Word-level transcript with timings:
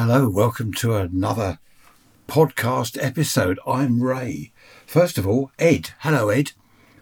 Hello, 0.00 0.28
welcome 0.28 0.72
to 0.74 0.94
another 0.94 1.58
podcast 2.28 2.96
episode. 3.04 3.58
I'm 3.66 4.00
Ray. 4.00 4.52
First 4.86 5.18
of 5.18 5.26
all, 5.26 5.50
Ed. 5.58 5.90
Hello, 5.98 6.28
Ed. 6.28 6.52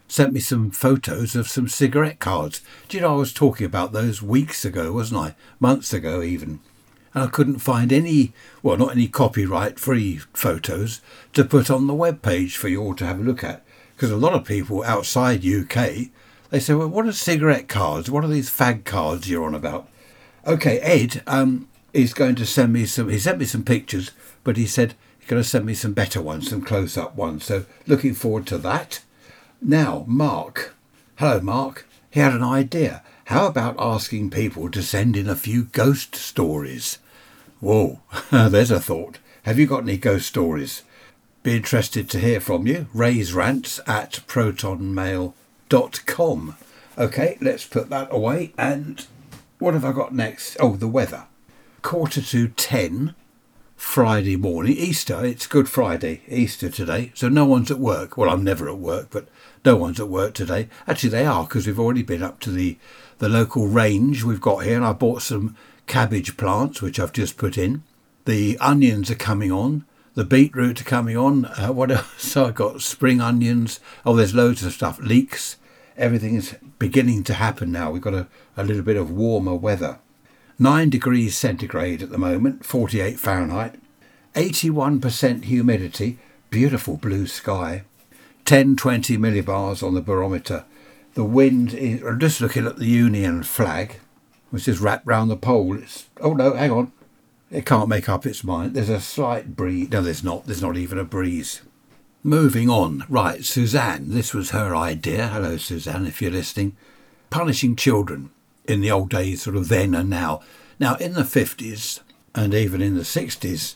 Sent 0.07 0.33
me 0.33 0.39
some 0.39 0.71
photos 0.71 1.35
of 1.35 1.47
some 1.47 1.67
cigarette 1.67 2.17
cards. 2.17 2.61
Do 2.87 2.97
you 2.97 3.01
know 3.01 3.13
I 3.13 3.17
was 3.17 3.33
talking 3.33 3.67
about 3.67 3.91
those 3.91 4.23
weeks 4.23 4.65
ago, 4.65 4.93
wasn't 4.93 5.21
I? 5.21 5.35
Months 5.59 5.93
ago, 5.93 6.23
even. 6.23 6.59
And 7.13 7.23
I 7.23 7.27
couldn't 7.27 7.59
find 7.59 7.93
any, 7.93 8.33
well, 8.63 8.77
not 8.77 8.93
any 8.93 9.07
copyright 9.07 9.79
free 9.79 10.17
photos 10.33 10.99
to 11.33 11.45
put 11.45 11.69
on 11.69 11.85
the 11.85 11.93
web 11.93 12.23
page 12.23 12.57
for 12.57 12.67
you 12.67 12.81
all 12.81 12.95
to 12.95 13.05
have 13.05 13.19
a 13.19 13.23
look 13.23 13.43
at. 13.43 13.63
Because 13.95 14.09
a 14.09 14.17
lot 14.17 14.33
of 14.33 14.43
people 14.43 14.83
outside 14.83 15.45
UK, 15.45 16.07
they 16.49 16.59
say, 16.59 16.73
well, 16.73 16.87
what 16.87 17.05
are 17.05 17.11
cigarette 17.11 17.67
cards? 17.67 18.09
What 18.09 18.23
are 18.23 18.27
these 18.27 18.49
fag 18.49 18.85
cards 18.85 19.29
you're 19.29 19.45
on 19.45 19.53
about? 19.53 19.87
Okay, 20.47 20.79
Ed, 20.79 21.21
um, 21.27 21.67
he's 21.97 22.13
going 22.13 22.35
to 22.35 22.45
send 22.45 22.71
me 22.71 22.85
some. 22.85 23.09
He 23.09 23.17
sent 23.19 23.39
me 23.39 23.45
some 23.45 23.63
pictures, 23.63 24.11
but 24.43 24.55
he 24.55 24.67
said 24.67 24.93
he's 25.19 25.27
going 25.27 25.41
to 25.41 25.47
send 25.47 25.65
me 25.65 25.73
some 25.73 25.93
better 25.93 26.21
ones, 26.21 26.49
some 26.49 26.61
close-up 26.61 27.15
ones. 27.15 27.45
So 27.45 27.65
looking 27.87 28.13
forward 28.13 28.45
to 28.47 28.57
that. 28.59 29.01
Now, 29.61 30.05
Mark. 30.07 30.75
Hello, 31.15 31.41
Mark. 31.41 31.87
He 32.11 32.19
had 32.19 32.33
an 32.33 32.43
idea. 32.43 33.03
How 33.25 33.47
about 33.47 33.75
asking 33.79 34.29
people 34.29 34.69
to 34.71 34.83
send 34.83 35.17
in 35.17 35.27
a 35.27 35.35
few 35.35 35.63
ghost 35.65 36.15
stories? 36.15 36.99
Whoa, 37.59 38.01
there's 38.31 38.71
a 38.71 38.79
thought. 38.79 39.17
Have 39.43 39.57
you 39.59 39.65
got 39.65 39.81
any 39.83 39.97
ghost 39.97 40.27
stories? 40.27 40.83
Be 41.41 41.57
interested 41.57 42.09
to 42.11 42.19
hear 42.19 42.39
from 42.39 42.67
you. 42.67 42.87
Ray's 42.93 43.33
rants 43.33 43.79
at 43.87 44.19
protonmail.com. 44.27 45.33
Okay, 46.97 47.37
let's 47.41 47.65
put 47.65 47.89
that 47.89 48.07
away. 48.11 48.53
And 48.57 49.05
what 49.59 49.73
have 49.73 49.85
I 49.85 49.91
got 49.91 50.13
next? 50.13 50.57
Oh, 50.59 50.75
the 50.75 50.87
weather 50.87 51.25
quarter 51.87 52.21
to 52.21 52.49
ten 52.49 53.15
Friday 53.77 54.35
morning, 54.35 54.75
Easter. 54.75 55.23
It's 55.23 55.47
Good 55.47 55.69
Friday, 55.69 56.21
Easter 56.27 56.69
today. 56.69 57.13
So 57.15 57.29
no 57.29 57.45
one's 57.45 57.71
at 57.71 57.79
work. 57.79 58.17
Well, 58.17 58.29
I'm 58.29 58.43
never 58.43 58.67
at 58.67 58.77
work, 58.77 59.07
but 59.09 59.29
no 59.63 59.77
one's 59.77 60.01
at 60.01 60.09
work 60.09 60.33
today. 60.33 60.67
Actually, 60.85 61.11
they 61.11 61.25
are 61.25 61.45
because 61.45 61.65
we've 61.65 61.79
already 61.79 62.03
been 62.03 62.23
up 62.23 62.41
to 62.41 62.51
the, 62.51 62.77
the 63.19 63.29
local 63.29 63.67
range 63.67 64.25
we've 64.25 64.41
got 64.41 64.65
here, 64.65 64.75
and 64.75 64.83
I 64.83 64.91
bought 64.91 65.21
some 65.21 65.55
cabbage 65.85 66.35
plants, 66.35 66.81
which 66.81 66.99
I've 66.99 67.13
just 67.13 67.37
put 67.37 67.57
in. 67.57 67.83
The 68.25 68.57
onions 68.59 69.09
are 69.09 69.15
coming 69.15 69.53
on. 69.53 69.85
The 70.13 70.25
beetroot 70.25 70.81
are 70.81 70.83
coming 70.83 71.15
on. 71.15 71.45
Uh, 71.45 71.69
what 71.69 71.89
else? 71.91 72.21
So 72.21 72.47
I've 72.47 72.55
got 72.55 72.81
spring 72.81 73.21
onions. 73.21 73.79
Oh, 74.05 74.13
there's 74.13 74.35
loads 74.35 74.61
of 74.65 74.73
stuff. 74.73 74.99
Leeks. 74.99 75.55
Everything 75.95 76.35
is 76.35 76.57
beginning 76.79 77.23
to 77.23 77.35
happen 77.35 77.71
now. 77.71 77.91
We've 77.91 78.01
got 78.01 78.13
a, 78.13 78.27
a 78.57 78.65
little 78.65 78.83
bit 78.83 78.97
of 78.97 79.09
warmer 79.09 79.55
weather. 79.55 79.99
9 80.59 80.89
degrees 80.89 81.37
centigrade 81.37 82.01
at 82.01 82.09
the 82.09 82.17
moment, 82.17 82.65
48 82.65 83.19
Fahrenheit, 83.19 83.75
81% 84.33 85.43
humidity, 85.43 86.17
beautiful 86.49 86.97
blue 86.97 87.27
sky, 87.27 87.83
10 88.45 88.75
20 88.75 89.17
millibars 89.17 89.85
on 89.85 89.93
the 89.93 90.01
barometer. 90.01 90.65
The 91.13 91.23
wind 91.23 91.75
is, 91.75 92.01
I'm 92.01 92.19
just 92.19 92.41
looking 92.41 92.65
at 92.65 92.77
the 92.77 92.87
Union 92.87 93.43
flag, 93.43 93.99
which 94.49 94.67
is 94.67 94.79
wrapped 94.79 95.05
round 95.05 95.29
the 95.29 95.37
pole. 95.37 95.77
It's, 95.77 96.07
oh 96.21 96.33
no, 96.33 96.53
hang 96.53 96.71
on. 96.71 96.91
It 97.51 97.65
can't 97.65 97.87
make 97.87 98.09
up 98.09 98.25
its 98.25 98.43
mind. 98.43 98.73
There's 98.73 98.89
a 98.89 98.99
slight 98.99 99.55
breeze. 99.55 99.91
No, 99.91 100.01
there's 100.01 100.23
not. 100.23 100.45
There's 100.45 100.61
not 100.61 100.75
even 100.75 100.97
a 100.97 101.03
breeze. 101.03 101.61
Moving 102.23 102.69
on. 102.69 103.05
Right, 103.07 103.45
Suzanne. 103.45 104.09
This 104.09 104.33
was 104.33 104.49
her 104.49 104.75
idea. 104.75 105.27
Hello, 105.27 105.57
Suzanne, 105.57 106.07
if 106.07 106.21
you're 106.21 106.31
listening. 106.31 106.75
Punishing 107.29 107.75
children 107.75 108.31
in 108.67 108.81
the 108.81 108.91
old 108.91 109.09
days, 109.09 109.43
sort 109.43 109.55
of 109.55 109.69
then 109.69 109.95
and 109.95 110.09
now. 110.09 110.41
Now, 110.79 110.95
in 110.95 111.13
the 111.13 111.21
50s 111.21 112.01
and 112.35 112.53
even 112.53 112.81
in 112.81 112.95
the 112.95 113.01
60s, 113.01 113.75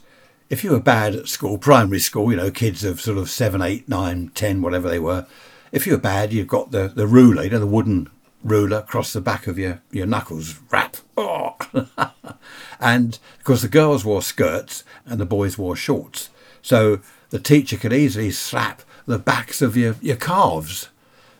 if 0.49 0.63
you 0.63 0.71
were 0.71 0.79
bad 0.79 1.15
at 1.15 1.27
school, 1.27 1.57
primary 1.57 1.99
school, 1.99 2.29
you 2.29 2.37
know, 2.37 2.51
kids 2.51 2.83
of 2.83 2.99
sort 3.01 3.17
of 3.17 3.29
7, 3.29 3.61
8, 3.61 3.87
9, 3.87 4.31
10, 4.35 4.61
whatever 4.61 4.89
they 4.89 4.99
were, 4.99 5.25
if 5.71 5.87
you 5.87 5.93
were 5.93 5.99
bad, 5.99 6.33
you've 6.33 6.47
got 6.47 6.71
the, 6.71 6.89
the 6.89 7.07
ruler, 7.07 7.43
you 7.43 7.49
know, 7.49 7.59
the 7.59 7.65
wooden 7.65 8.09
ruler 8.43 8.77
across 8.77 9.13
the 9.13 9.21
back 9.21 9.47
of 9.47 9.57
your, 9.57 9.81
your 9.91 10.05
knuckles, 10.05 10.59
rap. 10.69 10.97
Oh. 11.15 11.55
and 12.79 13.17
because 13.37 13.61
the 13.61 13.67
girls 13.67 14.03
wore 14.03 14.21
skirts 14.21 14.83
and 15.05 15.19
the 15.19 15.25
boys 15.25 15.57
wore 15.57 15.75
shorts. 15.75 16.29
So 16.61 16.99
the 17.29 17.39
teacher 17.39 17.77
could 17.77 17.93
easily 17.93 18.31
slap 18.31 18.81
the 19.05 19.19
backs 19.19 19.61
of 19.61 19.77
your, 19.77 19.95
your 20.01 20.17
calves 20.17 20.89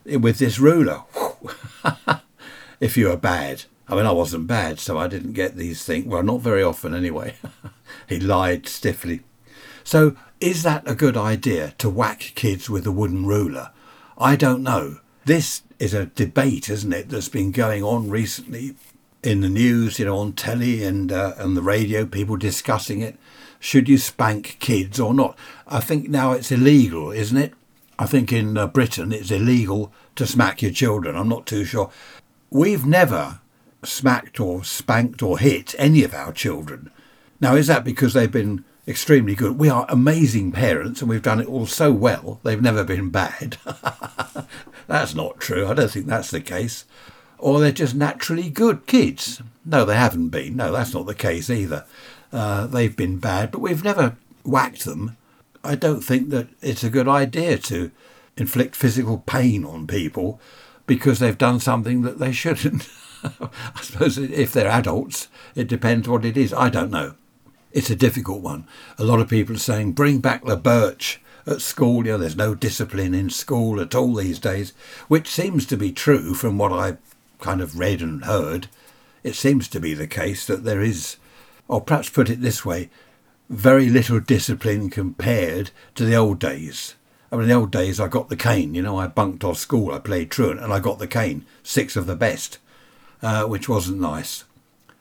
with 0.05 0.39
this 0.39 0.57
ruler. 0.57 1.03
if 2.81 2.97
you 2.97 3.07
were 3.07 3.15
bad. 3.15 3.63
I 3.87 3.95
mean, 3.95 4.05
I 4.05 4.11
wasn't 4.11 4.47
bad, 4.47 4.79
so 4.79 4.97
I 4.97 5.07
didn't 5.07 5.33
get 5.33 5.55
these 5.55 5.85
things. 5.85 6.05
Well, 6.05 6.23
not 6.23 6.41
very 6.41 6.63
often 6.63 6.93
anyway. 6.93 7.35
he 8.09 8.19
lied 8.19 8.67
stiffly. 8.67 9.21
So, 9.83 10.17
is 10.39 10.63
that 10.63 10.83
a 10.85 10.95
good 10.95 11.15
idea 11.15 11.73
to 11.77 11.89
whack 11.89 12.33
kids 12.35 12.69
with 12.69 12.85
a 12.85 12.91
wooden 12.91 13.25
ruler? 13.25 13.71
I 14.17 14.35
don't 14.35 14.63
know. 14.63 14.97
This 15.25 15.61
is 15.79 15.93
a 15.93 16.07
debate, 16.07 16.69
isn't 16.69 16.93
it, 16.93 17.09
that's 17.09 17.29
been 17.29 17.51
going 17.51 17.83
on 17.83 18.09
recently 18.09 18.75
in 19.23 19.41
the 19.41 19.49
news, 19.49 19.99
you 19.99 20.05
know, 20.05 20.17
on 20.17 20.33
telly 20.33 20.83
and 20.83 21.11
uh, 21.11 21.33
on 21.37 21.53
the 21.53 21.61
radio, 21.61 22.05
people 22.05 22.37
discussing 22.37 23.01
it. 23.01 23.17
Should 23.59 23.87
you 23.87 23.97
spank 23.97 24.57
kids 24.59 24.99
or 24.99 25.13
not? 25.13 25.37
I 25.67 25.79
think 25.79 26.09
now 26.09 26.31
it's 26.31 26.51
illegal, 26.51 27.11
isn't 27.11 27.37
it? 27.37 27.53
I 27.99 28.07
think 28.07 28.33
in 28.33 28.57
uh, 28.57 28.65
Britain 28.65 29.11
it's 29.11 29.29
illegal 29.29 29.93
to 30.15 30.25
smack 30.25 30.63
your 30.63 30.71
children. 30.71 31.15
I'm 31.15 31.29
not 31.29 31.45
too 31.45 31.65
sure. 31.65 31.91
We've 32.53 32.85
never 32.85 33.39
smacked 33.81 34.41
or 34.41 34.65
spanked 34.65 35.23
or 35.23 35.39
hit 35.39 35.73
any 35.77 36.03
of 36.03 36.13
our 36.13 36.33
children. 36.33 36.91
Now, 37.39 37.55
is 37.55 37.67
that 37.67 37.85
because 37.85 38.13
they've 38.13 38.29
been 38.29 38.65
extremely 38.85 39.35
good? 39.35 39.57
We 39.57 39.69
are 39.69 39.85
amazing 39.87 40.51
parents 40.51 40.99
and 40.99 41.09
we've 41.09 41.21
done 41.21 41.39
it 41.39 41.47
all 41.47 41.65
so 41.65 41.93
well, 41.93 42.41
they've 42.43 42.61
never 42.61 42.83
been 42.83 43.09
bad. 43.09 43.55
that's 44.87 45.15
not 45.15 45.39
true. 45.39 45.65
I 45.65 45.73
don't 45.73 45.89
think 45.89 46.07
that's 46.07 46.29
the 46.29 46.41
case. 46.41 46.83
Or 47.37 47.61
they're 47.61 47.71
just 47.71 47.95
naturally 47.95 48.49
good 48.49 48.85
kids. 48.85 49.41
No, 49.65 49.85
they 49.85 49.95
haven't 49.95 50.27
been. 50.27 50.57
No, 50.57 50.73
that's 50.73 50.93
not 50.93 51.05
the 51.05 51.15
case 51.15 51.49
either. 51.49 51.85
Uh, 52.33 52.67
they've 52.67 52.97
been 52.97 53.17
bad, 53.17 53.51
but 53.51 53.61
we've 53.61 53.83
never 53.83 54.17
whacked 54.43 54.83
them. 54.83 55.15
I 55.63 55.75
don't 55.75 56.01
think 56.01 56.31
that 56.31 56.49
it's 56.61 56.83
a 56.83 56.89
good 56.89 57.07
idea 57.07 57.57
to 57.59 57.91
inflict 58.35 58.75
physical 58.75 59.19
pain 59.19 59.63
on 59.63 59.87
people 59.87 60.41
because 60.85 61.19
they've 61.19 61.37
done 61.37 61.59
something 61.59 62.01
that 62.01 62.19
they 62.19 62.31
shouldn't. 62.31 62.87
I 63.23 63.81
suppose 63.81 64.17
if 64.17 64.53
they're 64.53 64.67
adults, 64.67 65.27
it 65.55 65.67
depends 65.67 66.07
what 66.07 66.25
it 66.25 66.37
is. 66.37 66.53
I 66.53 66.69
don't 66.69 66.91
know. 66.91 67.15
It's 67.71 67.89
a 67.89 67.95
difficult 67.95 68.41
one. 68.41 68.67
A 68.97 69.03
lot 69.03 69.19
of 69.19 69.29
people 69.29 69.55
are 69.55 69.59
saying, 69.59 69.93
bring 69.93 70.19
back 70.19 70.43
the 70.43 70.57
birch 70.57 71.21
at 71.45 71.61
school. 71.61 72.05
You 72.05 72.13
know, 72.13 72.17
there's 72.17 72.35
no 72.35 72.55
discipline 72.55 73.13
in 73.13 73.29
school 73.29 73.79
at 73.79 73.95
all 73.95 74.13
these 74.13 74.39
days, 74.39 74.73
which 75.07 75.27
seems 75.27 75.65
to 75.67 75.77
be 75.77 75.91
true 75.91 76.33
from 76.33 76.57
what 76.57 76.73
I 76.73 76.97
kind 77.39 77.61
of 77.61 77.79
read 77.79 78.01
and 78.01 78.25
heard. 78.25 78.67
It 79.23 79.35
seems 79.35 79.67
to 79.69 79.79
be 79.79 79.93
the 79.93 80.07
case 80.07 80.45
that 80.47 80.63
there 80.63 80.81
is, 80.81 81.17
or 81.67 81.81
perhaps 81.81 82.09
put 82.09 82.29
it 82.29 82.41
this 82.41 82.65
way, 82.65 82.89
very 83.49 83.89
little 83.89 84.19
discipline 84.19 84.89
compared 84.89 85.71
to 85.95 86.05
the 86.05 86.15
old 86.15 86.39
days. 86.39 86.95
I 87.31 87.35
mean, 87.35 87.43
in 87.43 87.49
the 87.49 87.55
old 87.55 87.71
days, 87.71 87.99
I 87.99 88.07
got 88.07 88.29
the 88.29 88.35
cane. 88.35 88.75
You 88.75 88.81
know, 88.81 88.97
I 88.97 89.07
bunked 89.07 89.43
off 89.43 89.57
school. 89.57 89.93
I 89.93 89.99
played 89.99 90.29
truant, 90.29 90.59
and 90.59 90.73
I 90.73 90.79
got 90.79 90.99
the 90.99 91.07
cane, 91.07 91.45
six 91.63 91.95
of 91.95 92.05
the 92.05 92.15
best, 92.15 92.57
uh, 93.21 93.45
which 93.45 93.69
wasn't 93.69 94.01
nice. 94.01 94.43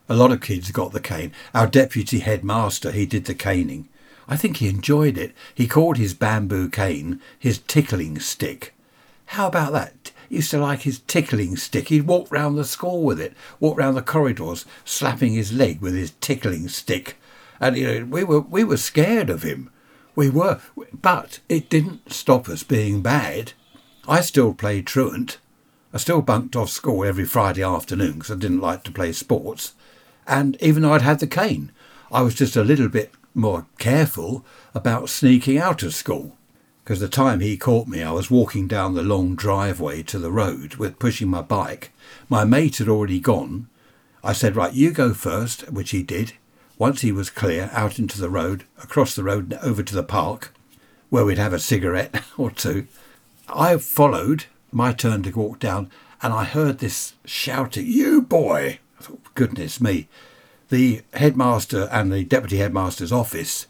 A 0.07 0.15
lot 0.15 0.31
of 0.31 0.41
kids 0.41 0.71
got 0.71 0.93
the 0.93 0.99
cane. 0.99 1.31
Our 1.53 1.67
deputy 1.67 2.19
headmaster, 2.19 2.91
he 2.91 3.05
did 3.05 3.25
the 3.25 3.35
caning. 3.35 3.87
I 4.27 4.37
think 4.37 4.57
he 4.57 4.69
enjoyed 4.69 5.17
it. 5.17 5.33
He 5.53 5.67
called 5.67 5.97
his 5.97 6.13
bamboo 6.13 6.69
cane 6.69 7.19
his 7.37 7.57
tickling 7.59 8.19
stick. 8.19 8.73
How 9.27 9.47
about 9.47 9.73
that? 9.73 10.11
He 10.29 10.35
used 10.35 10.51
to 10.51 10.59
like 10.59 10.81
his 10.81 10.99
tickling 10.99 11.57
stick. 11.57 11.89
He'd 11.89 12.07
walk 12.07 12.31
round 12.31 12.57
the 12.57 12.63
school 12.63 13.03
with 13.03 13.19
it, 13.19 13.33
walk 13.59 13.77
round 13.77 13.97
the 13.97 14.01
corridors, 14.01 14.65
slapping 14.85 15.33
his 15.33 15.51
leg 15.51 15.81
with 15.81 15.93
his 15.93 16.11
tickling 16.21 16.69
stick. 16.69 17.17
And 17.59 17.77
you 17.77 17.87
know, 17.87 18.05
we 18.05 18.23
were 18.23 18.39
we 18.39 18.63
were 18.63 18.77
scared 18.77 19.29
of 19.29 19.43
him. 19.43 19.69
We 20.21 20.29
were, 20.29 20.61
but 20.93 21.39
it 21.49 21.67
didn't 21.67 22.13
stop 22.13 22.47
us 22.47 22.61
being 22.61 23.01
bad. 23.01 23.53
I 24.07 24.21
still 24.21 24.53
played 24.53 24.85
truant. 24.85 25.39
I 25.91 25.97
still 25.97 26.21
bunked 26.21 26.55
off 26.55 26.69
school 26.69 27.03
every 27.03 27.25
Friday 27.25 27.63
afternoon 27.63 28.19
because 28.19 28.29
I 28.29 28.35
didn't 28.35 28.61
like 28.61 28.83
to 28.83 28.91
play 28.91 29.13
sports. 29.13 29.73
And 30.27 30.57
even 30.61 30.83
though 30.83 30.93
I'd 30.93 31.01
had 31.01 31.21
the 31.21 31.25
cane, 31.25 31.71
I 32.11 32.21
was 32.21 32.35
just 32.35 32.55
a 32.55 32.63
little 32.63 32.87
bit 32.87 33.11
more 33.33 33.65
careful 33.79 34.45
about 34.75 35.09
sneaking 35.09 35.57
out 35.57 35.81
of 35.81 35.95
school. 35.95 36.37
Because 36.83 36.99
the 36.99 37.09
time 37.09 37.39
he 37.39 37.57
caught 37.57 37.87
me, 37.87 38.03
I 38.03 38.11
was 38.11 38.29
walking 38.29 38.67
down 38.67 38.93
the 38.93 39.01
long 39.01 39.35
driveway 39.35 40.03
to 40.03 40.19
the 40.19 40.31
road 40.31 40.75
with 40.75 40.99
pushing 40.99 41.29
my 41.29 41.41
bike. 41.41 41.93
My 42.29 42.45
mate 42.45 42.77
had 42.77 42.87
already 42.87 43.19
gone. 43.19 43.69
I 44.23 44.33
said, 44.33 44.55
Right, 44.55 44.71
you 44.71 44.91
go 44.91 45.15
first, 45.15 45.71
which 45.71 45.89
he 45.89 46.03
did. 46.03 46.33
Once 46.81 47.01
he 47.01 47.11
was 47.11 47.29
clear, 47.29 47.69
out 47.73 47.99
into 47.99 48.19
the 48.19 48.27
road, 48.27 48.63
across 48.81 49.13
the 49.13 49.21
road 49.23 49.53
over 49.61 49.83
to 49.83 49.93
the 49.93 50.01
park, 50.01 50.51
where 51.11 51.23
we'd 51.23 51.37
have 51.37 51.53
a 51.53 51.59
cigarette 51.59 52.23
or 52.39 52.49
two, 52.49 52.87
I 53.47 53.77
followed, 53.77 54.45
my 54.71 54.91
turn 54.91 55.21
to 55.21 55.29
walk 55.29 55.59
down, 55.59 55.91
and 56.23 56.33
I 56.33 56.43
heard 56.43 56.79
this 56.79 57.13
shouting, 57.23 57.85
You 57.85 58.23
boy! 58.23 58.79
I 58.99 59.03
thought, 59.03 59.21
goodness 59.35 59.79
me. 59.79 60.07
the 60.69 61.03
headmaster 61.13 61.87
and 61.91 62.11
the 62.11 62.23
deputy 62.23 62.57
headmaster's 62.57 63.11
office 63.11 63.67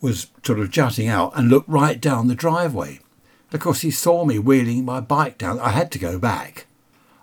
was 0.00 0.28
sort 0.42 0.58
of 0.58 0.70
jutting 0.70 1.08
out 1.08 1.36
and 1.36 1.50
looked 1.50 1.68
right 1.68 2.00
down 2.00 2.26
the 2.26 2.34
driveway. 2.34 3.00
Of 3.52 3.60
course, 3.60 3.82
he 3.82 3.90
saw 3.90 4.24
me 4.24 4.38
wheeling 4.38 4.82
my 4.82 5.00
bike 5.00 5.36
down. 5.36 5.60
I 5.60 5.72
had 5.72 5.92
to 5.92 5.98
go 5.98 6.18
back. 6.18 6.64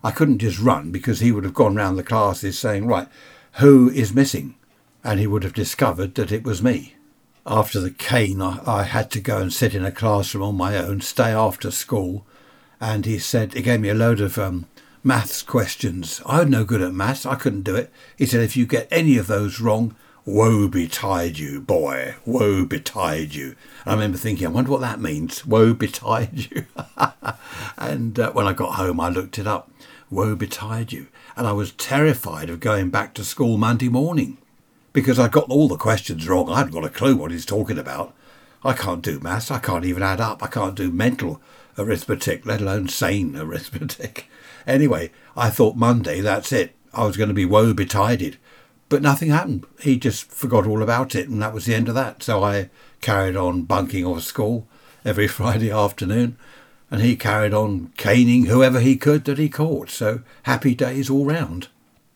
I 0.03 0.12
couldn't 0.12 0.38
just 0.38 0.59
run 0.59 0.91
because 0.91 1.21
he 1.21 1.31
would 1.31 1.44
have 1.44 1.56
gone 1.56 1.75
round 1.75 1.97
the 1.97 2.03
classes 2.03 2.59
saying, 2.59 2.86
Right, 2.86 3.07
who 3.53 3.89
is 3.89 4.13
missing? 4.13 4.57
And 5.03 5.19
he 5.19 5.27
would 5.27 5.44
have 5.44 5.53
discovered 5.53 6.15
that 6.15 6.31
it 6.31 6.44
was 6.44 6.63
me. 6.63 6.95
After 7.45 7.79
the 7.79 7.91
cane, 7.91 8.41
I, 8.41 8.59
I 8.65 8.83
had 8.83 9.11
to 9.11 9.19
go 9.19 9.39
and 9.39 9.51
sit 9.51 9.75
in 9.75 9.83
a 9.83 9.91
classroom 9.91 10.44
on 10.44 10.55
my 10.55 10.77
own, 10.77 11.01
stay 11.01 11.31
after 11.31 11.71
school. 11.71 12.25
And 12.79 13.05
he 13.05 13.19
said, 13.19 13.53
he 13.53 13.61
gave 13.61 13.81
me 13.81 13.89
a 13.89 13.94
load 13.94 14.21
of 14.21 14.38
um, 14.38 14.67
maths 15.03 15.41
questions. 15.41 16.21
I 16.25 16.39
was 16.39 16.50
no 16.50 16.63
good 16.63 16.81
at 16.81 16.94
maths, 16.94 17.25
I 17.25 17.35
couldn't 17.35 17.63
do 17.63 17.75
it. 17.75 17.91
He 18.17 18.25
said, 18.25 18.41
If 18.41 18.55
you 18.55 18.65
get 18.65 18.88
any 18.91 19.17
of 19.17 19.27
those 19.27 19.59
wrong, 19.59 19.95
Woe 20.25 20.69
betide 20.69 21.38
you, 21.38 21.59
boy, 21.59 22.15
woe 22.25 22.63
betide 22.63 23.35
you. 23.35 23.57
And 23.83 23.91
I 23.91 23.94
remember 23.94 24.17
thinking, 24.17 24.47
I 24.47 24.51
wonder 24.51 24.71
what 24.71 24.79
that 24.79 25.01
means, 25.01 25.45
woe 25.45 25.73
betide 25.73 26.50
you. 26.50 26.65
and 27.77 28.17
uh, 28.17 28.31
when 28.31 28.47
I 28.47 28.53
got 28.53 28.75
home, 28.75 29.01
I 29.01 29.09
looked 29.09 29.38
it 29.38 29.47
up, 29.47 29.69
woe 30.09 30.38
betide 30.38 30.94
you. 30.94 31.07
And 31.35 31.45
I 31.45 31.51
was 31.51 31.73
terrified 31.73 32.50
of 32.50 32.61
going 32.61 32.89
back 32.89 33.13
to 33.15 33.25
school 33.25 33.57
Monday 33.57 33.89
morning 33.89 34.38
because 34.94 35.19
I 35.19 35.28
got 35.28 35.50
all 35.50 35.68
the 35.68 35.75
questions 35.75 36.28
wrong. 36.28 36.50
I 36.50 36.60
hadn't 36.60 36.74
got 36.74 36.86
a 36.86 36.90
clue 36.90 37.18
what 37.18 37.31
he's 37.31 37.45
talking 37.45 37.80
about. 37.80 38.13
I 38.63 38.74
can't 38.74 39.01
do 39.01 39.19
maths, 39.19 39.51
I 39.51 39.60
can't 39.60 39.84
even 39.84 40.04
add 40.04 40.22
up, 40.22 40.42
I 40.42 40.48
can't 40.48 40.75
do 40.75 40.90
mental 40.90 41.42
arithmetic, 41.78 42.45
let 42.45 42.62
alone 42.62 42.88
sane 42.88 43.36
arithmetic. 43.38 44.28
Anyway, 44.66 45.12
I 45.36 45.50
thought 45.50 45.75
Monday, 45.75 46.22
that's 46.22 46.54
it. 46.54 46.74
I 46.94 47.06
was 47.06 47.18
going 47.18 47.28
to 47.28 47.34
be 47.34 47.45
woe 47.45 47.74
betided. 47.74 48.38
But 48.88 49.01
nothing 49.01 49.30
happened. 49.30 49.66
He 49.81 49.98
just 49.98 50.31
forgot 50.31 50.68
all 50.68 50.84
about 50.84 51.16
it, 51.16 51.28
and 51.28 51.42
that 51.42 51.54
was 51.54 51.66
the 51.66 51.74
end 51.74 51.89
of 51.89 51.96
that. 51.96 52.22
So 52.22 52.44
I 52.44 52.69
carried 53.01 53.36
on 53.36 53.63
bunking 53.63 54.06
off 54.06 54.22
school 54.22 54.68
every 55.04 55.28
Friday 55.39 55.72
afternoon, 55.72 56.38
and 56.92 57.01
he 57.01 57.16
carried 57.16 57.54
on 57.54 57.92
caning 57.98 58.46
whoever 58.46 58.80
he 58.80 58.96
could 58.96 59.25
that 59.25 59.39
he 59.39 59.50
caught. 59.50 59.89
So 59.89 60.22
happy 60.44 60.75
days 60.75 61.10
all 61.10 61.25
round. 61.25 61.68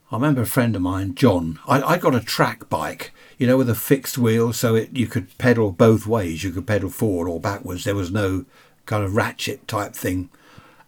I 0.09 0.15
remember 0.15 0.41
a 0.41 0.47
friend 0.47 0.73
of 0.75 0.81
mine, 0.81 1.15
John. 1.15 1.59
I, 1.67 1.81
I 1.81 1.97
got 1.97 2.15
a 2.15 2.21
track 2.21 2.69
bike, 2.69 3.11
you 3.37 3.45
know, 3.45 3.57
with 3.57 3.69
a 3.69 3.75
fixed 3.75 4.17
wheel, 4.17 4.53
so 4.53 4.73
it 4.73 4.95
you 4.95 5.07
could 5.07 5.37
pedal 5.37 5.71
both 5.71 6.07
ways. 6.07 6.45
You 6.45 6.51
could 6.51 6.65
pedal 6.65 6.89
forward 6.89 7.29
or 7.29 7.41
backwards. 7.41 7.83
There 7.83 7.95
was 7.95 8.11
no 8.11 8.45
kind 8.85 9.03
of 9.03 9.15
ratchet 9.15 9.67
type 9.67 9.93
thing, 9.93 10.29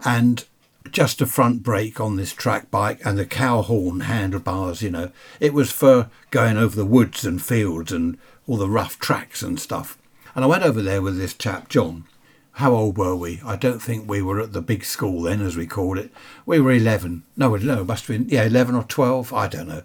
and 0.06 0.46
just 0.90 1.22
a 1.22 1.26
front 1.26 1.64
brake 1.64 2.00
on 2.00 2.16
this 2.16 2.32
track 2.32 2.72
bike 2.72 3.02
and 3.04 3.18
the 3.18 3.26
cow 3.26 3.62
horn 3.62 4.02
handlebars, 4.02 4.82
you 4.82 4.90
know. 4.90 5.12
It 5.42 5.54
was 5.54 5.72
for 5.72 6.10
going 6.32 6.58
over 6.58 6.76
the 6.76 6.86
woods 6.86 7.26
and 7.26 7.42
fields 7.42 7.92
and 7.92 8.18
all 8.48 8.58
the 8.58 8.70
rough 8.70 9.00
tracks 9.00 9.44
and 9.44 9.60
stuff. 9.60 9.98
And 10.34 10.46
I 10.46 10.48
went 10.48 10.64
over 10.64 10.82
there 10.82 11.02
with 11.02 11.18
this 11.18 11.34
chap, 11.34 11.68
John. 11.68 12.06
How 12.54 12.74
old 12.74 12.98
were 12.98 13.16
we? 13.16 13.42
I 13.46 13.56
don't 13.56 13.82
think 13.82 14.10
we 14.10 14.22
were 14.22 14.40
at 14.40 14.54
the 14.54 14.62
big 14.62 14.84
school 14.84 15.22
then, 15.22 15.42
as 15.42 15.56
we 15.56 15.66
called 15.66 15.98
it. 15.98 16.12
We 16.46 16.60
were 16.60 16.72
11. 16.72 17.24
No, 17.38 17.56
no, 17.56 17.84
must 17.84 18.08
have 18.08 18.18
been, 18.18 18.30
yeah, 18.30 18.44
11 18.44 18.76
or 18.76 18.84
12. 18.84 19.34
I 19.34 19.48
don't 19.48 19.68
know. 19.68 19.84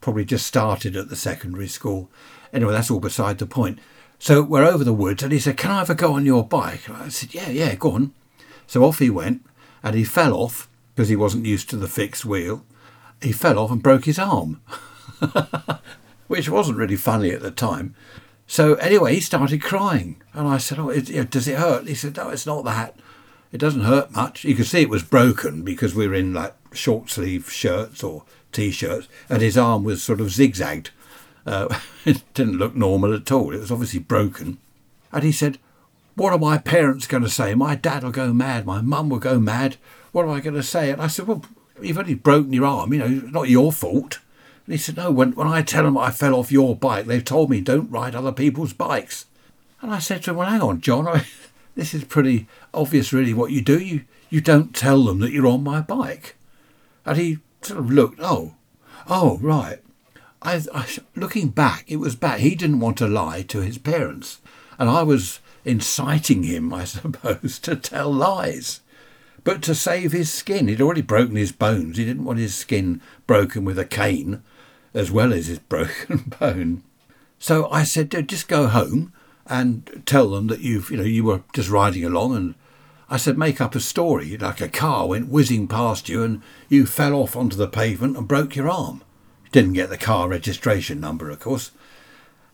Probably 0.00 0.24
just 0.24 0.46
started 0.46 0.96
at 0.96 1.08
the 1.08 1.16
secondary 1.16 1.68
school. 1.68 2.10
Anyway, 2.52 2.72
that's 2.72 2.90
all 2.90 3.00
beside 3.00 3.38
the 3.38 3.46
point. 3.46 3.78
So 4.18 4.42
we're 4.42 4.64
over 4.64 4.82
the 4.82 4.92
woods, 4.92 5.22
and 5.22 5.32
he 5.32 5.38
said, 5.38 5.56
Can 5.56 5.70
I 5.70 5.78
have 5.78 5.90
a 5.90 5.94
go 5.94 6.14
on 6.14 6.26
your 6.26 6.44
bike? 6.44 6.90
I 6.90 7.08
said, 7.08 7.34
Yeah, 7.34 7.50
yeah, 7.50 7.74
go 7.76 7.92
on. 7.92 8.12
So 8.66 8.84
off 8.84 8.98
he 8.98 9.10
went 9.10 9.44
and 9.82 9.94
he 9.94 10.04
fell 10.04 10.34
off 10.34 10.68
because 10.94 11.08
he 11.08 11.16
wasn't 11.16 11.46
used 11.46 11.70
to 11.70 11.76
the 11.76 11.88
fixed 11.88 12.24
wheel. 12.24 12.64
He 13.22 13.32
fell 13.32 13.58
off 13.58 13.70
and 13.70 13.82
broke 13.82 14.04
his 14.04 14.18
arm, 14.18 14.60
which 16.26 16.48
wasn't 16.48 16.78
really 16.78 16.96
funny 16.96 17.30
at 17.30 17.42
the 17.42 17.50
time. 17.50 17.94
So 18.48 18.74
anyway, 18.76 19.14
he 19.14 19.20
started 19.20 19.62
crying, 19.62 20.20
and 20.32 20.48
I 20.48 20.58
said, 20.58 20.80
"Oh, 20.80 20.88
it, 20.88 21.30
does 21.30 21.46
it 21.46 21.58
hurt?" 21.58 21.86
He 21.86 21.94
said, 21.94 22.16
"No, 22.16 22.30
it's 22.30 22.46
not 22.46 22.64
that. 22.64 22.96
It 23.52 23.58
doesn't 23.58 23.82
hurt 23.82 24.10
much. 24.10 24.44
You 24.44 24.56
could 24.56 24.66
see 24.66 24.82
it 24.82 24.90
was 24.90 25.02
broken 25.02 25.62
because 25.62 25.94
we 25.94 26.08
were 26.08 26.14
in 26.14 26.34
like 26.34 26.54
short 26.72 27.10
sleeve 27.10 27.50
shirts 27.52 28.02
or 28.02 28.24
t-shirts, 28.50 29.06
and 29.28 29.40
his 29.40 29.56
arm 29.56 29.84
was 29.84 30.02
sort 30.02 30.20
of 30.20 30.32
zigzagged. 30.32 30.90
Uh, 31.46 31.78
it 32.04 32.24
didn't 32.34 32.58
look 32.58 32.74
normal 32.74 33.14
at 33.14 33.30
all. 33.30 33.54
It 33.54 33.60
was 33.60 33.70
obviously 33.70 34.00
broken." 34.00 34.58
And 35.12 35.22
he 35.22 35.32
said, 35.32 35.58
what 36.18 36.32
are 36.32 36.38
my 36.38 36.58
parents 36.58 37.06
going 37.06 37.22
to 37.22 37.28
say? 37.30 37.54
My 37.54 37.76
dad 37.76 38.02
will 38.02 38.10
go 38.10 38.32
mad. 38.32 38.66
My 38.66 38.80
mum 38.80 39.08
will 39.08 39.20
go 39.20 39.38
mad. 39.38 39.76
What 40.10 40.24
am 40.24 40.32
I 40.32 40.40
going 40.40 40.56
to 40.56 40.64
say? 40.64 40.90
And 40.90 41.00
I 41.00 41.06
said, 41.06 41.28
Well, 41.28 41.44
you've 41.80 41.96
only 41.96 42.14
broken 42.14 42.52
your 42.52 42.64
arm. 42.64 42.92
You 42.92 42.98
know, 42.98 43.06
it's 43.06 43.32
not 43.32 43.48
your 43.48 43.72
fault. 43.72 44.18
And 44.68 44.74
he 44.74 44.78
said, 44.78 44.98
No, 44.98 45.10
when, 45.10 45.32
when 45.32 45.48
I 45.48 45.62
tell 45.62 45.84
them 45.84 45.96
I 45.96 46.10
fell 46.10 46.34
off 46.34 46.52
your 46.52 46.76
bike, 46.76 47.06
they've 47.06 47.24
told 47.24 47.48
me 47.48 47.62
don't 47.62 47.90
ride 47.90 48.14
other 48.14 48.32
people's 48.32 48.74
bikes. 48.74 49.24
And 49.80 49.90
I 49.90 49.98
said 49.98 50.24
to 50.24 50.30
him, 50.30 50.36
Well, 50.36 50.50
hang 50.50 50.60
on, 50.60 50.82
John. 50.82 51.08
I, 51.08 51.24
this 51.74 51.94
is 51.94 52.04
pretty 52.04 52.46
obvious, 52.74 53.10
really, 53.10 53.32
what 53.32 53.50
you 53.50 53.62
do. 53.62 53.78
You, 53.78 54.04
you 54.28 54.42
don't 54.42 54.76
tell 54.76 55.04
them 55.04 55.20
that 55.20 55.32
you're 55.32 55.46
on 55.46 55.64
my 55.64 55.80
bike. 55.80 56.36
And 57.06 57.16
he 57.16 57.38
sort 57.62 57.80
of 57.80 57.90
looked, 57.90 58.20
Oh, 58.22 58.56
oh, 59.08 59.38
right. 59.40 59.78
I, 60.42 60.62
I, 60.74 60.86
looking 61.16 61.48
back, 61.48 61.84
it 61.88 61.96
was 61.96 62.14
bad. 62.14 62.40
He 62.40 62.54
didn't 62.54 62.80
want 62.80 62.98
to 62.98 63.08
lie 63.08 63.40
to 63.44 63.62
his 63.62 63.78
parents. 63.78 64.42
And 64.78 64.90
I 64.90 65.02
was 65.02 65.40
inciting 65.64 66.42
him, 66.42 66.74
I 66.74 66.84
suppose, 66.84 67.58
to 67.60 67.74
tell 67.74 68.12
lies. 68.12 68.82
But 69.44 69.62
to 69.62 69.74
save 69.74 70.12
his 70.12 70.30
skin, 70.30 70.68
he'd 70.68 70.82
already 70.82 71.00
broken 71.00 71.36
his 71.36 71.52
bones. 71.52 71.96
He 71.96 72.04
didn't 72.04 72.24
want 72.26 72.38
his 72.38 72.54
skin 72.54 73.00
broken 73.26 73.64
with 73.64 73.78
a 73.78 73.86
cane 73.86 74.42
as 74.98 75.10
well 75.10 75.32
as 75.32 75.46
his 75.46 75.58
broken 75.70 76.34
bone. 76.38 76.82
So 77.38 77.70
I 77.70 77.84
said, 77.84 78.28
just 78.28 78.48
go 78.48 78.66
home 78.66 79.12
and 79.46 80.02
tell 80.04 80.30
them 80.30 80.48
that 80.48 80.60
you've, 80.60 80.90
you 80.90 80.96
know, 80.96 81.04
you 81.04 81.24
were 81.24 81.42
just 81.54 81.70
riding 81.70 82.04
along 82.04 82.36
and 82.36 82.54
I 83.08 83.16
said, 83.16 83.38
make 83.38 83.60
up 83.60 83.74
a 83.74 83.80
story, 83.80 84.36
like 84.36 84.60
a 84.60 84.68
car 84.68 85.06
went 85.06 85.28
whizzing 85.30 85.66
past 85.66 86.08
you 86.08 86.22
and 86.22 86.42
you 86.68 86.84
fell 86.84 87.14
off 87.14 87.36
onto 87.36 87.56
the 87.56 87.68
pavement 87.68 88.16
and 88.18 88.28
broke 88.28 88.54
your 88.54 88.68
arm. 88.68 89.02
You 89.44 89.50
Didn't 89.52 89.72
get 89.72 89.88
the 89.88 89.96
car 89.96 90.28
registration 90.28 91.00
number, 91.00 91.30
of 91.30 91.40
course. 91.40 91.70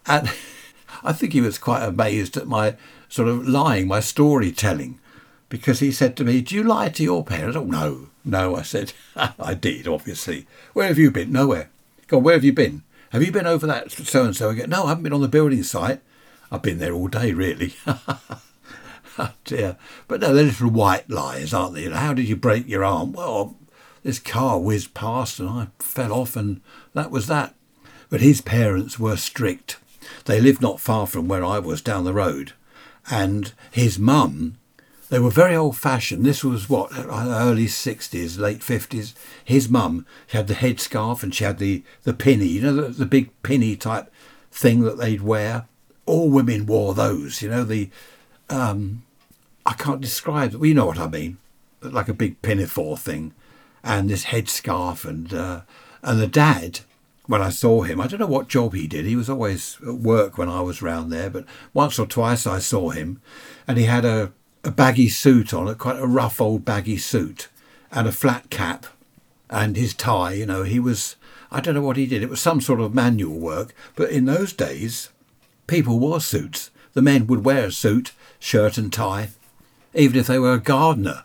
And 0.07 0.31
I 1.03 1.13
think 1.13 1.33
he 1.33 1.41
was 1.41 1.59
quite 1.59 1.83
amazed 1.83 2.37
at 2.37 2.47
my 2.47 2.77
sort 3.09 3.29
of 3.29 3.49
lying, 3.49 3.89
my 3.89 3.99
storytelling, 4.01 5.01
because 5.49 5.81
he 5.81 5.91
said 5.91 6.17
to 6.17 6.25
me, 6.25 6.41
Do 6.41 6.55
you 6.55 6.63
lie 6.63 6.91
to 6.91 7.03
your 7.03 7.25
parents? 7.25 7.57
Oh, 7.57 7.65
no, 7.65 8.11
no, 8.25 8.55
I 8.55 8.63
said. 8.63 8.93
I 9.17 9.55
did, 9.55 9.89
obviously. 9.89 10.47
Where 10.73 10.87
have 10.87 10.99
you 10.99 11.11
been? 11.11 11.33
Nowhere. 11.33 11.71
Go 12.15 12.19
on, 12.19 12.23
where 12.23 12.35
have 12.35 12.45
you 12.45 12.53
been? 12.53 12.85
Have 13.11 13.25
you 13.25 13.33
been 13.33 13.45
over 13.45 13.67
that 13.67 13.91
so 13.91 14.25
and 14.25 14.37
so 14.37 14.51
again? 14.51 14.71
No, 14.71 14.85
I 14.85 14.91
haven't 14.91 15.03
been 15.03 15.13
on 15.13 15.21
the 15.21 15.27
building 15.27 15.65
site. 15.65 16.01
I've 16.49 16.63
been 16.63 16.79
there 16.79 16.93
all 16.93 17.09
day, 17.09 17.33
really. 17.33 17.75
oh 17.89 19.33
dear. 19.43 19.77
But 20.07 20.21
no, 20.21 20.33
they're 20.33 20.45
little 20.45 20.71
white 20.71 21.11
lies, 21.11 21.53
aren't 21.53 21.75
they? 21.75 21.91
How 21.91 22.15
did 22.15 22.29
you 22.29 22.37
break 22.37 22.69
your 22.69 22.85
arm? 22.85 23.15
Well, 23.15 23.57
this 24.05 24.21
car 24.21 24.61
whizzed 24.61 24.95
past 24.95 25.41
and 25.41 25.49
I 25.49 25.67
fell 25.81 26.13
off, 26.13 26.37
and 26.37 26.61
that 26.93 27.11
was 27.11 27.27
that. 27.27 27.57
But 28.11 28.21
his 28.21 28.41
parents 28.41 28.97
were 28.97 29.17
strict. 29.17 29.79
They 30.27 30.41
lived 30.41 30.63
not 30.63 30.79
far 30.79 31.09
from 31.09 31.27
where 31.27 31.45
I 31.45 31.59
was 31.59 31.83
down 31.83 32.05
the 32.05 32.15
road 32.15 32.53
and 33.11 33.53
his 33.73 33.99
mum, 33.99 34.59
they 35.11 35.19
were 35.19 35.31
very 35.31 35.55
old 35.55 35.77
fashioned. 35.77 36.25
This 36.25 36.43
was 36.43 36.69
what, 36.69 36.91
early 36.97 37.67
60s, 37.67 38.39
late 38.39 38.61
50s. 38.61 39.15
His 39.45 39.69
mum, 39.69 40.07
she 40.27 40.37
had 40.37 40.47
the 40.47 40.55
headscarf 40.55 41.23
and 41.23 41.35
she 41.35 41.45
had 41.45 41.59
the, 41.59 41.83
the 42.03 42.15
pinny, 42.15 42.47
you 42.47 42.63
know, 42.63 42.75
the, 42.75 42.89
the 42.89 43.07
big 43.07 43.31
pinny 43.43 43.77
type 43.77 44.11
thing 44.51 44.81
that 44.81 44.99
they'd 44.99 45.23
wear. 45.23 45.67
All 46.07 46.31
women 46.31 46.67
wore 46.67 46.95
those, 46.95 47.43
you 47.43 47.49
know, 47.49 47.65
the, 47.65 47.91
um, 48.51 49.03
I 49.67 49.73
can't 49.73 50.01
describe 50.01 50.55
it, 50.55 50.59
well, 50.59 50.67
you 50.67 50.75
know 50.75 50.87
what 50.87 50.99
I 50.99 51.09
mean, 51.09 51.39
like 51.81 52.09
a 52.09 52.15
big 52.15 52.41
pinafore 52.43 52.99
thing, 52.99 53.33
and 53.83 54.09
this 54.09 54.27
headscarf, 54.27 55.05
and 55.05 55.33
uh, 55.33 55.61
and 56.03 56.21
the 56.21 56.27
dad, 56.27 56.81
when 57.27 57.41
I 57.41 57.51
saw 57.51 57.83
him. 57.83 58.01
I 58.01 58.07
don't 58.07 58.21
know 58.21 58.27
what 58.27 58.49
job 58.49 58.75
he 58.75 58.87
did. 58.87 59.07
He 59.07 59.17
was 59.17 59.31
always 59.31 59.79
at 59.87 59.95
work 59.95 60.37
when 60.37 60.49
I 60.49 60.61
was 60.61 60.83
round 60.83 61.11
there, 61.11 61.31
but 61.31 61.47
once 61.73 61.99
or 61.99 62.07
twice 62.07 62.47
I 62.47 62.59
saw 62.59 62.91
him, 62.91 63.23
and 63.67 63.79
he 63.79 63.85
had 63.85 64.05
a, 64.05 64.33
a 64.65 64.71
baggy 64.71 65.09
suit 65.09 65.53
on, 65.53 65.69
a 65.69 65.75
quite 65.75 65.99
a 65.99 66.07
rough 66.07 66.41
old 66.41 66.65
baggy 66.65 66.97
suit, 66.97 67.49
and 67.93 68.09
a 68.09 68.13
flat 68.13 68.51
cap, 68.51 68.87
and 69.51 69.77
his 69.77 69.95
tie. 69.95 70.33
You 70.33 70.47
know, 70.47 70.63
he 70.63 70.81
was. 70.81 71.17
I 71.51 71.61
don't 71.61 71.75
know 71.75 71.83
what 71.83 71.97
he 71.97 72.07
did. 72.07 72.23
It 72.23 72.31
was 72.31 72.41
some 72.41 72.61
sort 72.61 72.81
of 72.81 72.95
manual 72.95 73.39
work, 73.39 73.75
but 73.95 74.11
in 74.11 74.25
those 74.25 74.53
days, 74.53 75.11
people 75.67 76.01
wore 76.01 76.21
suits. 76.21 76.71
The 76.95 77.03
men 77.03 77.27
would 77.29 77.45
wear 77.45 77.67
a 77.67 77.73
suit, 77.73 78.13
shirt 78.41 78.77
and 78.77 78.93
tie, 78.93 79.31
even 79.95 80.19
if 80.19 80.27
they 80.27 80.39
were 80.39 80.55
a 80.55 80.59
gardener 80.59 81.25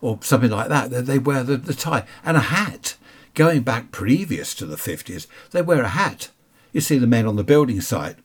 or 0.00 0.18
something 0.22 0.50
like 0.50 0.68
that. 0.68 0.90
They 0.90 1.18
wear 1.18 1.44
the, 1.44 1.56
the 1.56 1.74
tie 1.74 2.04
and 2.24 2.36
a 2.36 2.40
hat 2.40 2.96
Going 3.38 3.62
back 3.62 3.92
previous 3.92 4.52
to 4.56 4.66
the 4.66 4.74
50s, 4.74 5.28
they 5.52 5.62
wear 5.62 5.82
a 5.82 5.90
hat. 5.90 6.30
You 6.72 6.80
see 6.80 6.98
the 6.98 7.06
men 7.06 7.24
on 7.24 7.36
the 7.36 7.44
building 7.44 7.80
site. 7.80 8.16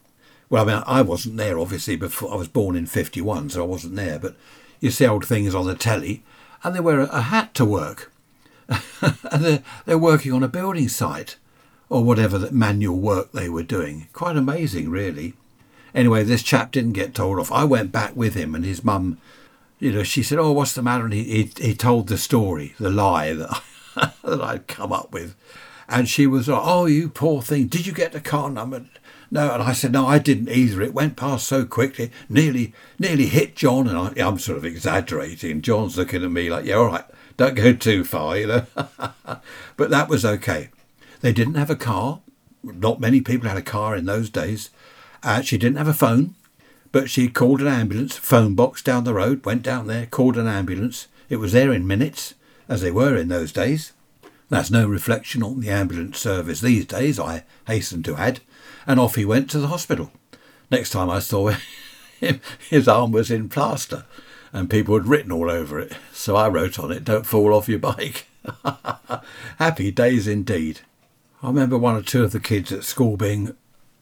Well, 0.54 0.70
I 0.70 0.72
mean, 0.72 0.84
I 0.86 1.02
wasn't 1.02 1.38
there, 1.38 1.58
obviously, 1.58 1.96
before 1.96 2.32
I 2.32 2.36
was 2.36 2.48
born 2.48 2.76
in 2.76 2.86
51, 2.86 3.50
so 3.50 3.64
I 3.64 3.66
wasn't 3.66 3.96
there, 3.96 4.20
but 4.20 4.36
you 4.80 4.92
see 4.92 5.08
old 5.08 5.26
things 5.26 5.56
on 5.56 5.66
the 5.66 5.74
telly, 5.74 6.22
and 6.64 6.76
they 6.76 6.80
wear 6.80 7.00
a, 7.00 7.22
hat 7.22 7.56
to 7.56 7.66
work. 7.66 8.14
and 8.70 9.44
they're, 9.44 9.64
they're 9.88 9.98
working 9.98 10.32
on 10.32 10.44
a 10.44 10.48
building 10.48 10.90
site. 10.90 11.38
or 11.90 12.04
whatever 12.04 12.38
that 12.38 12.54
manual 12.54 13.00
work 13.00 13.32
they 13.32 13.50
were 13.50 13.64
doing. 13.64 14.10
Quite 14.14 14.38
amazing, 14.38 14.92
really. 14.92 15.34
Anyway, 15.96 16.24
this 16.24 16.44
chap 16.44 16.72
didn't 16.72 16.94
get 16.94 17.16
told 17.16 17.40
off. 17.40 17.52
I 17.52 17.64
went 17.64 17.92
back 17.92 18.16
with 18.16 18.36
him, 18.36 18.54
and 18.54 18.64
his 18.64 18.84
mum, 18.84 19.18
you 19.80 19.92
know, 19.92 20.04
she 20.04 20.22
said, 20.22 20.38
"Oh, 20.38 20.52
what's 20.52 20.74
the 20.74 20.84
matter?" 20.84 21.06
And 21.06 21.14
he 21.16 21.24
he, 21.24 21.52
he 21.70 21.74
told 21.74 22.10
the 22.10 22.18
story, 22.20 22.76
the 22.80 22.92
lie 22.92 23.34
that 23.34 23.64
that 24.24 24.40
I'd 24.40 24.68
come 24.68 24.94
up 24.94 25.12
with, 25.12 25.36
and 25.88 26.08
she 26.08 26.28
was 26.28 26.48
like, 26.48 26.62
"Oh, 26.64 26.86
you 26.86 27.10
poor 27.10 27.42
thing! 27.42 27.68
Did 27.68 27.86
you 27.86 27.94
get 27.94 28.12
the 28.12 28.22
car 28.22 28.50
number?" 28.50 28.86
No, 29.34 29.52
and 29.52 29.64
I 29.64 29.74
said, 29.74 29.92
no, 29.92 30.06
I 30.06 30.20
didn't 30.20 30.50
either. 30.50 30.84
It 30.84 30.94
went 30.94 31.16
past 31.16 31.48
so 31.48 31.66
quickly, 31.66 32.12
nearly, 32.30 32.72
nearly 33.00 33.26
hit 33.26 33.56
John, 33.56 33.88
and 33.88 33.98
I, 33.98 34.14
I'm 34.24 34.38
sort 34.38 34.60
of 34.60 34.64
exaggerating. 34.64 35.64
John's 35.64 35.98
looking 35.98 36.24
at 36.24 36.30
me 36.30 36.52
like, 36.52 36.66
yeah, 36.66 36.76
all 36.76 36.86
right, 36.86 37.06
don't 37.36 37.56
go 37.56 37.74
too 37.74 38.04
far, 38.04 38.38
you 38.38 38.46
know. 38.46 38.66
but 39.76 39.90
that 39.90 40.08
was 40.08 40.24
okay. 40.24 40.70
They 41.22 41.34
didn't 41.34 41.56
have 41.56 41.72
a 41.72 41.76
car. 41.76 42.20
Not 42.64 43.00
many 43.00 43.22
people 43.22 43.50
had 43.50 43.58
a 43.58 43.64
car 43.64 43.96
in 43.96 44.06
those 44.06 44.30
days. 44.30 44.70
Uh, 45.24 45.42
she 45.42 45.58
didn't 45.58 45.78
have 45.78 45.88
a 45.88 45.96
phone, 45.96 46.36
but 46.92 47.10
she 47.10 47.28
called 47.28 47.60
an 47.60 47.68
ambulance, 47.68 48.16
phone 48.16 48.54
box 48.54 48.84
down 48.84 49.04
the 49.04 49.16
road, 49.16 49.44
went 49.44 49.64
down 49.64 49.88
there, 49.88 50.06
called 50.06 50.38
an 50.38 50.48
ambulance. 50.48 51.08
It 51.28 51.38
was 51.38 51.54
there 51.54 51.74
in 51.74 51.88
minutes, 51.88 52.36
as 52.70 52.82
they 52.82 52.92
were 52.92 53.18
in 53.18 53.30
those 53.30 53.52
days. 53.52 53.94
That's 54.50 54.72
no 54.72 54.88
reflection 54.88 55.42
on 55.42 55.60
the 55.60 55.70
ambulance 55.70 56.20
service 56.20 56.62
these 56.62 56.86
days, 56.86 57.20
I 57.20 57.44
hasten 57.66 58.04
to 58.04 58.16
add 58.16 58.42
and 58.86 59.00
off 59.00 59.16
he 59.16 59.26
went 59.26 59.50
to 59.52 59.60
the 59.60 59.68
hospital. 59.68 60.12
Next 60.72 60.92
time 60.92 61.10
I 61.10 61.20
saw 61.20 61.54
him, 62.20 62.42
his 62.70 62.88
arm 62.88 63.12
was 63.12 63.32
in 63.32 63.50
plaster, 63.50 64.06
and 64.52 64.70
people 64.70 64.96
had 64.96 65.08
written 65.08 65.32
all 65.32 65.50
over 65.50 65.80
it. 65.80 65.94
So 66.12 66.36
I 66.36 66.48
wrote 66.48 66.80
on 66.80 66.92
it, 66.92 67.04
Don't 67.04 67.26
fall 67.26 67.54
off 67.54 67.70
your 67.70 67.80
bike. 67.80 68.28
Happy 69.58 69.92
days 69.92 70.28
indeed. 70.28 70.82
I 71.42 71.48
remember 71.48 71.78
one 71.78 71.96
or 71.96 72.02
two 72.02 72.24
of 72.24 72.32
the 72.32 72.40
kids 72.40 72.72
at 72.72 72.84
school 72.84 73.18
being, 73.18 73.56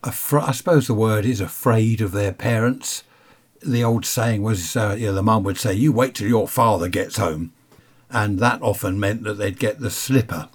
afra- 0.04 0.44
I 0.44 0.52
suppose 0.52 0.88
the 0.88 0.94
word 0.94 1.26
is 1.26 1.42
afraid 1.42 2.02
of 2.02 2.12
their 2.12 2.34
parents. 2.34 3.04
The 3.64 3.84
old 3.84 4.06
saying 4.06 4.42
was, 4.42 4.76
uh, 4.76 4.96
you 4.98 5.08
know, 5.08 5.14
the 5.14 5.24
mum 5.24 5.44
would 5.44 5.58
say, 5.58 5.74
You 5.74 5.92
wait 5.92 6.16
till 6.16 6.28
your 6.28 6.48
father 6.48 6.88
gets 6.88 7.18
home. 7.18 7.54
And 8.12 8.40
that 8.40 8.62
often 8.62 9.00
meant 9.00 9.24
that 9.24 9.36
they'd 9.36 9.58
get 9.58 9.80
the 9.80 9.90
slipper 9.90 10.50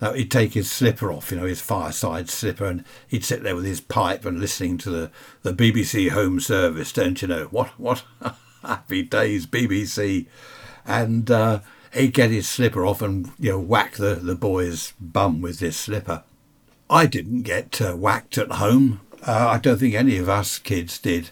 that 0.00 0.16
he'd 0.16 0.30
take 0.30 0.54
his 0.54 0.70
slipper 0.70 1.12
off, 1.12 1.30
you 1.30 1.36
know, 1.38 1.46
his 1.46 1.60
fireside 1.60 2.28
slipper, 2.28 2.64
and 2.64 2.84
he'd 3.06 3.24
sit 3.24 3.42
there 3.42 3.54
with 3.54 3.66
his 3.66 3.82
pipe 3.82 4.24
and 4.24 4.40
listening 4.40 4.78
to 4.78 4.90
the, 4.90 5.10
the 5.42 5.52
BBC 5.52 6.10
Home 6.10 6.40
Service, 6.40 6.90
don't 6.92 7.20
you 7.20 7.28
know? 7.28 7.44
What, 7.46 7.68
what 7.78 8.02
happy 8.62 9.02
days, 9.02 9.46
BBC. 9.46 10.26
And 10.86 11.30
uh, 11.30 11.60
he'd 11.92 12.14
get 12.14 12.30
his 12.30 12.48
slipper 12.48 12.84
off 12.84 13.02
and, 13.02 13.30
you 13.38 13.50
know, 13.50 13.60
whack 13.60 13.96
the, 13.96 14.14
the 14.14 14.34
boy's 14.34 14.94
bum 14.98 15.42
with 15.42 15.60
his 15.60 15.76
slipper. 15.76 16.22
I 16.88 17.06
didn't 17.06 17.42
get 17.42 17.80
uh, 17.80 17.92
whacked 17.94 18.38
at 18.38 18.52
home. 18.52 19.02
Uh, 19.26 19.48
I 19.48 19.58
don't 19.58 19.78
think 19.78 19.94
any 19.94 20.16
of 20.16 20.30
us 20.30 20.58
kids 20.58 20.98
did 20.98 21.30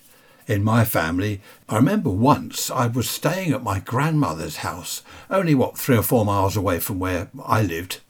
in 0.49 0.65
my 0.65 0.85
family. 0.85 1.41
I 1.69 1.77
remember 1.77 2.11
once 2.11 2.71
I 2.71 2.89
was 2.89 3.09
staying 3.09 3.53
at 3.53 3.63
my 3.63 3.79
grandmother's 3.79 4.57
house, 4.59 5.03
only 5.31 5.55
what, 5.55 5.79
three 5.79 5.97
or 5.97 6.03
four 6.03 6.25
miles 6.25 6.57
away 6.57 6.81
from 6.81 6.99
where 6.99 7.29
I 7.45 7.63
lived 7.63 8.01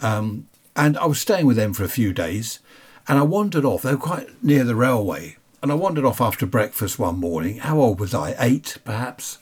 um, 0.00 0.48
and 0.74 0.96
I 0.98 1.06
was 1.06 1.20
staying 1.20 1.46
with 1.46 1.56
them 1.56 1.72
for 1.72 1.84
a 1.84 1.88
few 1.88 2.12
days 2.12 2.60
and 3.08 3.18
I 3.18 3.22
wandered 3.22 3.64
off. 3.64 3.82
They 3.82 3.92
were 3.92 4.00
quite 4.00 4.42
near 4.42 4.64
the 4.64 4.74
railway. 4.74 5.36
And 5.62 5.72
I 5.72 5.74
wandered 5.74 6.04
off 6.04 6.20
after 6.20 6.44
breakfast 6.44 6.98
one 6.98 7.18
morning. 7.18 7.58
How 7.58 7.80
old 7.80 7.98
was 7.98 8.14
I? 8.14 8.36
Eight, 8.38 8.76
perhaps? 8.84 9.38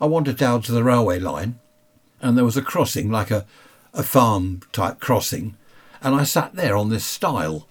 I 0.00 0.06
wandered 0.06 0.36
down 0.36 0.62
to 0.62 0.72
the 0.72 0.84
railway 0.84 1.18
line 1.18 1.58
and 2.20 2.36
there 2.36 2.44
was 2.44 2.56
a 2.56 2.62
crossing, 2.62 3.10
like 3.10 3.30
a, 3.30 3.46
a 3.92 4.02
farm 4.02 4.60
type 4.72 5.00
crossing. 5.00 5.56
And 6.02 6.14
I 6.14 6.24
sat 6.24 6.54
there 6.54 6.76
on 6.76 6.90
this 6.90 7.04
stile 7.04 7.66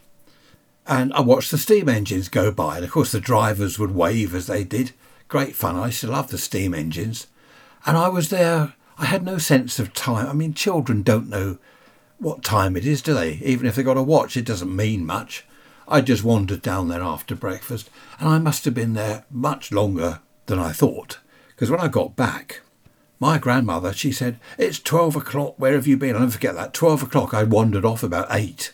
and 0.86 1.14
I 1.14 1.22
watched 1.22 1.52
the 1.52 1.58
steam 1.58 1.88
engines 1.88 2.30
go 2.30 2.52
by. 2.52 2.78
And 2.78 2.86
of 2.86 2.92
course, 2.92 3.12
the 3.12 3.20
drivers 3.20 3.80
would 3.80 3.96
wave 3.96 4.36
as 4.36 4.48
they 4.48 4.64
did. 4.64 4.92
Great 5.28 5.56
fun. 5.56 5.76
I 5.76 5.88
used 5.88 6.02
to 6.02 6.08
love 6.08 6.30
the 6.30 6.38
steam 6.38 6.74
engines. 6.74 7.28
And 7.86 7.98
I 7.98 8.10
was 8.10 8.30
there. 8.30 8.74
I 8.98 9.06
had 9.06 9.24
no 9.24 9.38
sense 9.38 9.80
of 9.80 9.94
time. 9.94 10.28
I 10.28 10.34
mean, 10.34 10.54
children 10.54 11.02
don't 11.02 11.30
know 11.30 11.58
what 12.20 12.44
time 12.44 12.78
it 12.78 12.86
is, 12.86 13.02
do 13.02 13.14
they? 13.14 13.34
Even 13.44 13.66
if 13.66 13.76
they've 13.76 13.86
got 13.86 13.98
a 13.98 14.04
watch, 14.04 14.38
it 14.38 14.46
doesn't 14.46 14.76
mean 14.76 15.06
much. 15.06 15.46
I 15.88 16.02
just 16.02 16.24
wandered 16.24 16.62
down 16.62 16.88
there 16.88 17.02
after 17.02 17.36
breakfast, 17.36 17.90
and 18.20 18.30
I 18.30 18.40
must 18.40 18.64
have 18.66 18.74
been 18.74 18.94
there 18.94 19.26
much 19.30 19.72
longer 19.72 20.22
than 20.46 20.60
I 20.60 20.72
thought. 20.72 21.20
Because 21.50 21.70
when 21.70 21.82
I 21.82 21.88
got 21.88 22.16
back, 22.16 22.62
my 23.20 23.38
grandmother, 23.38 23.94
she 23.94 24.12
said, 24.12 24.40
It's 24.58 24.80
12 24.80 25.18
o'clock, 25.18 25.56
where 25.58 25.74
have 25.74 25.88
you 25.88 25.98
been? 25.98 26.16
I'll 26.16 26.22
never 26.22 26.32
forget 26.32 26.56
that. 26.56 26.74
12 26.74 27.04
o'clock, 27.04 27.34
I 27.34 27.44
wandered 27.44 27.86
off 27.86 28.04
about 28.04 28.28
8. 28.30 28.74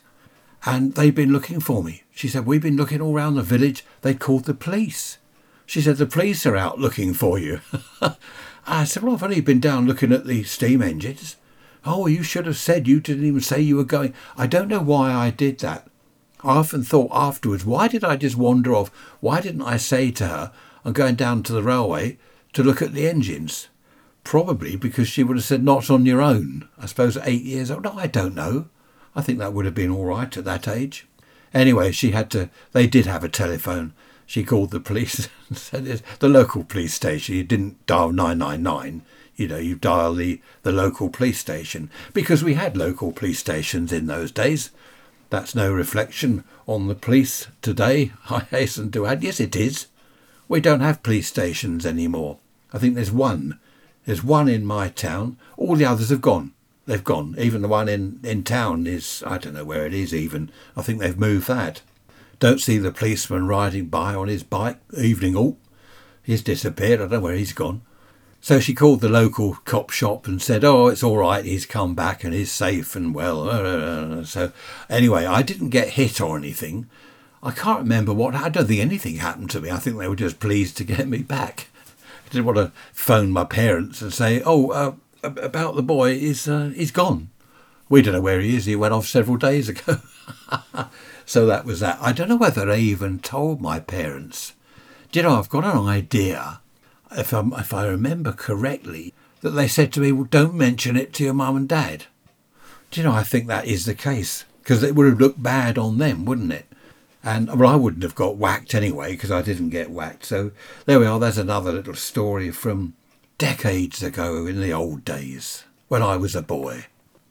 And 0.65 0.93
they've 0.95 1.15
been 1.15 1.31
looking 1.31 1.59
for 1.59 1.83
me. 1.83 2.03
She 2.11 2.27
said, 2.27 2.45
We've 2.45 2.61
been 2.61 2.75
looking 2.77 3.01
all 3.01 3.13
round 3.13 3.37
the 3.37 3.43
village. 3.43 3.85
They'd 4.01 4.19
called 4.19 4.45
the 4.45 4.53
police. 4.53 5.17
She 5.65 5.81
said, 5.81 5.97
The 5.97 6.05
police 6.05 6.45
are 6.45 6.57
out 6.57 6.79
looking 6.79 7.13
for 7.13 7.39
you. 7.39 7.61
I 8.67 8.83
said, 8.83 9.03
Well, 9.03 9.13
I've 9.13 9.23
only 9.23 9.41
been 9.41 9.59
down 9.59 9.87
looking 9.87 10.11
at 10.11 10.25
the 10.25 10.43
steam 10.43 10.81
engines. 10.81 11.37
Oh, 11.85 12.07
you 12.07 12.23
should 12.23 12.45
have 12.45 12.57
said 12.57 12.87
you 12.87 12.99
didn't 12.99 13.25
even 13.25 13.41
say 13.41 13.61
you 13.61 13.77
were 13.77 13.85
going. 13.85 14.13
I 14.37 14.47
don't 14.47 14.67
know 14.67 14.81
why 14.81 15.13
I 15.13 15.29
did 15.29 15.59
that. 15.59 15.87
I 16.43 16.57
often 16.57 16.83
thought 16.83 17.09
afterwards, 17.11 17.65
why 17.65 17.87
did 17.87 18.03
I 18.03 18.15
just 18.15 18.35
wander 18.35 18.73
off? 18.73 18.89
Why 19.19 19.41
didn't 19.41 19.61
I 19.61 19.77
say 19.77 20.11
to 20.11 20.27
her, 20.27 20.51
I'm 20.85 20.93
going 20.93 21.15
down 21.15 21.43
to 21.43 21.53
the 21.53 21.63
railway 21.63 22.17
to 22.53 22.63
look 22.63 22.81
at 22.81 22.93
the 22.93 23.07
engines? 23.07 23.67
Probably 24.23 24.75
because 24.75 25.07
she 25.07 25.23
would 25.23 25.37
have 25.37 25.45
said, 25.45 25.63
not 25.63 25.89
on 25.89 26.05
your 26.05 26.21
own. 26.21 26.67
I 26.77 26.85
suppose 26.85 27.17
at 27.17 27.27
eight 27.27 27.43
years 27.43 27.71
old. 27.71 27.83
No, 27.83 27.93
I 27.93 28.07
don't 28.07 28.35
know. 28.35 28.67
I 29.15 29.21
think 29.21 29.39
that 29.39 29.53
would 29.53 29.65
have 29.65 29.75
been 29.75 29.91
all 29.91 30.05
right 30.05 30.35
at 30.35 30.45
that 30.45 30.67
age. 30.67 31.07
Anyway, 31.53 31.91
she 31.91 32.11
had 32.11 32.29
to, 32.31 32.49
they 32.71 32.87
did 32.87 33.05
have 33.05 33.23
a 33.23 33.29
telephone. 33.29 33.93
She 34.25 34.43
called 34.43 34.71
the 34.71 34.79
police 34.79 35.27
and 35.49 35.57
said, 35.57 36.01
the 36.19 36.29
local 36.29 36.63
police 36.63 36.93
station. 36.93 37.35
You 37.35 37.43
didn't 37.43 37.85
dial 37.85 38.11
999 38.11 39.03
you 39.39 39.47
know, 39.47 39.57
you 39.57 39.75
dial 39.75 40.13
the, 40.13 40.41
the 40.63 40.71
local 40.71 41.09
police 41.09 41.39
station 41.39 41.89
because 42.13 42.43
we 42.43 42.55
had 42.55 42.75
local 42.75 43.13
police 43.13 43.39
stations 43.39 43.93
in 43.93 44.05
those 44.05 44.31
days. 44.31 44.69
That's 45.29 45.55
no 45.55 45.71
reflection 45.71 46.43
on 46.67 46.87
the 46.87 46.95
police 46.95 47.47
today, 47.61 48.11
I 48.29 48.41
hasten 48.41 48.91
to 48.91 49.05
add. 49.05 49.23
Yes, 49.23 49.39
it 49.39 49.55
is. 49.55 49.87
We 50.49 50.59
don't 50.59 50.81
have 50.81 51.03
police 51.03 51.27
stations 51.27 51.85
anymore. 51.85 52.39
I 52.73 52.79
think 52.79 52.95
there's 52.95 53.11
one. 53.11 53.59
There's 54.05 54.23
one 54.23 54.49
in 54.49 54.65
my 54.65 54.89
town. 54.89 55.37
All 55.55 55.75
the 55.75 55.85
others 55.85 56.09
have 56.09 56.21
gone. 56.21 56.53
They've 56.89 57.03
gone. 57.03 57.36
Even 57.38 57.62
the 57.62 57.67
one 57.67 57.88
in, 57.88 58.19
in 58.24 58.41
town 58.41 58.88
is, 58.88 59.22
I 59.24 59.38
don't 59.38 59.53
know 59.53 59.63
where 59.63 59.86
it 59.86 59.93
is 59.93 60.12
even. 60.12 60.50
I 60.75 60.81
think 60.81 61.00
they've 61.00 61.15
moved 61.15 61.48
that. 61.48 61.84
Don't 62.39 62.60
see 62.60 62.79
the 62.79 62.91
policeman 62.91 63.46
riding 63.46 63.89
by 63.89 64.15
on 64.15 64.27
his 64.27 64.41
bike, 64.41 64.79
evening. 64.98 65.36
all. 65.36 65.60
he's 66.24 66.41
disappeared. 66.41 67.00
I 67.00 67.03
don't 67.03 67.12
know 67.12 67.19
where 67.19 67.36
he's 67.36 67.53
gone. 67.53 67.84
So 68.41 68.60
she 68.60 68.74
called 68.74 69.01
the 69.01 69.08
local 69.08 69.60
cop 69.65 69.91
shop 69.91 70.25
and 70.25 70.41
said, 70.41 70.63
"Oh, 70.63 70.88
it's 70.88 71.03
all 71.03 71.17
right. 71.17 71.46
He's 71.46 71.67
come 71.67 71.93
back 71.93 72.24
and 72.24 72.34
he's 72.34 72.51
safe 72.51 72.96
and 72.96 73.13
well." 73.13 73.48
Uh, 73.48 73.62
uh, 73.62 74.19
uh, 74.22 74.24
so 74.24 74.51
anyway, 74.89 75.27
I 75.27 75.43
didn't 75.43 75.69
get 75.69 75.89
hit 75.89 76.19
or 76.19 76.38
anything. 76.38 76.89
I 77.43 77.51
can't 77.51 77.81
remember 77.81 78.15
what. 78.15 78.34
I 78.34 78.50
don't 78.50 78.65
think 78.65 78.81
anything 78.81 79.17
happened 79.17 79.51
to 79.51 79.62
me. 79.62 79.69
I 79.69 79.77
think 79.77 80.00
they 80.00 80.08
were 80.08 80.15
just 80.15 80.39
pleased 80.39 80.75
to 80.77 80.84
get 80.84 81.08
me 81.08 81.19
back. 81.19 81.67
I 82.25 82.29
didn't 82.31 82.46
want 82.46 82.58
to 82.58 82.72
phone 82.93 83.29
my 83.29 83.43
parents 83.43 84.01
and 84.01 84.12
say, 84.12 84.41
"Oh, 84.43 84.72
uh, 84.72 84.93
about 85.23 85.75
the 85.75 85.83
boy 85.83 86.11
is 86.11 86.47
uh, 86.47 86.71
he's 86.75 86.91
gone. 86.91 87.29
We 87.89 88.01
don't 88.01 88.13
know 88.13 88.21
where 88.21 88.39
he 88.39 88.55
is. 88.55 88.65
He 88.65 88.75
went 88.75 88.93
off 88.93 89.07
several 89.07 89.38
days 89.38 89.69
ago." 89.69 89.99
so 91.25 91.45
that 91.45 91.65
was 91.65 91.79
that. 91.79 91.97
I 92.01 92.11
don't 92.11 92.29
know 92.29 92.35
whether 92.35 92.69
I 92.69 92.77
even 92.77 93.19
told 93.19 93.61
my 93.61 93.79
parents. 93.79 94.53
Do 95.11 95.19
you 95.19 95.23
know? 95.23 95.38
I've 95.38 95.49
got 95.49 95.65
an 95.65 95.88
idea 95.88 96.61
if, 97.11 97.33
i 97.33 97.41
if 97.57 97.73
I 97.73 97.88
remember 97.88 98.31
correctly, 98.31 99.13
that 99.41 99.51
they 99.51 99.67
said 99.67 99.93
to 99.93 100.01
me, 100.01 100.11
well, 100.11 100.25
don't 100.25 100.53
mention 100.53 100.95
it 100.95 101.13
to 101.13 101.23
your 101.23 101.33
mum 101.33 101.55
and 101.55 101.69
dad. 101.69 102.05
Do 102.91 103.01
you 103.01 103.07
know, 103.07 103.13
I 103.13 103.23
think 103.23 103.47
that 103.47 103.67
is 103.67 103.85
the 103.85 103.95
case 103.95 104.45
because 104.61 104.83
it 104.83 104.95
would 104.95 105.07
have 105.07 105.19
looked 105.19 105.41
bad 105.41 105.77
on 105.77 105.97
them, 105.97 106.25
wouldn't 106.25 106.51
it? 106.51 106.65
And 107.23 107.59
well, 107.59 107.69
I 107.69 107.75
wouldn't 107.75 108.03
have 108.03 108.15
got 108.15 108.38
whacked 108.38 108.73
anyway 108.73 109.11
because 109.11 109.31
I 109.31 109.41
didn't 109.41 109.69
get 109.69 109.91
whacked. 109.91 110.25
So 110.25 110.51
there 110.85 110.99
we 110.99 111.05
are. 111.05 111.19
There's 111.19 111.38
another 111.38 111.71
little 111.71 111.95
story 111.95 112.49
from 112.51 112.93
decades 113.39 114.03
ago 114.03 114.46
in 114.46 114.62
the 114.62 114.72
old 114.72 115.03
days 115.03 115.63
when 115.88 116.03
I 116.03 116.17
was 116.17 116.36
a 116.36 116.43
boy. 116.43 116.86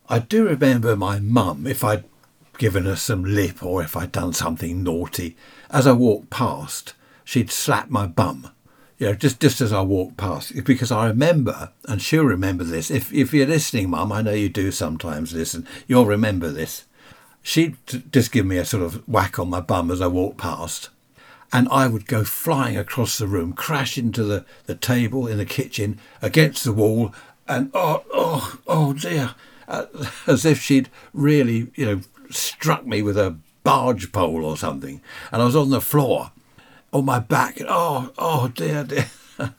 I 0.09 0.19
do 0.19 0.49
remember 0.49 0.97
my 0.97 1.21
mum, 1.21 1.67
if 1.67 1.85
I'd 1.85 2.03
given 2.57 2.87
her 2.87 2.97
some 2.97 3.23
lip 3.23 3.63
or 3.63 3.83
if 3.83 3.97
I'd 3.97 4.11
done 4.11 4.33
something 4.33 4.83
naughty, 4.83 5.37
as 5.71 5.87
I 5.87 5.93
walked 5.93 6.31
past, 6.31 6.95
she'd 7.25 7.53
slap 7.53 7.91
my 7.91 8.07
bum 8.07 8.51
you 8.99 9.07
know, 9.07 9.15
just 9.15 9.39
just 9.39 9.61
as 9.61 9.73
I 9.73 9.81
walked 9.81 10.17
past, 10.17 10.65
because 10.65 10.91
I 10.91 11.07
remember, 11.07 11.71
and 11.87 12.03
she'll 12.03 12.25
remember 12.25 12.65
this. 12.65 12.91
If 12.91 13.13
if 13.13 13.33
you're 13.33 13.47
listening, 13.47 13.91
Mum, 13.91 14.11
I 14.11 14.23
know 14.23 14.33
you 14.33 14.49
do 14.49 14.73
sometimes 14.73 15.33
listen. 15.33 15.69
You'll 15.87 16.07
remember 16.07 16.51
this. 16.51 16.85
She'd 17.41 17.77
just 18.11 18.33
give 18.33 18.45
me 18.45 18.57
a 18.59 18.65
sort 18.65 18.83
of 18.83 19.07
whack 19.09 19.39
on 19.39 19.49
my 19.49 19.61
bum 19.61 19.93
as 19.93 20.01
I 20.01 20.09
walked 20.09 20.39
past, 20.39 20.89
and 21.53 21.69
I 21.71 21.87
would 21.87 22.07
go 22.07 22.25
flying 22.25 22.77
across 22.77 23.19
the 23.19 23.27
room, 23.27 23.53
crash 23.53 23.97
into 23.97 24.25
the, 24.25 24.45
the 24.67 24.75
table 24.75 25.27
in 25.27 25.39
the 25.39 25.47
kitchen, 25.47 25.99
against 26.21 26.65
the 26.65 26.73
wall, 26.73 27.15
and 27.47 27.71
oh 27.75 28.05
oh 28.13 28.59
oh 28.67 28.93
dear, 28.93 29.35
uh, 29.67 29.87
as 30.27 30.45
if 30.45 30.61
she'd 30.61 30.89
really 31.13 31.71
you 31.75 31.87
know 31.87 32.01
struck 32.31 32.87
me 32.87 33.01
with 33.03 33.17
a 33.17 33.37
barge 33.65 34.13
pole 34.13 34.45
or 34.45 34.57
something, 34.57 35.01
and 35.33 35.43
I 35.43 35.45
was 35.45 35.57
on 35.57 35.71
the 35.71 35.81
floor, 35.81 36.33
on 36.93 37.05
my 37.05 37.19
back. 37.19 37.59
Oh, 37.69 38.13
oh 38.19 38.49
dear, 38.49 38.85
dear. 38.85 39.11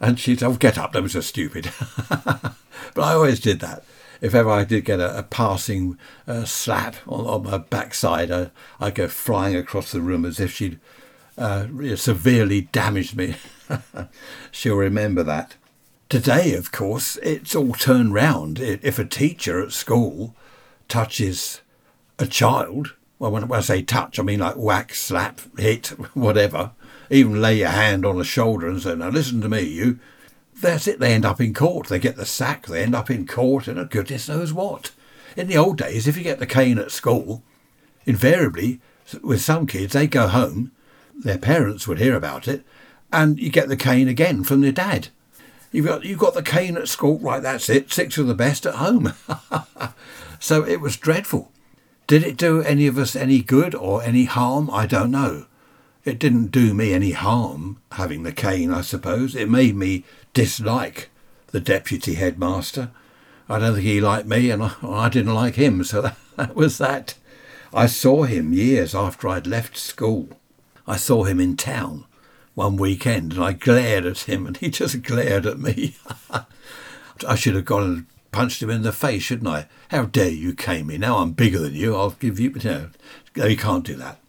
and 0.00 0.18
she 0.18 0.36
said, 0.36 0.46
oh, 0.46 0.54
get 0.54 0.78
up, 0.78 0.92
that 0.92 1.02
was 1.02 1.12
so 1.12 1.20
stupid. 1.20 1.70
but 2.08 2.54
I 2.96 3.12
always 3.12 3.40
did 3.40 3.60
that. 3.60 3.84
If 4.20 4.34
ever 4.34 4.50
I 4.50 4.64
did 4.64 4.84
get 4.84 5.00
a, 5.00 5.18
a 5.18 5.22
passing 5.22 5.98
uh, 6.26 6.44
slap 6.44 6.96
on, 7.06 7.26
on 7.26 7.42
my 7.44 7.58
backside, 7.58 8.30
I, 8.30 8.50
I'd 8.80 8.94
go 8.94 9.08
flying 9.08 9.56
across 9.56 9.92
the 9.92 10.00
room 10.00 10.24
as 10.24 10.40
if 10.40 10.52
she'd 10.52 10.80
uh, 11.38 11.66
severely 11.96 12.62
damaged 12.62 13.16
me. 13.16 13.36
She'll 14.50 14.76
remember 14.76 15.22
that. 15.22 15.56
Today, 16.08 16.54
of 16.54 16.70
course, 16.70 17.16
it's 17.16 17.54
all 17.54 17.72
turned 17.72 18.14
round. 18.14 18.60
If 18.60 18.98
a 18.98 19.04
teacher 19.04 19.60
at 19.60 19.72
school 19.72 20.34
touches 20.88 21.62
a 22.18 22.26
child, 22.26 22.94
well, 23.18 23.32
when 23.32 23.50
I 23.52 23.60
say 23.60 23.82
touch, 23.82 24.18
I 24.18 24.22
mean 24.22 24.40
like 24.40 24.56
whack, 24.56 24.94
slap, 24.94 25.40
hit, 25.58 25.88
whatever, 26.14 26.72
even 27.10 27.40
lay 27.40 27.58
your 27.58 27.68
hand 27.68 28.06
on 28.06 28.18
the 28.18 28.24
shoulder 28.24 28.68
and 28.68 28.80
say, 28.80 28.94
now 28.94 29.08
listen 29.08 29.40
to 29.40 29.48
me, 29.48 29.62
you. 29.62 29.98
That's 30.58 30.86
it, 30.86 31.00
they 31.00 31.12
end 31.12 31.26
up 31.26 31.40
in 31.40 31.52
court. 31.52 31.88
They 31.88 31.98
get 31.98 32.16
the 32.16 32.24
sack, 32.24 32.66
they 32.66 32.82
end 32.82 32.94
up 32.94 33.10
in 33.10 33.26
court, 33.26 33.68
and 33.68 33.90
goodness 33.90 34.28
knows 34.28 34.52
what. 34.52 34.92
In 35.36 35.48
the 35.48 35.56
old 35.58 35.76
days, 35.76 36.06
if 36.06 36.16
you 36.16 36.22
get 36.22 36.38
the 36.38 36.46
cane 36.46 36.78
at 36.78 36.90
school, 36.90 37.42
invariably, 38.06 38.80
with 39.22 39.42
some 39.42 39.66
kids, 39.66 39.92
they 39.92 40.06
go 40.06 40.28
home 40.28 40.72
their 41.18 41.38
parents 41.38 41.86
would 41.86 41.98
hear 41.98 42.14
about 42.14 42.48
it, 42.48 42.64
and 43.12 43.38
you 43.38 43.50
get 43.50 43.68
the 43.68 43.76
cane 43.76 44.08
again 44.08 44.44
from 44.44 44.60
their 44.60 44.72
dad. 44.72 45.08
You've 45.72 45.86
got 45.86 46.04
you've 46.04 46.18
got 46.18 46.34
the 46.34 46.42
cane 46.42 46.76
at 46.76 46.88
school, 46.88 47.18
right? 47.18 47.42
That's 47.42 47.68
it. 47.68 47.92
Six 47.92 48.18
of 48.18 48.26
the 48.26 48.34
best 48.34 48.66
at 48.66 48.76
home. 48.76 49.12
so 50.40 50.64
it 50.64 50.80
was 50.80 50.96
dreadful. 50.96 51.52
Did 52.06 52.22
it 52.22 52.36
do 52.36 52.62
any 52.62 52.86
of 52.86 52.98
us 52.98 53.16
any 53.16 53.42
good 53.42 53.74
or 53.74 54.02
any 54.02 54.24
harm? 54.24 54.70
I 54.70 54.86
don't 54.86 55.10
know. 55.10 55.46
It 56.04 56.20
didn't 56.20 56.52
do 56.52 56.72
me 56.72 56.92
any 56.94 57.10
harm 57.10 57.80
having 57.92 58.22
the 58.22 58.32
cane, 58.32 58.72
I 58.72 58.82
suppose. 58.82 59.34
It 59.34 59.50
made 59.50 59.74
me 59.74 60.04
dislike 60.34 61.10
the 61.48 61.58
deputy 61.58 62.14
headmaster. 62.14 62.90
I 63.48 63.58
don't 63.58 63.74
think 63.74 63.86
he 63.86 64.00
liked 64.00 64.26
me, 64.26 64.50
and 64.50 64.62
I, 64.82 65.08
didn't 65.08 65.34
like 65.34 65.56
him. 65.56 65.82
So 65.82 66.02
that, 66.02 66.16
that 66.36 66.54
was 66.54 66.78
that. 66.78 67.14
I 67.74 67.86
saw 67.86 68.22
him 68.22 68.52
years 68.52 68.94
after 68.94 69.28
I'd 69.28 69.48
left 69.48 69.76
school. 69.76 70.28
I 70.86 70.96
saw 70.96 71.24
him 71.24 71.40
in 71.40 71.56
town 71.56 72.04
one 72.54 72.76
weekend 72.76 73.34
and 73.34 73.44
I 73.44 73.52
glared 73.52 74.06
at 74.06 74.20
him 74.20 74.46
and 74.46 74.56
he 74.56 74.70
just 74.70 75.02
glared 75.02 75.46
at 75.46 75.58
me. 75.58 75.96
I 77.26 77.34
should 77.34 77.54
have 77.54 77.64
gone 77.64 77.82
and 77.82 78.06
punched 78.32 78.62
him 78.62 78.70
in 78.70 78.82
the 78.82 78.92
face, 78.92 79.22
shouldn't 79.22 79.48
I? 79.48 79.66
How 79.90 80.04
dare 80.04 80.30
you 80.30 80.54
cane 80.54 80.86
me? 80.86 80.98
Now 80.98 81.18
I'm 81.18 81.32
bigger 81.32 81.58
than 81.58 81.74
you, 81.74 81.96
I'll 81.96 82.10
give 82.10 82.38
you. 82.38 82.50
No, 82.64 82.90
you 83.46 83.56
can't 83.56 83.84
do 83.84 83.96
that. 83.96 84.20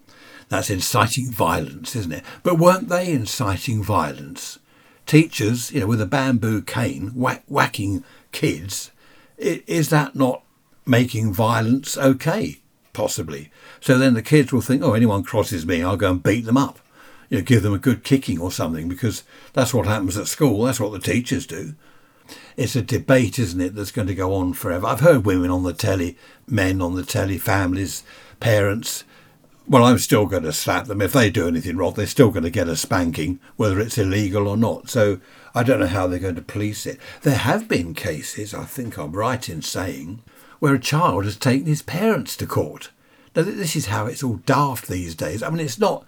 That's 0.50 0.70
inciting 0.70 1.32
violence, 1.32 1.96
isn't 1.96 2.12
it? 2.12 2.24
But 2.44 2.58
weren't 2.58 2.90
they 2.90 3.12
inciting 3.12 3.84
violence? 3.84 4.60
Teachers, 5.06 5.72
you 5.72 5.82
know, 5.82 5.88
with 5.88 6.02
a 6.02 6.06
bamboo 6.06 6.62
cane 6.62 7.12
whack, 7.16 7.44
whacking 7.48 8.04
kids, 8.32 8.92
is 9.38 9.90
that 9.90 10.16
not 10.16 10.44
making 10.86 11.34
violence 11.34 11.98
okay? 11.98 12.60
Possibly. 12.98 13.51
So 13.80 14.00
then 14.00 14.16
the 14.16 14.24
kids 14.24 14.51
will 14.51 14.62
think, 14.62 14.82
oh, 14.82 14.94
anyone 14.94 15.22
crosses 15.22 15.68
me, 15.68 15.84
I'll 15.84 15.98
go 15.98 16.10
and 16.10 16.24
beat 16.24 16.46
them 16.46 16.58
up. 16.58 16.80
You 17.30 17.38
know, 17.38 17.44
give 17.44 17.62
them 17.62 17.75
a 17.75 17.77
good 17.77 18.04
kicking 18.04 18.39
or 18.42 18.51
something, 18.51 18.89
because 18.89 19.24
that's 19.54 19.72
what 19.72 19.86
happens 19.86 20.18
at 20.18 20.25
school. 20.25 20.63
That's 20.63 20.80
what 20.80 20.94
the 20.94 21.00
teachers 21.00 21.46
do. 21.46 21.75
It's 22.56 22.75
a 22.75 22.82
debate, 22.82 23.38
isn't 23.38 23.62
it, 23.62 23.75
that's 23.75 23.92
going 23.92 24.08
to 24.08 24.16
go 24.16 24.34
on 24.34 24.54
forever. 24.54 24.88
I've 24.88 25.01
heard 25.01 25.27
women 25.27 25.51
on 25.51 25.62
the 25.62 25.74
telly, 25.74 26.18
men 26.48 26.82
on 26.82 26.96
the 26.96 27.06
telly, 27.06 27.38
families, 27.38 28.01
parents. 28.39 29.04
Well, 29.68 29.84
I'm 29.84 30.00
still 30.00 30.25
going 30.25 30.42
to 30.42 30.51
slap 30.51 30.88
them. 30.88 31.00
If 31.00 31.13
they 31.13 31.30
do 31.30 31.48
anything 31.48 31.77
wrong, 31.77 31.94
they're 31.94 32.08
still 32.08 32.32
going 32.32 32.46
to 32.46 32.50
get 32.50 32.68
a 32.68 32.75
spanking, 32.75 33.39
whether 33.58 33.80
it's 33.80 34.00
illegal 34.00 34.48
or 34.48 34.58
not. 34.58 34.89
So 34.89 35.20
I 35.54 35.62
don't 35.62 35.82
know 35.82 35.86
how 35.86 36.08
they're 36.08 36.17
going 36.17 36.34
to 36.34 36.41
police 36.41 36.88
it. 36.88 37.00
There 37.22 37.38
have 37.38 37.67
been 37.67 37.93
cases, 37.93 38.56
I 38.56 38.63
think 38.63 38.98
I'm 38.98 39.12
right 39.12 39.48
in 39.48 39.62
saying, 39.62 40.24
where 40.60 40.74
a 40.74 40.80
child 40.80 41.26
has 41.26 41.38
taken 41.38 41.67
his 41.67 41.82
parents 41.82 42.36
to 42.38 42.46
court 42.46 42.89
now, 43.38 43.43
this 43.43 43.76
is 43.76 43.86
how 43.86 44.08
it's 44.08 44.24
all 44.24 44.38
daft 44.48 44.88
these 44.88 45.13
days. 45.13 45.43
I 45.43 45.52
mean, 45.52 45.60
it's 45.60 45.78
not 45.78 46.04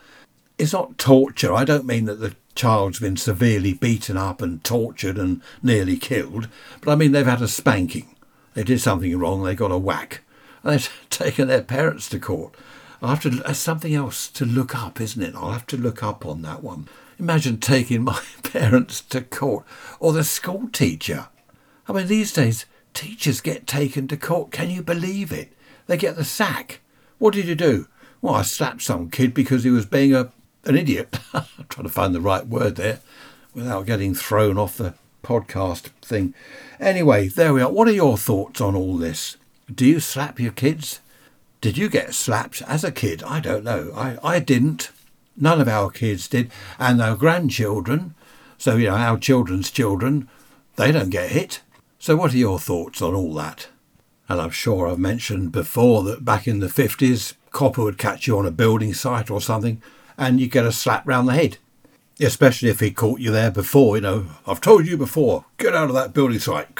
it's 0.57 0.73
not 0.73 0.97
torture. 0.97 1.53
I 1.53 1.63
don't 1.63 1.85
mean 1.85 2.05
that 2.05 2.19
the 2.19 2.35
child's 2.55 2.99
been 2.99 3.17
severely 3.17 3.71
beaten 3.71 4.17
up 4.17 4.41
and 4.41 4.63
tortured 4.63 5.19
and 5.19 5.43
nearly 5.62 5.95
killed, 5.95 6.47
but 6.81 6.91
I 6.91 6.95
mean 6.95 7.12
they've 7.12 7.25
had 7.27 7.43
a 7.43 7.47
spanking. 7.47 8.15
They 8.55 8.63
did 8.63 8.81
something 8.81 9.15
wrong. 9.15 9.43
They 9.43 9.53
got 9.53 9.71
a 9.71 9.77
whack, 9.77 10.21
and 10.63 10.73
they've 10.73 10.91
taken 11.12 11.47
their 11.47 11.62
parents 11.62 12.09
to 12.09 12.19
court. 12.19 12.55
I 12.99 13.09
have 13.09 13.21
to. 13.21 13.29
That's 13.29 13.59
something 13.59 13.93
else 13.93 14.27
to 14.29 14.43
look 14.43 14.75
up, 14.75 14.99
isn't 14.99 15.21
it? 15.21 15.35
I'll 15.35 15.51
have 15.51 15.67
to 15.67 15.77
look 15.77 16.01
up 16.01 16.25
on 16.25 16.41
that 16.41 16.63
one. 16.63 16.88
Imagine 17.19 17.59
taking 17.59 18.03
my 18.05 18.19
parents 18.41 19.01
to 19.01 19.21
court 19.21 19.65
or 19.99 20.13
the 20.13 20.23
school 20.23 20.67
teacher. 20.73 21.27
I 21.88 21.93
mean, 21.93 22.07
these 22.07 22.33
days 22.33 22.65
teachers 22.93 23.41
get 23.41 23.67
taken 23.67 24.08
to 24.08 24.17
court. 24.17 24.52
Can 24.52 24.69
you 24.69 24.82
believe 24.82 25.32
it? 25.32 25.54
They 25.88 25.97
get 25.97 26.15
the 26.15 26.23
sack. 26.23 26.82
What 27.17 27.34
did 27.34 27.45
you 27.45 27.56
do? 27.56 27.88
Well, 28.21 28.36
I 28.36 28.41
slapped 28.41 28.82
some 28.82 29.10
kid 29.10 29.34
because 29.34 29.63
he 29.63 29.69
was 29.69 29.86
being 29.86 30.13
a 30.13 30.32
an 30.65 30.78
idiot. 30.78 31.17
I'm 31.34 31.45
trying 31.69 31.88
to 31.88 31.93
find 31.93 32.13
the 32.13 32.21
right 32.21 32.45
word 32.45 32.75
there 32.75 32.99
without 33.54 33.86
getting 33.86 34.13
thrown 34.13 34.58
off 34.58 34.78
the 34.78 34.93
podcast 35.23 35.89
thing. 36.02 36.34
Anyway, 36.80 37.28
there 37.28 37.54
we 37.54 37.62
are. 37.62 37.71
What 37.71 37.88
are 37.88 37.93
your 37.93 38.17
thoughts 38.17 38.62
on 38.62 38.75
all 38.75 38.97
this? 38.97 39.38
Do 39.73 39.86
you 39.86 39.99
slap 39.99 40.39
your 40.39 40.52
kids? 40.52 40.99
Did 41.62 41.78
you 41.78 41.89
get 41.89 42.13
slapped 42.13 42.62
as 42.63 42.84
a 42.84 42.91
kid? 42.91 43.21
I 43.23 43.39
don't 43.39 43.63
know. 43.63 43.91
I, 43.95 44.17
I 44.23 44.39
didn't. 44.39 44.91
None 45.36 45.62
of 45.62 45.67
our 45.67 45.89
kids 45.89 46.28
did. 46.28 46.52
And 46.78 47.02
our 47.02 47.15
grandchildren, 47.15 48.15
so, 48.58 48.75
you 48.75 48.88
know, 48.88 48.95
our 48.95 49.17
children's 49.17 49.71
children, 49.71 50.30
they 50.75 50.91
don't 50.91 51.10
get 51.10 51.32
hit. 51.32 51.62
So, 51.99 52.15
what 52.15 52.33
are 52.33 52.38
your 52.38 52.59
thoughts 52.59 53.01
on 53.01 53.13
all 53.13 53.33
that? 53.35 53.67
And 54.29 54.39
I'm 54.39 54.51
sure 54.51 54.88
I've 54.88 54.97
mentioned 54.97 55.51
before 55.51 56.03
that 56.03 56.23
back 56.23 56.47
in 56.47 56.59
the 56.59 56.67
50s, 56.67 57.33
copper 57.51 57.83
would 57.83 57.97
catch 57.97 58.25
you 58.25 58.38
on 58.38 58.45
a 58.45 58.51
building 58.51 58.93
site 58.93 59.29
or 59.29 59.41
something 59.41 59.81
and 60.17 60.39
you 60.39 60.47
get 60.47 60.65
a 60.65 60.71
slap 60.71 61.07
round 61.07 61.27
the 61.27 61.33
head. 61.33 61.57
Especially 62.19 62.69
if 62.69 62.79
he 62.79 62.91
caught 62.91 63.19
you 63.19 63.31
there 63.31 63.51
before, 63.51 63.97
you 63.97 64.01
know, 64.01 64.27
I've 64.47 64.62
told 64.62 64.88
you 64.88 64.97
before, 64.97 65.45
get 65.57 65.75
out 65.75 65.89
of 65.89 65.95
that 65.95 66.13
building 66.13 66.39
site. 66.39 66.67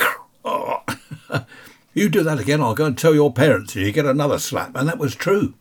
You 1.92 2.08
do 2.08 2.24
that 2.24 2.40
again, 2.40 2.62
I'll 2.62 2.76
go 2.76 2.86
and 2.86 2.98
tell 2.98 3.16
your 3.16 3.34
parents, 3.34 3.76
and 3.76 3.84
you 3.84 3.92
get 3.92 4.06
another 4.06 4.40
slap. 4.40 4.74
And 4.76 4.88
that 4.88 5.00
was 5.00 5.16
true. 5.16 5.56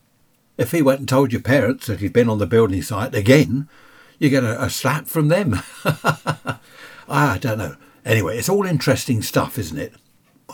If 0.57 0.71
he 0.71 0.81
went 0.81 0.99
and 0.99 1.09
told 1.09 1.33
your 1.33 1.41
parents 1.41 1.87
that 1.87 1.99
he'd 1.99 2.13
been 2.13 2.29
on 2.29 2.37
the 2.37 2.45
building 2.45 2.81
site 2.81 3.15
again, 3.15 3.67
you 4.19 4.29
get 4.29 4.43
a, 4.43 4.63
a 4.63 4.69
slap 4.69 5.07
from 5.07 5.27
them. 5.27 5.59
Ah, 7.11 7.33
I 7.33 7.37
don't 7.39 7.57
know. 7.57 7.75
Anyway, 8.05 8.37
it's 8.37 8.49
all 8.49 8.65
interesting 8.65 9.21
stuff, 9.21 9.57
isn't 9.57 9.77
it? 9.77 9.93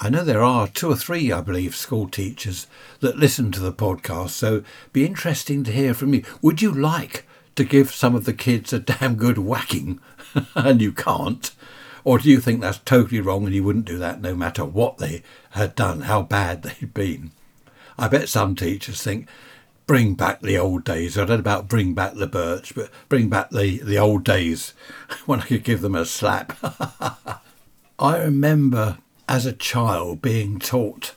I 0.02 0.10
know 0.10 0.24
there 0.24 0.44
are 0.44 0.68
two 0.68 0.90
or 0.90 0.96
three, 0.96 1.32
I 1.32 1.42
believe, 1.42 1.76
school 1.76 2.10
teachers 2.10 2.68
that 3.00 3.18
listen 3.18 3.52
to 3.54 3.62
the 3.62 3.72
podcast, 3.72 4.32
so 4.32 4.64
be 4.92 5.06
interesting 5.06 5.64
to 5.64 5.72
hear 5.72 5.94
from 5.94 6.14
you. 6.14 6.24
Would 6.42 6.62
you 6.62 6.72
like 6.72 7.26
to 7.56 7.64
give 7.64 7.92
some 7.92 8.16
of 8.16 8.26
the 8.26 8.34
kids 8.34 8.74
a 8.74 8.80
damn 8.80 9.16
good 9.16 9.38
whacking 9.38 10.00
and 10.56 10.82
you 10.82 10.92
can't? 10.92 11.52
Or 12.04 12.20
do 12.20 12.30
you 12.30 12.42
think 12.42 12.62
that's 12.62 12.80
totally 12.80 13.22
wrong 13.22 13.46
and 13.46 13.56
you 13.56 13.64
wouldn't 13.64 13.86
do 13.86 13.98
that 13.98 14.22
no 14.22 14.36
matter 14.36 14.66
what 14.66 14.98
they 14.98 15.24
had 15.52 15.76
done, 15.76 16.02
how 16.02 16.24
bad 16.24 16.64
they'd 16.64 16.94
been? 16.94 17.32
I 17.98 18.10
bet 18.10 18.28
some 18.28 18.56
teachers 18.56 19.02
think, 19.02 19.30
bring 19.88 20.16
back 20.16 20.42
the 20.42 20.58
old 20.58 20.84
days. 20.84 21.18
I 21.18 21.22
don't 21.22 21.30
know 21.30 21.36
about 21.36 21.68
bring 21.68 21.94
back 21.94 22.14
the 22.14 22.28
birch, 22.28 22.74
but 22.76 22.90
bring 23.10 23.30
back 23.30 23.50
the, 23.52 23.80
the 23.80 23.98
old 23.98 24.24
days 24.24 24.74
when 25.26 25.42
I 25.42 25.46
could 25.46 25.64
give 25.64 25.82
them 25.82 25.96
a 25.96 26.06
slap. 26.06 26.58
I 28.00 28.18
remember 28.18 28.98
as 29.28 29.46
a 29.46 29.54
child 29.54 30.22
being 30.22 30.60
taught 30.60 31.16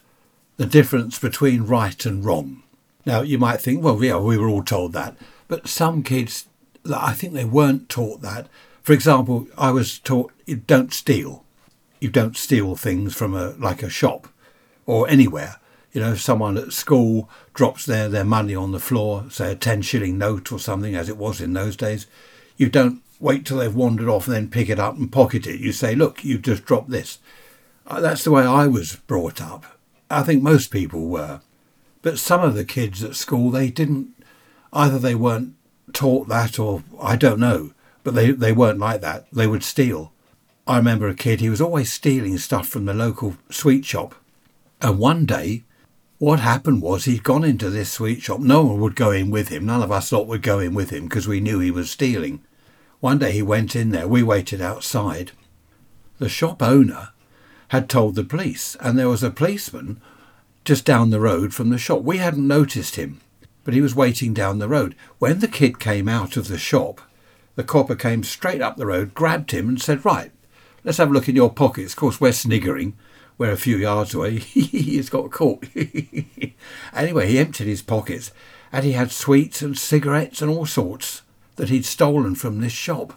the 0.57 0.67
difference 0.67 1.19
between 1.19 1.63
right 1.63 2.05
and 2.05 2.25
wrong. 2.25 2.63
Now, 3.07 3.23
you 3.23 3.39
might 3.39 3.61
think, 3.61 3.83
well, 3.83 4.03
yeah, 4.03 4.19
we 4.19 4.37
were 4.37 4.49
all 4.49 4.63
told 4.63 4.93
that. 4.93 5.17
But 5.47 5.69
some 5.69 6.03
kids, 6.03 6.47
I 6.93 7.15
think 7.15 7.33
they 7.33 7.45
weren't 7.45 7.89
taught 7.89 8.21
that. 8.23 8.49
For 8.83 8.93
example, 8.93 9.47
I 9.57 9.71
was 9.71 9.99
taught 9.99 10.33
you 10.47 10.57
don't 10.57 10.93
steal. 10.93 11.45
You 12.01 12.11
don't 12.11 12.37
steal 12.37 12.77
things 12.77 13.15
from 13.15 13.35
a 13.35 13.51
like 13.59 13.83
a 13.83 13.91
shop 13.91 14.29
or 14.87 15.09
anywhere. 15.09 15.57
You 15.93 16.01
know, 16.01 16.15
someone 16.15 16.57
at 16.59 16.73
school 16.73 17.31
drops 17.55 17.87
their, 17.87 18.09
their 18.09 18.25
money 18.25 18.55
on 18.55 18.73
the 18.73 18.81
floor, 18.81 19.25
say 19.31 19.53
a 19.53 19.57
10 19.57 19.83
shilling 19.83 20.19
note 20.19 20.53
or 20.53 20.59
something, 20.59 20.95
as 20.95 21.09
it 21.09 21.17
was 21.17 21.41
in 21.41 21.55
those 21.55 21.77
days, 21.77 22.07
you 22.57 22.69
don't 22.69 23.03
wait 23.21 23.47
till 23.47 23.59
they've 23.59 23.75
wandered 23.75 24.09
off 24.09 24.27
and 24.27 24.37
then 24.37 24.51
pick 24.51 24.69
it 24.69 24.79
up 24.79 24.97
and 24.97 25.11
pocket 25.11 25.47
it. 25.47 25.61
You 25.61 25.73
say, 25.73 25.95
look, 25.95 26.25
you 26.25 26.39
just 26.39 26.65
dropped 26.65 26.91
this. 26.91 27.19
Uh, 27.87 28.01
that's 28.01 28.25
the 28.25 28.31
way 28.31 28.45
I 28.45 28.67
was 28.67 28.97
brought 28.97 29.41
up. 29.41 29.65
I 30.11 30.23
think 30.23 30.43
most 30.43 30.71
people 30.71 31.07
were. 31.09 31.41
But 32.03 32.19
some 32.19 32.43
of 32.43 32.55
the 32.55 32.65
kids 32.65 33.03
at 33.03 33.17
school, 33.17 33.51
they 33.51 33.71
didn't, 33.71 34.15
either 34.73 34.99
they 34.99 35.15
weren't 35.15 35.55
taught 35.93 36.29
that 36.29 36.59
or 36.59 36.83
I 37.01 37.17
don't 37.17 37.41
know, 37.41 37.73
but 38.05 38.15
they, 38.15 38.31
they 38.31 38.53
weren't 38.53 38.79
like 38.79 39.01
that. 39.01 39.27
They 39.33 39.47
would 39.47 39.65
steal. 39.65 40.13
I 40.67 40.77
remember 40.77 41.09
a 41.09 41.15
kid, 41.15 41.41
he 41.41 41.49
was 41.49 41.61
always 41.61 41.93
stealing 41.93 42.37
stuff 42.39 42.69
from 42.69 42.85
the 42.85 42.95
local 42.95 43.37
sweet 43.51 43.85
shop. 43.85 44.15
And 44.81 44.99
one 44.99 45.25
day, 45.25 45.65
what 46.19 46.41
happened 46.41 46.83
was 46.83 47.05
he'd 47.05 47.23
gone 47.23 47.45
into 47.45 47.71
this 47.71 47.93
sweet 47.93 48.23
shop. 48.23 48.41
No 48.41 48.63
one 48.65 48.81
would 48.81 48.97
go 48.97 49.11
in 49.13 49.31
with 49.31 49.49
him. 49.49 49.67
None 49.67 49.83
of 49.83 49.93
us 49.93 50.11
thought 50.11 50.27
would 50.27 50.43
go 50.43 50.59
in 50.59 50.75
with 50.75 50.91
him 50.91 51.05
because 51.05 51.29
we 51.29 51.41
knew 51.41 51.61
he 51.61 51.71
was 51.71 51.91
stealing. 51.91 52.43
One 53.01 53.19
day 53.19 53.33
he 53.33 53.43
went 53.43 53.77
in 53.77 53.91
there. 53.91 54.09
We 54.09 54.25
waited 54.25 54.61
outside. 54.61 55.31
The 56.19 56.29
shop 56.29 56.61
owner 56.61 57.11
had 57.69 57.89
told 57.89 58.17
the 58.17 58.25
police, 58.25 58.77
and 58.81 58.99
there 58.99 59.09
was 59.09 59.23
a 59.23 59.31
policeman 59.31 60.01
just 60.65 60.85
down 60.85 61.11
the 61.11 61.21
road 61.21 61.55
from 61.55 61.71
the 61.71 61.79
shop. 61.79 62.03
We 62.03 62.19
hadn't 62.19 62.47
noticed 62.47 62.97
him, 62.97 63.21
but 63.63 63.75
he 63.75 63.81
was 63.81 63.95
waiting 63.95 64.35
down 64.35 64.59
the 64.59 64.69
road. 64.69 64.97
When 65.19 65.39
the 65.39 65.47
kid 65.47 65.79
came 65.79 66.09
out 66.09 66.37
of 66.37 66.49
the 66.49 66.59
shop, 66.59 67.01
the 67.55 67.63
copper 67.63 67.95
came 67.95 68.25
straight 68.25 68.61
up 68.61 68.77
the 68.77 68.87
road, 68.87 69.15
grabbed 69.15 69.53
him, 69.53 69.69
and 69.69 69.81
said, 69.81 70.05
Right, 70.05 70.33
let's 70.83 70.99
have 70.99 71.11
a 71.11 71.13
look 71.13 71.29
in 71.29 71.37
your 71.37 71.53
pockets. 71.53 71.93
Of 71.93 71.99
course, 71.99 72.21
we're 72.21 72.33
sniggering. 72.33 72.97
We're 73.39 73.53
a 73.53 73.57
few 73.57 73.77
yards 73.77 74.15
away. 74.15 74.39
He's 74.39 75.09
got 75.09 75.31
caught. 75.31 75.65
anyway, 76.93 77.29
he 77.29 77.39
emptied 77.39 77.69
his 77.69 77.83
pockets 77.83 78.33
and 78.73 78.85
he 78.85 78.93
had 78.93 79.11
sweets 79.11 79.63
and 79.63 79.79
cigarettes 79.79 80.43
and 80.43 80.51
all 80.51 80.67
sorts 80.67 81.23
that 81.57 81.69
he'd 81.69 81.85
stolen 81.85 82.35
from 82.35 82.61
this 82.61 82.73
shop. 82.73 83.15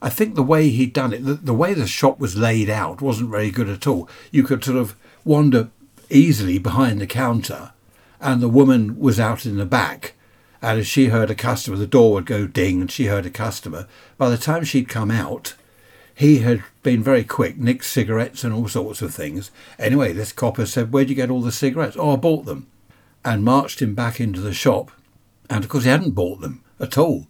I 0.00 0.10
think 0.10 0.34
the 0.34 0.42
way 0.42 0.68
he'd 0.68 0.92
done 0.92 1.12
it, 1.12 1.24
the, 1.24 1.34
the 1.34 1.54
way 1.54 1.74
the 1.74 1.86
shop 1.86 2.20
was 2.20 2.36
laid 2.36 2.70
out, 2.70 3.02
wasn't 3.02 3.30
very 3.30 3.50
good 3.50 3.68
at 3.68 3.86
all. 3.86 4.08
You 4.30 4.44
could 4.44 4.62
sort 4.64 4.78
of 4.78 4.94
wander 5.24 5.70
easily 6.08 6.58
behind 6.58 7.00
the 7.00 7.06
counter, 7.06 7.72
and 8.20 8.40
the 8.40 8.48
woman 8.48 8.98
was 8.98 9.18
out 9.18 9.44
in 9.44 9.56
the 9.56 9.66
back. 9.66 10.14
And 10.62 10.78
as 10.80 10.86
she 10.86 11.06
heard 11.06 11.30
a 11.30 11.34
customer, 11.34 11.76
the 11.76 11.86
door 11.86 12.14
would 12.14 12.26
go 12.26 12.46
ding, 12.46 12.80
and 12.80 12.90
she 12.90 13.06
heard 13.06 13.26
a 13.26 13.30
customer. 13.30 13.86
By 14.16 14.30
the 14.30 14.38
time 14.38 14.64
she'd 14.64 14.88
come 14.88 15.10
out, 15.10 15.54
he 16.18 16.40
had 16.40 16.64
been 16.82 17.00
very 17.00 17.22
quick, 17.22 17.58
nicked 17.58 17.84
cigarettes 17.84 18.42
and 18.42 18.52
all 18.52 18.66
sorts 18.66 19.02
of 19.02 19.14
things. 19.14 19.52
Anyway, 19.78 20.12
this 20.12 20.32
copper 20.32 20.66
said, 20.66 20.90
Where'd 20.90 21.08
you 21.08 21.14
get 21.14 21.30
all 21.30 21.42
the 21.42 21.52
cigarettes? 21.52 21.96
Oh, 21.96 22.14
I 22.14 22.16
bought 22.16 22.44
them. 22.44 22.66
And 23.24 23.44
marched 23.44 23.80
him 23.80 23.94
back 23.94 24.20
into 24.20 24.40
the 24.40 24.52
shop. 24.52 24.90
And 25.48 25.62
of 25.62 25.70
course, 25.70 25.84
he 25.84 25.90
hadn't 25.90 26.16
bought 26.16 26.40
them 26.40 26.64
at 26.80 26.98
all. 26.98 27.28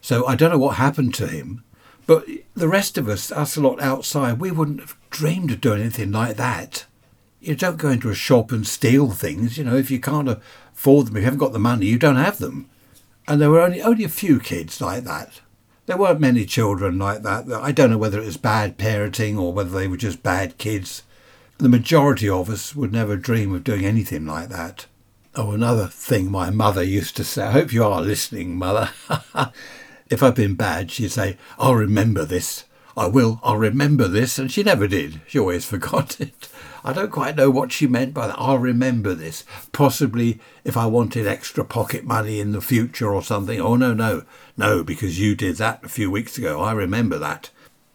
So 0.00 0.26
I 0.26 0.36
don't 0.36 0.50
know 0.50 0.58
what 0.58 0.76
happened 0.76 1.12
to 1.16 1.26
him. 1.26 1.64
But 2.06 2.24
the 2.54 2.66
rest 2.66 2.96
of 2.96 3.10
us, 3.10 3.30
us 3.30 3.58
a 3.58 3.60
lot 3.60 3.78
outside, 3.82 4.40
we 4.40 4.50
wouldn't 4.50 4.80
have 4.80 4.96
dreamed 5.10 5.50
of 5.50 5.60
doing 5.60 5.82
anything 5.82 6.10
like 6.10 6.36
that. 6.36 6.86
You 7.40 7.54
don't 7.54 7.76
go 7.76 7.90
into 7.90 8.08
a 8.08 8.14
shop 8.14 8.52
and 8.52 8.66
steal 8.66 9.10
things. 9.10 9.58
You 9.58 9.64
know, 9.64 9.76
if 9.76 9.90
you 9.90 10.00
can't 10.00 10.30
afford 10.30 11.08
them, 11.08 11.16
if 11.16 11.20
you 11.20 11.24
haven't 11.26 11.40
got 11.40 11.52
the 11.52 11.58
money, 11.58 11.84
you 11.84 11.98
don't 11.98 12.16
have 12.16 12.38
them. 12.38 12.70
And 13.28 13.38
there 13.38 13.50
were 13.50 13.60
only 13.60 13.82
only 13.82 14.04
a 14.04 14.08
few 14.08 14.40
kids 14.40 14.80
like 14.80 15.04
that. 15.04 15.42
There 15.90 15.98
weren't 15.98 16.20
many 16.20 16.46
children 16.46 17.00
like 17.00 17.22
that. 17.22 17.52
I 17.52 17.72
don't 17.72 17.90
know 17.90 17.98
whether 17.98 18.20
it 18.20 18.24
was 18.24 18.36
bad 18.36 18.78
parenting 18.78 19.36
or 19.36 19.52
whether 19.52 19.70
they 19.70 19.88
were 19.88 19.96
just 19.96 20.22
bad 20.22 20.56
kids. 20.56 21.02
The 21.58 21.68
majority 21.68 22.28
of 22.28 22.48
us 22.48 22.76
would 22.76 22.92
never 22.92 23.16
dream 23.16 23.52
of 23.52 23.64
doing 23.64 23.84
anything 23.84 24.24
like 24.24 24.50
that. 24.50 24.86
Oh, 25.34 25.50
another 25.50 25.88
thing 25.88 26.30
my 26.30 26.50
mother 26.50 26.84
used 26.84 27.16
to 27.16 27.24
say. 27.24 27.42
I 27.42 27.50
hope 27.50 27.72
you 27.72 27.82
are 27.82 28.00
listening, 28.00 28.54
mother. 28.54 28.90
if 30.08 30.22
I'd 30.22 30.36
been 30.36 30.54
bad, 30.54 30.92
she'd 30.92 31.10
say, 31.10 31.36
I'll 31.58 31.74
remember 31.74 32.24
this. 32.24 32.66
I 32.96 33.08
will, 33.08 33.40
I'll 33.42 33.56
remember 33.56 34.06
this. 34.06 34.38
And 34.38 34.48
she 34.48 34.62
never 34.62 34.86
did. 34.86 35.20
She 35.26 35.40
always 35.40 35.64
forgot 35.68 36.20
it. 36.20 36.49
I 36.84 36.92
don't 36.92 37.10
quite 37.10 37.36
know 37.36 37.50
what 37.50 37.72
she 37.72 37.86
meant 37.86 38.14
by 38.14 38.26
that. 38.26 38.38
I'll 38.38 38.58
remember 38.58 39.14
this. 39.14 39.44
Possibly 39.72 40.40
if 40.64 40.76
I 40.76 40.86
wanted 40.86 41.26
extra 41.26 41.64
pocket 41.64 42.04
money 42.04 42.40
in 42.40 42.52
the 42.52 42.60
future 42.60 43.12
or 43.12 43.22
something. 43.22 43.60
Oh, 43.60 43.76
no, 43.76 43.92
no. 43.92 44.24
No, 44.56 44.82
because 44.82 45.20
you 45.20 45.34
did 45.34 45.56
that 45.56 45.84
a 45.84 45.88
few 45.88 46.10
weeks 46.10 46.38
ago. 46.38 46.60
I 46.60 46.72
remember 46.72 47.18
that. 47.18 47.50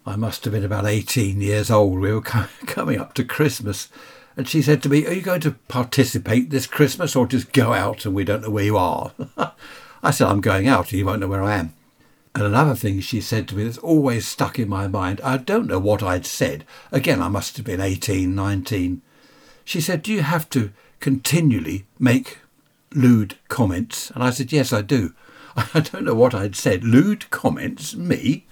I 0.06 0.16
must 0.16 0.44
have 0.44 0.54
been 0.54 0.64
about 0.64 0.86
18 0.86 1.42
years 1.42 1.72
old. 1.72 2.00
We 2.00 2.14
were 2.14 2.22
coming 2.66 3.00
up 3.00 3.14
to 3.16 3.24
Christmas. 3.24 3.90
And 4.38 4.48
she 4.48 4.62
said 4.62 4.84
to 4.84 4.90
me, 4.90 5.06
Are 5.08 5.14
you 5.14 5.22
going 5.22 5.42
to 5.42 5.52
participate 5.68 6.50
this 6.50 6.68
Christmas 6.68 7.16
or 7.16 7.26
just 7.26 7.54
go 7.54 7.74
out 7.74 8.06
and 8.06 8.14
we 8.14 8.24
don't 8.24 8.44
know 8.44 8.50
where 8.50 8.66
you 8.66 8.78
are? 8.78 9.14
I 10.04 10.12
said, 10.12 10.28
I'm 10.28 10.42
going 10.42 10.68
out 10.68 10.92
and 10.92 11.00
you 11.00 11.06
won't 11.06 11.22
know 11.22 11.28
where 11.28 11.44
I 11.44 11.56
am. 11.56 11.74
And 12.36 12.44
another 12.44 12.76
thing 12.76 13.00
she 13.00 13.22
said 13.22 13.48
to 13.48 13.56
me 13.56 13.64
that's 13.64 13.78
always 13.78 14.28
stuck 14.28 14.60
in 14.60 14.68
my 14.68 14.90
mind, 14.90 15.22
I 15.24 15.38
don't 15.38 15.68
know 15.68 15.80
what 15.80 16.04
I'd 16.04 16.26
said. 16.26 16.66
Again, 16.92 17.22
I 17.22 17.30
must 17.30 17.56
have 17.56 17.66
been 17.66 17.80
18, 17.80 18.36
19. 18.36 19.02
She 19.64 19.80
said, 19.80 20.04
Do 20.04 20.12
you 20.12 20.22
have 20.22 20.50
to 20.50 20.74
continually 21.00 21.86
make 21.98 22.40
lewd 22.94 23.38
comments? 23.48 24.12
And 24.12 24.22
I 24.22 24.32
said, 24.32 24.52
Yes, 24.52 24.74
I 24.74 24.82
do. 24.82 25.14
I 25.74 25.80
don't 25.80 26.04
know 26.04 26.14
what 26.14 26.36
I'd 26.36 26.58
said. 26.58 26.84
Lewd 26.84 27.30
comments? 27.30 27.96
Me? 27.96 28.46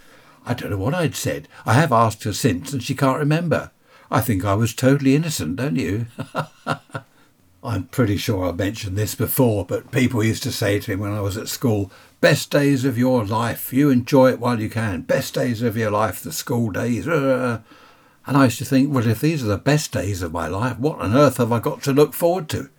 I 0.45 0.53
don't 0.53 0.71
know 0.71 0.77
what 0.77 0.93
I'd 0.93 1.15
said. 1.15 1.49
I 1.65 1.73
have 1.73 1.91
asked 1.91 2.23
her 2.23 2.33
since 2.33 2.71
and 2.71 2.81
she 2.81 2.95
can't 2.95 3.19
remember. 3.19 3.71
I 4.09 4.21
think 4.21 4.45
I 4.45 4.53
was 4.53 4.73
totally 4.73 5.13
innocent, 5.13 5.57
don't 5.57 5.75
you? 5.75 6.05
I'm 7.63 7.85
pretty 7.87 8.15
sure 8.15 8.45
I've 8.45 8.57
mentioned 8.57 8.97
this 8.97 9.15
before, 9.15 9.65
but 9.65 9.91
people 9.91 10.23
used 10.23 10.43
to 10.43 10.51
say 10.51 10.79
to 10.79 10.91
me 10.91 10.95
when 10.95 11.11
I 11.11 11.21
was 11.21 11.37
at 11.37 11.47
school, 11.47 11.91
Best 12.23 12.51
days 12.51 12.85
of 12.85 12.97
your 12.97 13.25
life. 13.25 13.73
You 13.73 13.89
enjoy 13.89 14.31
it 14.31 14.39
while 14.39 14.57
you 14.57 14.69
can. 14.69 15.01
Best 15.01 15.33
days 15.33 15.61
of 15.61 15.75
your 15.75 15.91
life, 15.91 16.23
the 16.23 16.31
school 16.31 16.71
days. 16.71 17.05
And 17.05 18.37
I 18.37 18.45
used 18.45 18.59
to 18.59 18.65
think, 18.65 18.93
well, 18.93 19.05
if 19.05 19.19
these 19.19 19.43
are 19.43 19.47
the 19.47 19.57
best 19.57 19.91
days 19.91 20.21
of 20.21 20.31
my 20.31 20.47
life, 20.47 20.79
what 20.79 20.99
on 20.99 21.13
earth 21.13 21.35
have 21.35 21.51
I 21.51 21.59
got 21.59 21.83
to 21.83 21.91
look 21.91 22.13
forward 22.13 22.47
to? 22.51 22.69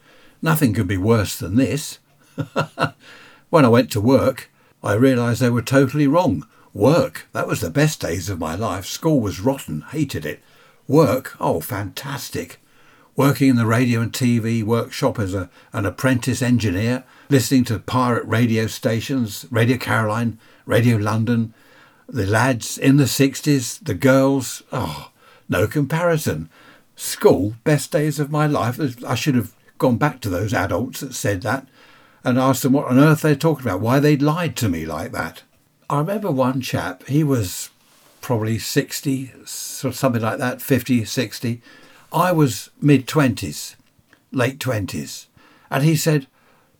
Nothing 0.41 0.73
could 0.73 0.89
be 0.89 0.97
worse 0.97 1.37
than 1.37 1.57
this. 1.57 1.99
when 3.51 3.67
I 3.67 3.69
went 3.69 3.91
to 3.91 4.01
work, 4.01 4.51
I 4.83 4.95
realised 4.95 5.43
they 5.43 5.51
were 5.51 5.61
totally 5.61 6.07
wrong. 6.07 6.47
Work, 6.73 7.27
that 7.33 7.47
was 7.47 7.61
the 7.61 7.69
best 7.69 8.01
days 8.01 8.31
of 8.31 8.39
my 8.39 8.55
life. 8.55 8.87
School 8.87 9.21
was 9.21 9.41
rotten, 9.41 9.83
hated 9.91 10.25
it. 10.25 10.43
Work, 10.89 11.37
oh, 11.39 11.61
fantastic 11.61 12.61
working 13.17 13.51
in 13.51 13.57
the 13.57 13.67
radio 13.67 14.01
and 14.01 14.13
TV 14.13 14.63
workshop 14.63 15.19
as 15.19 15.35
a, 15.35 15.49
an 15.73 15.87
apprentice 15.87 16.43
engineer, 16.43 17.05
listening 17.29 17.65
to 17.65 17.79
pirate 17.79 18.27
radio 18.27 18.67
stations, 18.67 19.47
Radio 19.51 19.77
Caroline, 19.77 20.39
Radio 20.67 20.97
London, 20.97 21.55
the 22.09 22.27
lads 22.27 22.77
in 22.79 22.97
the 22.97 23.05
60s, 23.05 23.83
the 23.83 23.95
girls, 23.95 24.63
oh, 24.73 25.11
no 25.49 25.67
comparison. 25.67 26.51
School, 26.97 27.55
best 27.65 27.91
days 27.91 28.21
of 28.21 28.31
my 28.31 28.47
life. 28.47 28.79
I 29.05 29.15
should 29.15 29.35
have 29.35 29.55
gone 29.79 29.97
back 29.97 30.21
to 30.21 30.29
those 30.29 30.55
adults 30.55 31.01
that 31.01 31.15
said 31.15 31.43
that 31.43 31.67
and 32.23 32.39
asked 32.39 32.63
them 32.63 32.73
what 32.73 32.87
on 32.87 32.99
earth 32.99 33.23
they're 33.23 33.35
talking 33.35 33.67
about, 33.67 33.81
why 33.81 34.01
they'd 34.01 34.23
lied 34.23 34.57
to 34.57 34.69
me 34.69 34.87
like 34.87 35.13
that. 35.13 35.43
I 35.91 35.99
remember 35.99 36.31
one 36.31 36.61
chap, 36.61 37.07
he 37.07 37.23
was 37.23 37.71
probably 38.21 38.59
60, 38.59 39.33
something 39.45 40.23
like 40.23 40.39
that, 40.39 40.63
50, 40.63 41.05
60, 41.05 41.61
I 42.13 42.33
was 42.33 42.71
mid 42.81 43.07
20s, 43.07 43.75
late 44.33 44.59
20s, 44.59 45.27
and 45.71 45.85
he 45.85 45.97
said, 45.97 46.27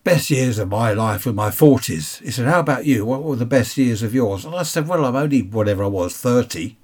Best 0.05 0.29
years 0.29 0.59
of 0.59 0.69
my 0.69 0.93
life 0.93 1.25
were 1.25 1.33
my 1.33 1.49
40s. 1.49 2.23
He 2.23 2.31
said, 2.31 2.47
How 2.47 2.61
about 2.61 2.85
you? 2.85 3.07
What 3.07 3.23
were 3.23 3.37
the 3.37 3.47
best 3.47 3.79
years 3.79 4.03
of 4.03 4.15
yours? 4.15 4.45
And 4.45 4.55
I 4.55 4.63
said, 4.63 4.87
Well, 4.87 5.07
I'm 5.07 5.17
only 5.17 5.41
whatever 5.41 5.83
I 5.83 5.87
was, 5.87 6.15
30, 6.15 6.77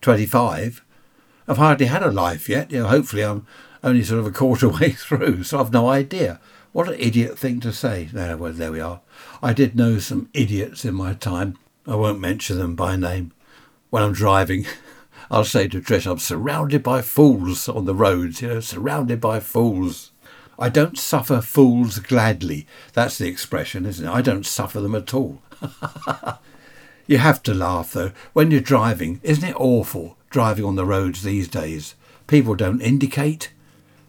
25. 0.00 0.84
I've 1.48 1.56
hardly 1.56 1.86
had 1.86 2.04
a 2.04 2.12
life 2.12 2.48
yet. 2.48 2.70
You 2.70 2.82
know, 2.82 2.88
hopefully, 2.88 3.24
I'm 3.24 3.48
only 3.82 4.04
sort 4.04 4.20
of 4.20 4.28
a 4.28 4.30
quarter 4.30 4.68
way 4.80 4.92
through, 4.92 5.42
so 5.42 5.58
I've 5.58 5.72
no 5.72 5.88
idea. 5.88 6.40
What 6.70 6.86
an 6.86 6.94
idiot 7.00 7.36
thing 7.36 7.58
to 7.60 7.72
say. 7.72 8.04
There, 8.04 8.36
well, 8.36 8.52
there 8.52 8.70
we 8.70 8.80
are. 8.80 9.00
I 9.42 9.52
did 9.52 9.74
know 9.74 9.98
some 9.98 10.28
idiots 10.32 10.84
in 10.84 10.94
my 10.94 11.14
time. 11.14 11.58
I 11.84 11.96
won't 11.96 12.20
mention 12.20 12.58
them 12.58 12.76
by 12.76 12.94
name. 12.94 13.32
When 13.90 14.04
I'm 14.04 14.12
driving, 14.12 14.66
I'll 15.32 15.44
say 15.44 15.66
to 15.66 15.80
Trish, 15.80 16.08
I'm 16.08 16.20
surrounded 16.20 16.84
by 16.84 17.02
fools 17.02 17.68
on 17.68 17.86
the 17.86 17.94
roads, 17.94 18.40
you 18.40 18.48
know, 18.48 18.60
surrounded 18.60 19.20
by 19.20 19.40
fools. 19.40 20.12
I 20.58 20.68
don't 20.68 20.98
suffer 20.98 21.40
fools 21.40 22.00
gladly. 22.00 22.66
That's 22.92 23.18
the 23.18 23.28
expression, 23.28 23.86
isn't 23.86 24.06
it? 24.06 24.10
I 24.10 24.22
don't 24.22 24.44
suffer 24.44 24.80
them 24.80 24.96
at 24.96 25.14
all. 25.14 25.40
you 27.06 27.18
have 27.18 27.42
to 27.44 27.54
laugh, 27.54 27.92
though. 27.92 28.10
When 28.32 28.50
you're 28.50 28.60
driving, 28.60 29.20
isn't 29.22 29.48
it 29.48 29.56
awful 29.56 30.16
driving 30.30 30.64
on 30.64 30.74
the 30.74 30.84
roads 30.84 31.22
these 31.22 31.46
days? 31.46 31.94
People 32.26 32.56
don't 32.56 32.80
indicate. 32.80 33.52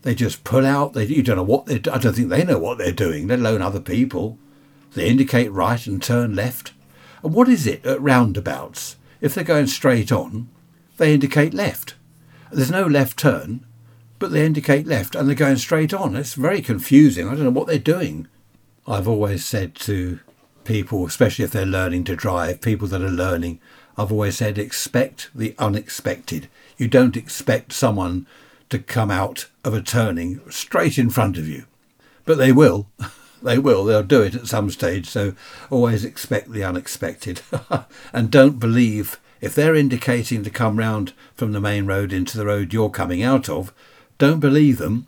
They 0.02 0.16
just 0.16 0.44
pull 0.44 0.66
out. 0.66 0.94
They, 0.94 1.06
you 1.06 1.22
don't 1.22 1.38
know 1.38 1.44
what 1.44 1.68
they 1.68 1.76
I 1.76 1.98
don't 1.98 2.14
think 2.14 2.30
they 2.30 2.44
know 2.44 2.58
what 2.58 2.78
they're 2.78 2.92
doing, 2.92 3.28
let 3.28 3.40
alone 3.40 3.62
other 3.62 3.82
people. 3.82 4.40
They 4.96 5.08
indicate 5.08 5.52
right 5.52 5.86
and 5.86 6.02
turn 6.02 6.36
left. 6.36 6.74
And 7.24 7.34
what 7.34 7.48
is 7.48 7.68
it 7.68 7.86
at 7.86 8.02
roundabouts? 8.02 8.96
If 9.22 9.36
they're 9.36 9.44
going 9.44 9.68
straight 9.68 10.12
on, 10.12 10.50
they 10.98 11.14
indicate 11.14 11.54
left. 11.54 11.96
There's 12.52 12.72
no 12.72 12.88
left 12.88 13.20
turn, 13.20 13.66
but 14.20 14.32
they 14.32 14.46
indicate 14.46 14.86
left 14.86 15.16
and 15.16 15.28
they're 15.28 15.36
going 15.36 15.58
straight 15.58 15.94
on. 15.94 16.16
It's 16.16 16.34
very 16.34 16.62
confusing. 16.62 17.28
I 17.28 17.36
don't 17.36 17.46
know 17.46 17.50
what 17.50 17.68
they're 17.68 17.80
doing. 17.80 18.28
I've 18.86 19.08
always 19.08 19.46
said 19.46 19.76
to 19.76 20.20
people, 20.66 21.06
especially 21.06 21.46
if 21.46 21.52
they're 21.52 21.66
learning 21.66 22.04
to 22.06 22.16
drive, 22.16 22.62
people 22.62 22.88
that 22.90 23.02
are 23.02 23.10
learning, 23.10 23.60
I've 23.98 24.12
always 24.12 24.38
said 24.38 24.58
expect 24.58 25.30
the 25.34 25.56
unexpected. 25.58 26.50
You 26.78 26.88
don't 26.88 27.18
expect 27.18 27.74
someone 27.74 28.28
to 28.70 28.80
come 28.80 29.10
out 29.10 29.48
of 29.64 29.74
a 29.74 29.82
turning 29.82 30.42
straight 30.50 30.98
in 30.98 31.10
front 31.10 31.38
of 31.38 31.48
you, 31.48 31.66
but 32.26 32.38
they 32.38 32.52
will. 32.52 32.88
they 33.42 33.58
will. 33.58 33.84
They'll 33.86 34.04
do 34.04 34.22
it 34.22 34.36
at 34.36 34.48
some 34.48 34.70
stage. 34.70 35.08
So 35.08 35.34
always 35.70 36.06
expect 36.06 36.52
the 36.52 36.64
unexpected 36.64 37.42
and 38.14 38.30
don't 38.30 38.60
believe 38.60 39.20
if 39.42 39.56
they're 39.56 39.76
indicating 39.76 40.44
to 40.44 40.50
come 40.50 40.78
round 40.78 41.14
from 41.34 41.52
the 41.52 41.62
main 41.62 41.86
road 41.86 42.12
into 42.12 42.38
the 42.38 42.46
road 42.46 42.74
you're 42.74 42.90
coming 42.90 43.24
out 43.24 43.50
of, 43.50 43.74
don't 44.20 44.40
believe 44.40 44.78
them. 44.78 45.08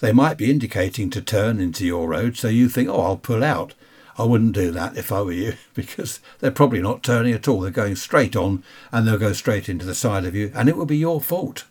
They 0.00 0.12
might 0.12 0.36
be 0.36 0.50
indicating 0.50 1.10
to 1.10 1.22
turn 1.22 1.60
into 1.60 1.86
your 1.86 2.08
road, 2.08 2.36
so 2.36 2.48
you 2.48 2.68
think, 2.68 2.88
oh, 2.88 3.00
I'll 3.00 3.16
pull 3.16 3.42
out. 3.42 3.74
I 4.18 4.24
wouldn't 4.24 4.52
do 4.52 4.72
that 4.72 4.96
if 4.96 5.12
I 5.12 5.22
were 5.22 5.32
you, 5.32 5.54
because 5.74 6.20
they're 6.40 6.50
probably 6.50 6.82
not 6.82 7.02
turning 7.02 7.32
at 7.32 7.48
all. 7.48 7.60
They're 7.60 7.70
going 7.70 7.96
straight 7.96 8.36
on 8.36 8.64
and 8.92 9.06
they'll 9.06 9.16
go 9.16 9.32
straight 9.32 9.68
into 9.68 9.86
the 9.86 9.94
side 9.94 10.24
of 10.24 10.34
you, 10.34 10.52
and 10.54 10.68
it 10.68 10.76
will 10.76 10.86
be 10.86 10.98
your 10.98 11.20
fault. 11.20 11.64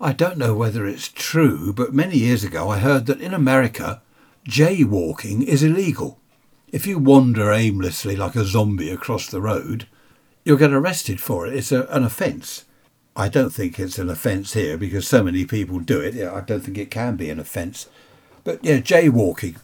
I 0.00 0.12
don't 0.12 0.38
know 0.38 0.54
whether 0.54 0.86
it's 0.86 1.08
true, 1.08 1.72
but 1.72 1.92
many 1.92 2.16
years 2.16 2.42
ago 2.42 2.70
I 2.70 2.78
heard 2.78 3.06
that 3.06 3.20
in 3.20 3.34
America, 3.34 4.00
jaywalking 4.48 5.42
is 5.42 5.62
illegal. 5.62 6.18
If 6.72 6.86
you 6.86 6.98
wander 6.98 7.52
aimlessly 7.52 8.14
like 8.14 8.36
a 8.36 8.44
zombie 8.44 8.90
across 8.90 9.26
the 9.26 9.40
road, 9.40 9.88
you'll 10.44 10.56
get 10.56 10.72
arrested 10.72 11.20
for 11.20 11.46
it. 11.46 11.54
It's 11.54 11.72
a, 11.72 11.86
an 11.86 12.04
offence. 12.04 12.64
I 13.20 13.28
don't 13.28 13.50
think 13.50 13.78
it's 13.78 13.98
an 13.98 14.08
offence 14.08 14.54
here 14.54 14.78
because 14.78 15.06
so 15.06 15.22
many 15.22 15.44
people 15.44 15.78
do 15.78 16.00
it. 16.00 16.16
I 16.26 16.40
don't 16.40 16.60
think 16.60 16.78
it 16.78 16.90
can 16.90 17.16
be 17.16 17.28
an 17.28 17.38
offence. 17.38 17.86
But 18.44 18.64
yeah, 18.64 18.78
jaywalking. 18.78 19.56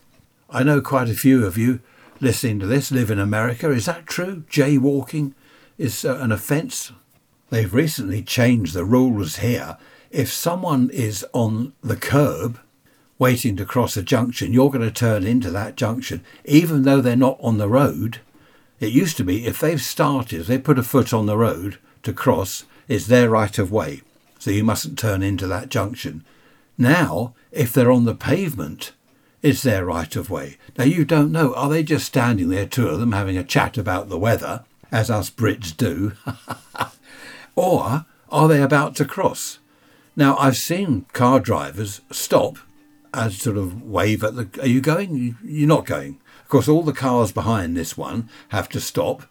I 0.50 0.62
know 0.62 0.82
quite 0.82 1.08
a 1.08 1.14
few 1.14 1.46
of 1.46 1.56
you 1.56 1.80
listening 2.20 2.58
to 2.60 2.66
this 2.66 2.92
live 2.92 3.10
in 3.10 3.18
America. 3.18 3.70
Is 3.70 3.86
that 3.86 4.06
true? 4.06 4.44
Jaywalking 4.50 5.32
is 5.78 6.04
uh, 6.04 6.18
an 6.18 6.32
offence? 6.32 6.92
They've 7.48 7.72
recently 7.72 8.22
changed 8.22 8.74
the 8.74 8.84
rules 8.84 9.36
here. 9.36 9.78
If 10.10 10.30
someone 10.30 10.90
is 10.92 11.24
on 11.32 11.72
the 11.82 11.96
curb 11.96 12.60
waiting 13.18 13.56
to 13.56 13.64
cross 13.64 13.96
a 13.96 14.02
junction, 14.02 14.52
you're 14.52 14.70
going 14.70 14.86
to 14.86 14.90
turn 14.90 15.24
into 15.24 15.50
that 15.52 15.76
junction, 15.76 16.22
even 16.44 16.82
though 16.82 17.00
they're 17.00 17.16
not 17.16 17.38
on 17.40 17.56
the 17.56 17.70
road. 17.70 18.20
It 18.80 18.92
used 18.92 19.16
to 19.16 19.24
be 19.24 19.46
if 19.46 19.60
they've 19.60 19.80
started, 19.80 20.40
if 20.40 20.46
they 20.46 20.58
put 20.58 20.78
a 20.78 20.82
foot 20.82 21.14
on 21.14 21.24
the 21.24 21.38
road 21.38 21.78
to 22.02 22.12
cross, 22.12 22.66
it's 22.88 23.06
their 23.06 23.30
right 23.30 23.58
of 23.58 23.70
way. 23.70 24.02
So 24.38 24.50
you 24.50 24.64
mustn't 24.64 24.98
turn 24.98 25.22
into 25.22 25.46
that 25.46 25.68
junction. 25.68 26.24
Now, 26.78 27.34
if 27.52 27.72
they're 27.72 27.90
on 27.90 28.04
the 28.04 28.14
pavement, 28.14 28.92
it's 29.42 29.62
their 29.62 29.84
right 29.84 30.14
of 30.16 30.30
way. 30.30 30.56
Now, 30.76 30.84
you 30.84 31.04
don't 31.04 31.32
know. 31.32 31.54
Are 31.54 31.68
they 31.68 31.82
just 31.82 32.06
standing 32.06 32.48
there, 32.48 32.66
two 32.66 32.88
of 32.88 33.00
them, 33.00 33.12
having 33.12 33.36
a 33.36 33.44
chat 33.44 33.78
about 33.78 34.08
the 34.08 34.18
weather, 34.18 34.64
as 34.92 35.10
us 35.10 35.30
Brits 35.30 35.76
do? 35.76 36.12
or 37.56 38.06
are 38.28 38.48
they 38.48 38.62
about 38.62 38.96
to 38.96 39.04
cross? 39.04 39.58
Now, 40.14 40.36
I've 40.36 40.56
seen 40.56 41.06
car 41.12 41.40
drivers 41.40 42.00
stop 42.10 42.58
and 43.12 43.32
sort 43.32 43.56
of 43.56 43.82
wave 43.82 44.22
at 44.24 44.36
the. 44.36 44.48
Are 44.60 44.68
you 44.68 44.80
going? 44.80 45.36
You're 45.42 45.68
not 45.68 45.86
going. 45.86 46.18
Of 46.42 46.48
course, 46.48 46.68
all 46.68 46.82
the 46.82 46.92
cars 46.92 47.32
behind 47.32 47.76
this 47.76 47.96
one 47.96 48.28
have 48.48 48.68
to 48.70 48.80
stop. 48.80 49.22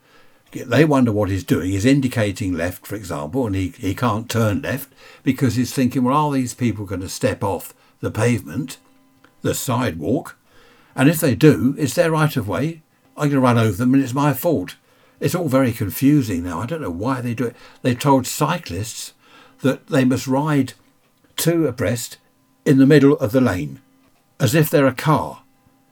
They 0.52 0.86
wonder 0.86 1.12
what 1.12 1.30
he's 1.30 1.44
doing. 1.44 1.72
He's 1.72 1.86
indicating 1.86 2.54
left, 2.54 2.88
for 2.88 2.96
example, 2.96 3.46
and 3.46 3.56
he, 3.56 3.70
he 3.70 3.94
can't 3.94 4.30
turn 4.30 4.62
left 4.62 4.94
because 5.24 5.56
he's 5.56 5.74
thinking, 5.74 6.04
well, 6.04 6.28
are 6.28 6.34
these 6.34 6.54
people 6.54 6.86
going 6.86 7.02
to 7.02 7.10
step 7.10 7.44
off 7.44 7.74
the 8.00 8.12
pavement, 8.12 8.78
the 9.42 9.54
sidewalk? 9.54 10.38
And 10.96 11.10
if 11.10 11.20
they 11.20 11.36
do, 11.36 11.76
it's 11.78 11.96
their 11.96 12.12
right 12.12 12.36
of 12.38 12.48
way. 12.48 12.82
I'm 13.18 13.30
going 13.30 13.32
to 13.32 13.40
run 13.42 13.58
over 13.58 13.76
them 13.76 13.94
and 13.94 14.04
it's 14.04 14.14
my 14.14 14.34
fault. 14.34 14.76
It's 15.20 15.36
all 15.36 15.48
very 15.48 15.72
confusing 15.72 16.44
now. 16.44 16.62
I 16.62 16.66
don't 16.66 16.82
know 16.82 16.90
why 16.90 17.22
they 17.22 17.34
do 17.34 17.46
it. 17.46 17.56
They 17.82 17.96
told 17.96 18.28
cyclists 18.28 19.14
that 19.62 19.88
they 19.88 20.06
must 20.06 20.28
ride 20.28 20.74
two 21.36 21.68
abreast 21.68 22.18
in 22.66 22.78
the 22.78 22.86
middle 22.86 23.14
of 23.18 23.32
the 23.32 23.42
lane, 23.42 23.82
as 24.40 24.56
if 24.56 24.70
they're 24.70 24.88
a 24.88 24.94
car. 24.94 25.44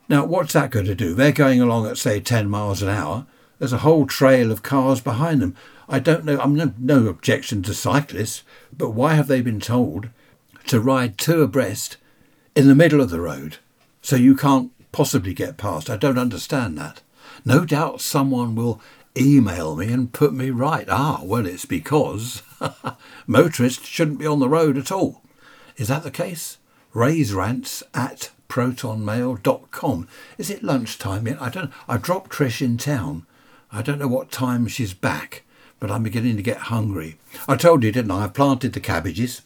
Now, 0.09 0.25
what's 0.25 0.53
that 0.53 0.71
going 0.71 0.85
to 0.87 0.95
do? 0.95 1.13
They're 1.13 1.31
going 1.31 1.61
along 1.61 1.87
at, 1.87 1.97
say, 1.97 2.19
10 2.19 2.49
miles 2.49 2.81
an 2.81 2.89
hour. 2.89 3.25
There's 3.63 3.71
a 3.71 3.77
whole 3.77 4.05
trail 4.05 4.51
of 4.51 4.61
cars 4.61 4.99
behind 4.99 5.41
them. 5.41 5.55
I 5.87 5.99
don't 5.99 6.25
know, 6.25 6.37
I'm 6.37 6.53
no, 6.53 6.73
no 6.77 7.07
objection 7.07 7.63
to 7.63 7.73
cyclists, 7.73 8.43
but 8.77 8.89
why 8.89 9.13
have 9.13 9.29
they 9.29 9.39
been 9.39 9.61
told 9.61 10.09
to 10.67 10.81
ride 10.81 11.17
two 11.17 11.41
abreast 11.41 11.95
in 12.57 12.67
the 12.67 12.75
middle 12.75 12.99
of 12.99 13.09
the 13.09 13.21
road 13.21 13.59
so 14.01 14.17
you 14.17 14.35
can't 14.35 14.73
possibly 14.91 15.33
get 15.33 15.55
past? 15.55 15.89
I 15.89 15.95
don't 15.95 16.17
understand 16.17 16.77
that. 16.77 17.03
No 17.45 17.63
doubt 17.63 18.01
someone 18.01 18.53
will 18.53 18.81
email 19.17 19.77
me 19.77 19.93
and 19.93 20.11
put 20.11 20.33
me 20.33 20.49
right. 20.49 20.89
Ah, 20.89 21.21
well, 21.23 21.45
it's 21.45 21.63
because 21.63 22.43
motorists 23.27 23.87
shouldn't 23.87 24.19
be 24.19 24.27
on 24.27 24.39
the 24.39 24.49
road 24.49 24.77
at 24.77 24.91
all. 24.91 25.21
Is 25.77 25.87
that 25.87 26.03
the 26.03 26.11
case? 26.11 26.57
Ray's 26.93 27.33
rants 27.33 27.81
at 27.93 28.29
protonmail.com. 28.49 30.09
Is 30.37 30.49
it 30.49 30.63
lunchtime 30.63 31.27
yet? 31.27 31.41
I 31.41 31.47
don't 31.47 31.71
I 31.87 31.95
dropped 31.95 32.29
Trish 32.29 32.61
in 32.61 32.77
town. 32.77 33.25
I 33.75 33.81
don't 33.81 33.97
know 33.97 34.07
what 34.07 34.31
time 34.31 34.67
she's 34.67 34.93
back, 34.93 35.41
but 35.79 35.89
I'm 35.89 36.03
beginning 36.03 36.37
to 36.37 36.43
get 36.43 36.57
hungry. 36.57 37.17
I 37.47 37.55
told 37.55 37.83
you, 37.83 37.91
didn't 37.91 38.11
I? 38.11 38.25
I 38.25 38.27
planted 38.27 38.73
the 38.73 38.79
cabbages 38.79 39.41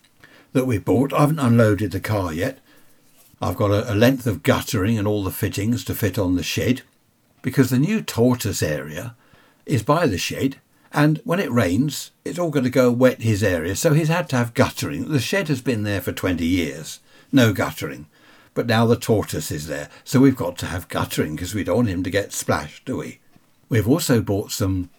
that 0.51 0.67
we 0.67 0.77
bought. 0.79 1.13
I 1.13 1.21
haven't 1.21 1.39
unloaded 1.39 1.91
the 1.91 2.01
car 2.01 2.33
yet. 2.33 2.59
I've 3.41 3.55
got 3.55 3.71
a, 3.71 3.93
a 3.93 3.95
length 3.95 4.27
of 4.27 4.43
guttering 4.43 4.97
and 4.99 5.07
all 5.07 5.23
the 5.23 5.31
fittings 5.31 5.85
to 5.85 5.95
fit 5.95 6.19
on 6.19 6.35
the 6.35 6.43
shed 6.43 6.81
because 7.41 7.69
the 7.69 7.79
new 7.79 8.01
tortoise 8.01 8.61
area 8.61 9.15
is 9.65 9.81
by 9.81 10.05
the 10.07 10.17
shed 10.17 10.57
and 10.91 11.21
when 11.23 11.39
it 11.39 11.51
rains, 11.51 12.11
it's 12.25 12.39
all 12.39 12.49
going 12.49 12.65
to 12.65 12.69
go 12.69 12.91
wet 12.91 13.21
his 13.21 13.43
area, 13.43 13.75
so 13.75 13.93
he's 13.93 14.07
had 14.07 14.27
to 14.29 14.35
have 14.35 14.53
guttering. 14.53 15.09
The 15.09 15.19
shed 15.19 15.47
has 15.47 15.61
been 15.61 15.83
there 15.83 16.01
for 16.01 16.11
20 16.11 16.45
years, 16.45 16.99
no 17.31 17.53
guttering. 17.53 18.07
But 18.53 18.67
now 18.67 18.85
the 18.87 18.95
tortoise 18.95 19.51
is 19.51 19.67
there, 19.67 19.89
so 20.03 20.19
we've 20.19 20.35
got 20.35 20.57
to 20.57 20.65
have 20.65 20.87
guttering 20.87 21.35
because 21.35 21.53
we 21.53 21.63
don't 21.63 21.75
want 21.77 21.89
him 21.89 22.03
to 22.03 22.09
get 22.09 22.33
splashed, 22.33 22.85
do 22.85 22.97
we? 22.97 23.19
We've 23.69 23.88
also 23.88 24.21
bought 24.21 24.51
some 24.51 24.89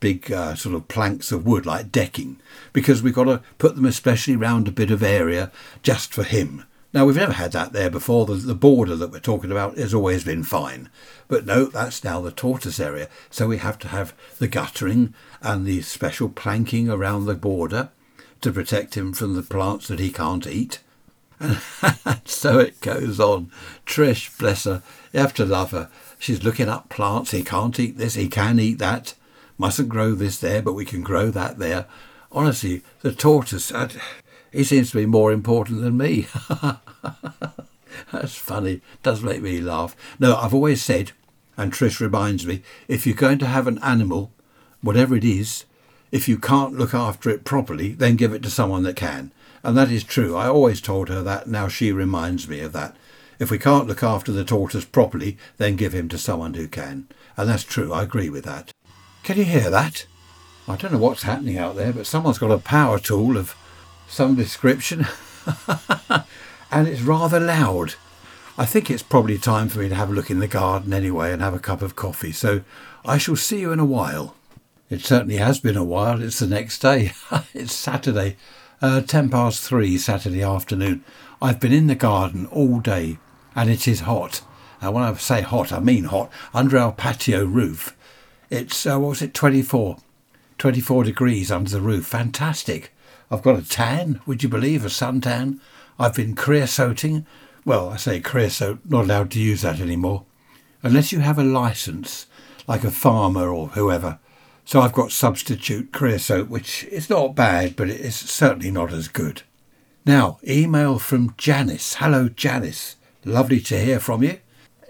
big 0.00 0.30
uh, 0.30 0.54
sort 0.54 0.74
of 0.74 0.88
planks 0.88 1.32
of 1.32 1.46
wood 1.46 1.64
like 1.64 1.90
decking 1.90 2.38
because 2.72 3.02
we've 3.02 3.14
got 3.14 3.24
to 3.24 3.42
put 3.58 3.74
them 3.74 3.86
especially 3.86 4.36
round 4.36 4.68
a 4.68 4.72
bit 4.72 4.90
of 4.90 5.02
area 5.02 5.50
just 5.82 6.12
for 6.12 6.24
him. 6.24 6.64
Now, 6.92 7.04
we've 7.04 7.16
never 7.16 7.32
had 7.32 7.52
that 7.52 7.72
there 7.72 7.90
before. 7.90 8.24
The, 8.24 8.34
the, 8.34 8.54
border 8.54 8.94
that 8.94 9.10
we're 9.10 9.18
talking 9.18 9.50
about 9.50 9.78
has 9.78 9.92
always 9.92 10.22
been 10.22 10.44
fine. 10.44 10.90
But 11.26 11.44
no, 11.44 11.64
that's 11.64 12.04
now 12.04 12.20
the 12.20 12.30
tortoise 12.30 12.78
area. 12.78 13.08
So 13.30 13.48
we 13.48 13.58
have 13.58 13.80
to 13.80 13.88
have 13.88 14.14
the 14.38 14.46
guttering 14.46 15.12
and 15.42 15.66
the 15.66 15.82
special 15.82 16.28
planking 16.28 16.88
around 16.88 17.24
the 17.24 17.34
border 17.34 17.88
to 18.42 18.52
protect 18.52 18.94
him 18.94 19.12
from 19.12 19.34
the 19.34 19.42
plants 19.42 19.88
that 19.88 19.98
he 19.98 20.12
can't 20.12 20.46
eat. 20.46 20.80
And 22.06 22.20
so 22.26 22.58
it 22.58 22.80
goes 22.80 23.18
on. 23.18 23.50
Trish, 23.86 24.38
bless 24.38 24.64
her, 24.64 24.82
you 25.12 25.20
have 25.20 25.34
to 25.34 25.44
love 25.44 25.72
her. 25.72 25.90
She's 26.24 26.42
looking 26.42 26.70
up 26.70 26.88
plants. 26.88 27.32
He 27.32 27.42
can't 27.42 27.78
eat 27.78 27.98
this, 27.98 28.14
he 28.14 28.28
can 28.28 28.58
eat 28.58 28.78
that. 28.78 29.12
Mustn't 29.58 29.90
grow 29.90 30.14
this 30.14 30.38
there, 30.38 30.62
but 30.62 30.72
we 30.72 30.86
can 30.86 31.02
grow 31.02 31.30
that 31.30 31.58
there. 31.58 31.84
Honestly, 32.32 32.82
the 33.02 33.12
tortoise, 33.12 33.70
he 34.50 34.64
seems 34.64 34.90
to 34.90 34.96
be 34.96 35.04
more 35.04 35.32
important 35.32 35.82
than 35.82 35.98
me. 35.98 36.26
That's 38.10 38.36
funny. 38.36 38.80
Does 39.02 39.22
make 39.22 39.42
me 39.42 39.60
laugh. 39.60 39.94
No, 40.18 40.34
I've 40.36 40.54
always 40.54 40.82
said, 40.82 41.12
and 41.58 41.74
Trish 41.74 42.00
reminds 42.00 42.46
me, 42.46 42.62
if 42.88 43.06
you're 43.06 43.14
going 43.14 43.38
to 43.40 43.46
have 43.46 43.66
an 43.66 43.78
animal, 43.82 44.32
whatever 44.80 45.14
it 45.14 45.24
is, 45.24 45.66
if 46.10 46.26
you 46.26 46.38
can't 46.38 46.78
look 46.78 46.94
after 46.94 47.28
it 47.28 47.44
properly, 47.44 47.92
then 47.92 48.16
give 48.16 48.32
it 48.32 48.42
to 48.44 48.50
someone 48.50 48.84
that 48.84 48.96
can. 48.96 49.30
And 49.62 49.76
that 49.76 49.90
is 49.90 50.02
true. 50.02 50.36
I 50.36 50.48
always 50.48 50.80
told 50.80 51.10
her 51.10 51.22
that. 51.22 51.48
Now 51.48 51.68
she 51.68 51.92
reminds 51.92 52.48
me 52.48 52.60
of 52.60 52.72
that. 52.72 52.96
If 53.38 53.50
we 53.50 53.58
can't 53.58 53.86
look 53.86 54.02
after 54.02 54.32
the 54.32 54.44
tortoise 54.44 54.84
properly, 54.84 55.36
then 55.56 55.76
give 55.76 55.92
him 55.92 56.08
to 56.10 56.18
someone 56.18 56.54
who 56.54 56.68
can. 56.68 57.08
And 57.36 57.48
that's 57.48 57.64
true. 57.64 57.92
I 57.92 58.02
agree 58.02 58.30
with 58.30 58.44
that. 58.44 58.72
Can 59.22 59.38
you 59.38 59.44
hear 59.44 59.70
that? 59.70 60.06
I 60.68 60.76
don't 60.76 60.92
know 60.92 60.98
what's 60.98 61.22
happening 61.22 61.58
out 61.58 61.76
there, 61.76 61.92
but 61.92 62.06
someone's 62.06 62.38
got 62.38 62.50
a 62.50 62.58
power 62.58 62.98
tool 62.98 63.36
of 63.36 63.54
some 64.08 64.34
description. 64.34 65.06
and 66.70 66.88
it's 66.88 67.02
rather 67.02 67.40
loud. 67.40 67.94
I 68.56 68.64
think 68.64 68.90
it's 68.90 69.02
probably 69.02 69.36
time 69.36 69.68
for 69.68 69.80
me 69.80 69.88
to 69.88 69.94
have 69.94 70.10
a 70.10 70.12
look 70.12 70.30
in 70.30 70.38
the 70.38 70.46
garden 70.46 70.92
anyway 70.92 71.32
and 71.32 71.42
have 71.42 71.54
a 71.54 71.58
cup 71.58 71.82
of 71.82 71.96
coffee. 71.96 72.32
So 72.32 72.62
I 73.04 73.18
shall 73.18 73.36
see 73.36 73.60
you 73.60 73.72
in 73.72 73.80
a 73.80 73.84
while. 73.84 74.36
It 74.88 75.00
certainly 75.00 75.38
has 75.38 75.58
been 75.58 75.76
a 75.76 75.84
while. 75.84 76.22
It's 76.22 76.38
the 76.38 76.46
next 76.46 76.78
day. 76.78 77.12
it's 77.54 77.74
Saturday. 77.74 78.36
Uh, 78.80 79.00
10 79.00 79.28
past 79.30 79.62
three 79.62 79.98
Saturday 79.98 80.42
afternoon. 80.42 81.04
I've 81.42 81.60
been 81.60 81.72
in 81.72 81.88
the 81.88 81.94
garden 81.94 82.46
all 82.46 82.80
day 82.80 83.18
and 83.54 83.70
it 83.70 83.86
is 83.88 84.00
hot. 84.00 84.42
And 84.80 84.94
when 84.94 85.04
I 85.04 85.14
say 85.14 85.40
hot, 85.40 85.72
I 85.72 85.80
mean 85.80 86.04
hot. 86.04 86.30
Under 86.52 86.76
our 86.78 86.92
patio 86.92 87.44
roof, 87.44 87.96
it's, 88.50 88.86
uh, 88.86 88.98
what 88.98 89.10
was 89.10 89.22
it, 89.22 89.34
24? 89.34 89.98
24 90.58 91.04
degrees 91.04 91.50
under 91.50 91.70
the 91.70 91.80
roof. 91.80 92.06
Fantastic. 92.06 92.92
I've 93.30 93.42
got 93.42 93.58
a 93.58 93.68
tan, 93.68 94.20
would 94.26 94.42
you 94.42 94.48
believe, 94.48 94.84
a 94.84 94.88
suntan. 94.88 95.58
I've 95.98 96.14
been 96.14 96.34
creosoting. 96.34 97.26
Well, 97.64 97.88
I 97.88 97.96
say 97.96 98.20
creosote, 98.20 98.80
not 98.84 99.04
allowed 99.04 99.30
to 99.32 99.40
use 99.40 99.62
that 99.62 99.80
anymore. 99.80 100.24
Unless 100.82 101.12
you 101.12 101.20
have 101.20 101.38
a 101.38 101.44
license, 101.44 102.26
like 102.66 102.84
a 102.84 102.90
farmer 102.90 103.48
or 103.48 103.68
whoever. 103.68 104.18
So 104.66 104.80
I've 104.80 104.92
got 104.92 105.12
substitute 105.12 105.92
creosote, 105.92 106.48
which 106.48 106.84
is 106.84 107.10
not 107.10 107.34
bad, 107.34 107.76
but 107.76 107.88
it 107.88 108.00
is 108.00 108.16
certainly 108.16 108.70
not 108.70 108.92
as 108.92 109.08
good. 109.08 109.42
Now, 110.06 110.38
email 110.46 110.98
from 110.98 111.34
Janice. 111.38 111.94
Hello, 111.94 112.28
Janice. 112.28 112.96
Lovely 113.24 113.60
to 113.60 113.80
hear 113.80 114.00
from 114.00 114.22
you. 114.22 114.38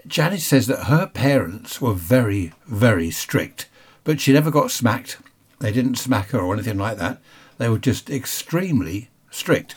Janice 0.07 0.45
says 0.45 0.67
that 0.67 0.85
her 0.85 1.07
parents 1.07 1.81
were 1.81 1.93
very, 1.93 2.53
very 2.67 3.09
strict, 3.09 3.67
but 4.03 4.19
she 4.19 4.33
never 4.33 4.51
got 4.51 4.71
smacked. 4.71 5.17
They 5.59 5.71
didn't 5.71 5.95
smack 5.95 6.29
her 6.29 6.39
or 6.39 6.53
anything 6.53 6.77
like 6.77 6.97
that. 6.97 7.21
They 7.57 7.69
were 7.69 7.79
just 7.79 8.09
extremely 8.09 9.09
strict. 9.31 9.75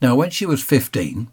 Now, 0.00 0.16
when 0.16 0.30
she 0.30 0.44
was 0.44 0.62
15, 0.62 1.28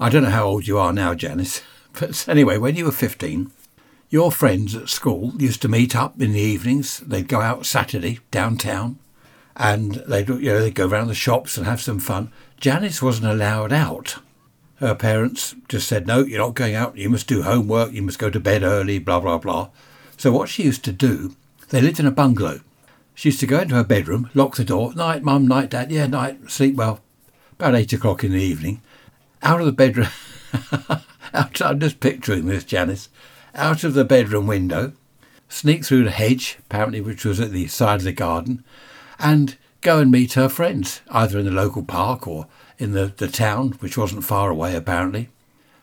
I 0.00 0.08
don't 0.10 0.24
know 0.24 0.30
how 0.30 0.46
old 0.46 0.66
you 0.66 0.78
are 0.78 0.92
now, 0.92 1.14
Janice, 1.14 1.62
but 1.98 2.28
anyway, 2.28 2.58
when 2.58 2.74
you 2.74 2.86
were 2.86 2.92
15, 2.92 3.52
your 4.10 4.32
friends 4.32 4.74
at 4.74 4.88
school 4.88 5.32
used 5.38 5.62
to 5.62 5.68
meet 5.68 5.94
up 5.94 6.20
in 6.20 6.32
the 6.32 6.40
evenings. 6.40 6.98
They'd 6.98 7.28
go 7.28 7.40
out 7.40 7.64
Saturday 7.64 8.18
downtown 8.32 8.98
and 9.56 9.94
they'd, 10.08 10.28
you 10.28 10.40
know, 10.40 10.60
they'd 10.60 10.74
go 10.74 10.88
around 10.88 11.06
the 11.06 11.14
shops 11.14 11.56
and 11.56 11.66
have 11.66 11.80
some 11.80 12.00
fun. 12.00 12.32
Janice 12.58 13.00
wasn't 13.00 13.30
allowed 13.30 13.72
out. 13.72 14.16
Her 14.80 14.94
parents 14.94 15.54
just 15.68 15.86
said, 15.86 16.06
no, 16.06 16.24
you're 16.24 16.38
not 16.40 16.54
going 16.54 16.74
out. 16.74 16.96
You 16.96 17.10
must 17.10 17.26
do 17.26 17.42
homework. 17.42 17.92
You 17.92 18.02
must 18.02 18.18
go 18.18 18.30
to 18.30 18.40
bed 18.40 18.62
early, 18.62 18.98
blah, 18.98 19.20
blah, 19.20 19.38
blah. 19.38 19.68
So 20.16 20.32
what 20.32 20.48
she 20.48 20.64
used 20.64 20.84
to 20.84 20.92
do, 20.92 21.36
they 21.68 21.80
lived 21.80 22.00
in 22.00 22.06
a 22.06 22.10
bungalow. 22.10 22.60
She 23.14 23.28
used 23.28 23.40
to 23.40 23.46
go 23.46 23.60
into 23.60 23.74
her 23.74 23.84
bedroom, 23.84 24.30
lock 24.34 24.56
the 24.56 24.64
door, 24.64 24.94
night, 24.94 25.22
mum, 25.22 25.46
night, 25.46 25.70
dad, 25.70 25.92
yeah, 25.92 26.06
night, 26.06 26.50
sleep 26.50 26.74
well. 26.74 27.00
About 27.52 27.74
eight 27.74 27.92
o'clock 27.92 28.24
in 28.24 28.32
the 28.32 28.42
evening, 28.42 28.80
out 29.42 29.60
of 29.60 29.66
the 29.66 29.72
bedroom, 29.72 30.08
out, 31.34 31.60
I'm 31.60 31.78
just 31.78 32.00
picturing 32.00 32.46
this, 32.46 32.64
Janice 32.64 33.10
out 33.54 33.84
of 33.84 33.94
the 33.94 34.04
bedroom 34.04 34.46
window, 34.46 34.92
sneak 35.48 35.84
through 35.84 36.04
the 36.04 36.10
hedge, 36.10 36.58
apparently 36.60 37.00
which 37.00 37.24
was 37.24 37.40
at 37.40 37.50
the 37.50 37.66
side 37.66 38.00
of 38.00 38.04
the 38.04 38.12
garden, 38.12 38.64
and 39.18 39.56
go 39.80 39.98
and 39.98 40.10
meet 40.10 40.34
her 40.34 40.48
friends, 40.48 41.00
either 41.10 41.38
in 41.38 41.46
the 41.46 41.50
local 41.50 41.82
park 41.82 42.26
or 42.26 42.46
in 42.80 42.92
the, 42.92 43.12
the 43.16 43.28
town, 43.28 43.72
which 43.80 43.98
wasn't 43.98 44.24
far 44.24 44.50
away 44.50 44.74
apparently. 44.74 45.28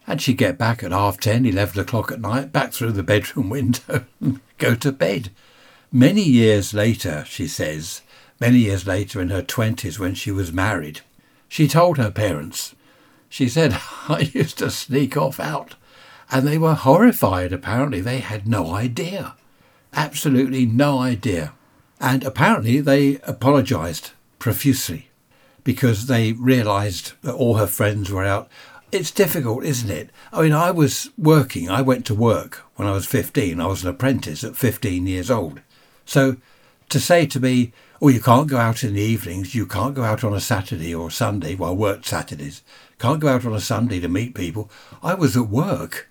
And 0.05 0.21
she'd 0.21 0.37
get 0.37 0.57
back 0.57 0.83
at 0.83 0.91
half 0.91 1.19
ten, 1.19 1.45
eleven 1.45 1.79
o'clock 1.79 2.11
at 2.11 2.21
night, 2.21 2.51
back 2.51 2.73
through 2.73 2.93
the 2.93 3.03
bedroom 3.03 3.49
window, 3.51 4.05
and 4.19 4.39
go 4.57 4.75
to 4.75 4.91
bed. 4.91 5.29
Many 5.91 6.23
years 6.23 6.73
later, 6.73 7.23
she 7.27 7.47
says, 7.47 8.01
many 8.39 8.59
years 8.59 8.87
later 8.87 9.21
in 9.21 9.29
her 9.29 9.41
twenties 9.41 9.99
when 9.99 10.15
she 10.15 10.31
was 10.31 10.51
married, 10.51 11.01
she 11.47 11.67
told 11.67 11.97
her 11.97 12.11
parents, 12.11 12.75
she 13.29 13.47
said, 13.47 13.77
I 14.09 14.29
used 14.33 14.57
to 14.59 14.71
sneak 14.71 15.15
off 15.17 15.39
out 15.39 15.75
and 16.31 16.47
they 16.47 16.57
were 16.57 16.73
horrified. 16.73 17.53
Apparently, 17.53 18.01
they 18.01 18.19
had 18.19 18.47
no 18.47 18.73
idea. 18.73 19.35
Absolutely 19.93 20.65
no 20.65 20.99
idea. 20.99 21.53
And 21.99 22.23
apparently, 22.23 22.81
they 22.81 23.19
apologised 23.23 24.11
profusely 24.39 25.07
because 25.67 26.05
they 26.05 26.31
realised 26.31 27.11
that 27.23 27.33
all 27.33 27.55
her 27.55 27.67
friends 27.67 28.09
were 28.09 28.23
out. 28.23 28.47
It's 28.89 29.11
difficult, 29.11 29.65
isn't 29.65 29.89
it? 29.89 30.11
I 30.31 30.43
mean, 30.43 30.53
I 30.53 30.71
was 30.71 31.09
working, 31.17 31.69
I 31.69 31.81
went 31.81 32.05
to 32.05 32.15
work 32.15 32.63
when 32.77 32.87
I 32.87 32.93
was 32.93 33.05
15. 33.05 33.59
I 33.59 33.67
was 33.67 33.83
an 33.83 33.89
apprentice 33.89 34.45
at 34.45 34.55
15 34.55 35.05
years 35.07 35.29
old. 35.29 35.59
So 36.05 36.37
to 36.87 37.01
say 37.01 37.25
to 37.25 37.41
me, 37.41 37.73
oh, 38.01 38.07
you 38.07 38.21
can't 38.21 38.47
go 38.47 38.55
out 38.55 38.81
in 38.81 38.93
the 38.93 39.01
evenings, 39.01 39.55
you 39.55 39.65
can't 39.65 39.93
go 39.93 40.03
out 40.03 40.23
on 40.23 40.33
a 40.33 40.39
Saturday 40.39 40.95
or 40.95 41.11
Sunday, 41.11 41.53
well, 41.53 41.71
I 41.71 41.73
worked 41.73 42.05
Saturdays, 42.05 42.63
can't 42.97 43.19
go 43.19 43.27
out 43.27 43.45
on 43.45 43.53
a 43.53 43.59
Sunday 43.59 43.99
to 43.99 44.07
meet 44.07 44.35
people. 44.35 44.71
I 45.03 45.15
was 45.15 45.35
at 45.35 45.49
work 45.49 46.07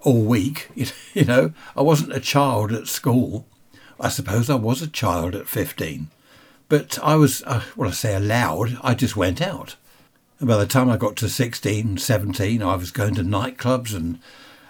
all 0.00 0.22
week. 0.22 0.70
You 1.12 1.26
know, 1.26 1.52
I 1.76 1.82
wasn't 1.82 2.16
a 2.16 2.20
child 2.20 2.72
at 2.72 2.88
school. 2.88 3.46
I 4.00 4.08
suppose 4.08 4.48
I 4.48 4.54
was 4.54 4.80
a 4.80 4.88
child 4.88 5.34
at 5.34 5.46
15. 5.46 6.08
But 6.74 6.98
I 7.04 7.14
was, 7.14 7.40
uh, 7.44 7.62
well, 7.76 7.90
I 7.90 7.92
say 7.92 8.16
allowed, 8.16 8.78
I 8.82 8.94
just 8.94 9.14
went 9.14 9.40
out. 9.40 9.76
And 10.40 10.48
by 10.48 10.56
the 10.56 10.66
time 10.66 10.90
I 10.90 10.96
got 10.96 11.14
to 11.18 11.28
16, 11.28 11.98
17, 11.98 12.62
I 12.64 12.74
was 12.74 12.90
going 12.90 13.14
to 13.14 13.22
nightclubs 13.22 13.94
and 13.94 14.18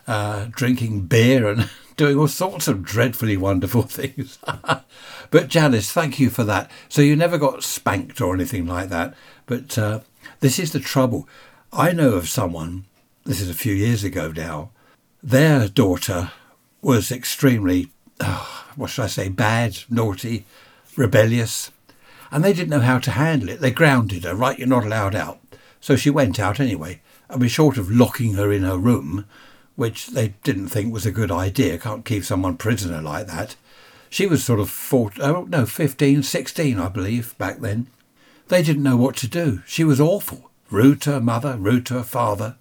uh, 0.07 0.49
drinking 0.51 1.07
beer 1.07 1.49
and 1.49 1.71
doing 1.97 2.19
all 2.19 2.29
sorts 2.29 2.69
of 2.69 2.83
dreadfully 2.83 3.39
wonderful 3.39 3.83
things. 3.89 4.39
but 5.31 5.49
Janice, 5.49 5.93
thank 5.93 6.21
you 6.21 6.29
for 6.29 6.45
that. 6.45 6.71
So 6.91 7.01
you 7.01 7.17
never 7.17 7.39
got 7.39 7.65
spanked 7.65 8.21
or 8.21 8.35
anything 8.35 8.67
like 8.67 8.91
that. 8.91 9.15
But 9.47 9.79
uh, 9.79 10.01
this 10.41 10.59
is 10.59 10.73
the 10.73 10.81
trouble. 10.81 11.27
I 11.73 11.93
know 11.93 12.11
of 12.13 12.29
someone, 12.29 12.85
this 13.25 13.41
is 13.41 13.49
a 13.49 13.55
few 13.55 13.73
years 13.73 14.05
ago 14.05 14.31
now, 14.31 14.73
their 15.23 15.69
daughter 15.69 16.33
was 16.83 17.11
extremely, 17.11 17.89
oh, 18.21 18.67
what 18.77 18.91
should 18.91 19.05
I 19.05 19.07
say, 19.07 19.31
bad, 19.31 19.79
naughty, 19.89 20.45
rebellious, 20.99 21.71
and 22.35 22.43
they 22.43 22.53
didn't 22.53 22.71
know 22.71 22.81
how 22.81 22.99
to 22.99 23.13
handle 23.13 23.49
it. 23.49 23.61
They 23.61 23.71
grounded 23.71 24.25
her, 24.25 24.35
right? 24.35 24.59
You're 24.59 24.67
not 24.67 24.83
allowed 24.83 25.15
out. 25.15 25.39
So 25.81 25.95
she 25.95 26.11
went 26.11 26.41
out 26.41 26.59
anyway. 26.59 27.01
I 27.31 27.37
mean, 27.37 27.49
short 27.49 27.79
of 27.79 27.93
locking 27.93 28.35
her 28.35 28.51
in 28.51 28.65
her 28.65 28.77
room, 28.77 29.25
which 29.77 30.09
they 30.09 30.35
didn't 30.43 30.67
think 30.67 30.93
was 30.93 31.07
a 31.07 31.13
good 31.13 31.31
idea, 31.31 31.79
can't 31.79 32.05
keep 32.05 32.25
someone 32.25 32.57
prisoner 32.57 33.01
like 33.01 33.29
that. 33.29 33.55
She 34.11 34.27
was 34.27 34.43
sort 34.43 34.59
of 34.59 34.69
14, 34.69 35.25
oh, 35.25 35.45
no, 35.45 35.65
15, 35.65 36.25
16, 36.25 36.77
I 36.77 36.89
believe, 36.89 37.39
back 37.39 37.61
then. 37.61 37.87
They 38.49 38.65
didn't 38.65 38.83
know 38.83 38.97
what 38.97 39.15
to 39.19 39.29
do. 39.29 39.63
She 39.65 39.85
was 39.85 40.01
awful. 40.01 40.51
Rude 40.71 41.03
to 41.03 41.13
her 41.13 41.21
mother, 41.21 41.57
rude 41.57 41.87
to 41.87 41.95
her 41.95 42.03
father. 42.03 42.57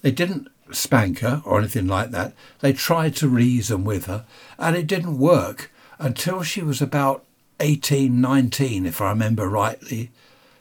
They 0.00 0.10
didn't 0.10 0.48
spank 0.72 1.20
her 1.20 1.42
or 1.44 1.60
anything 1.60 1.86
like 1.86 2.10
that. 2.10 2.32
They 2.58 2.72
tried 2.72 3.14
to 3.16 3.28
reason 3.28 3.84
with 3.84 4.06
her, 4.06 4.24
and 4.58 4.74
it 4.74 4.88
didn't 4.88 5.20
work 5.20 5.70
until 6.00 6.42
she 6.42 6.60
was 6.60 6.82
about 6.82 7.24
18, 7.60 8.20
19, 8.20 8.86
if 8.86 9.00
I 9.00 9.10
remember 9.10 9.48
rightly. 9.48 10.10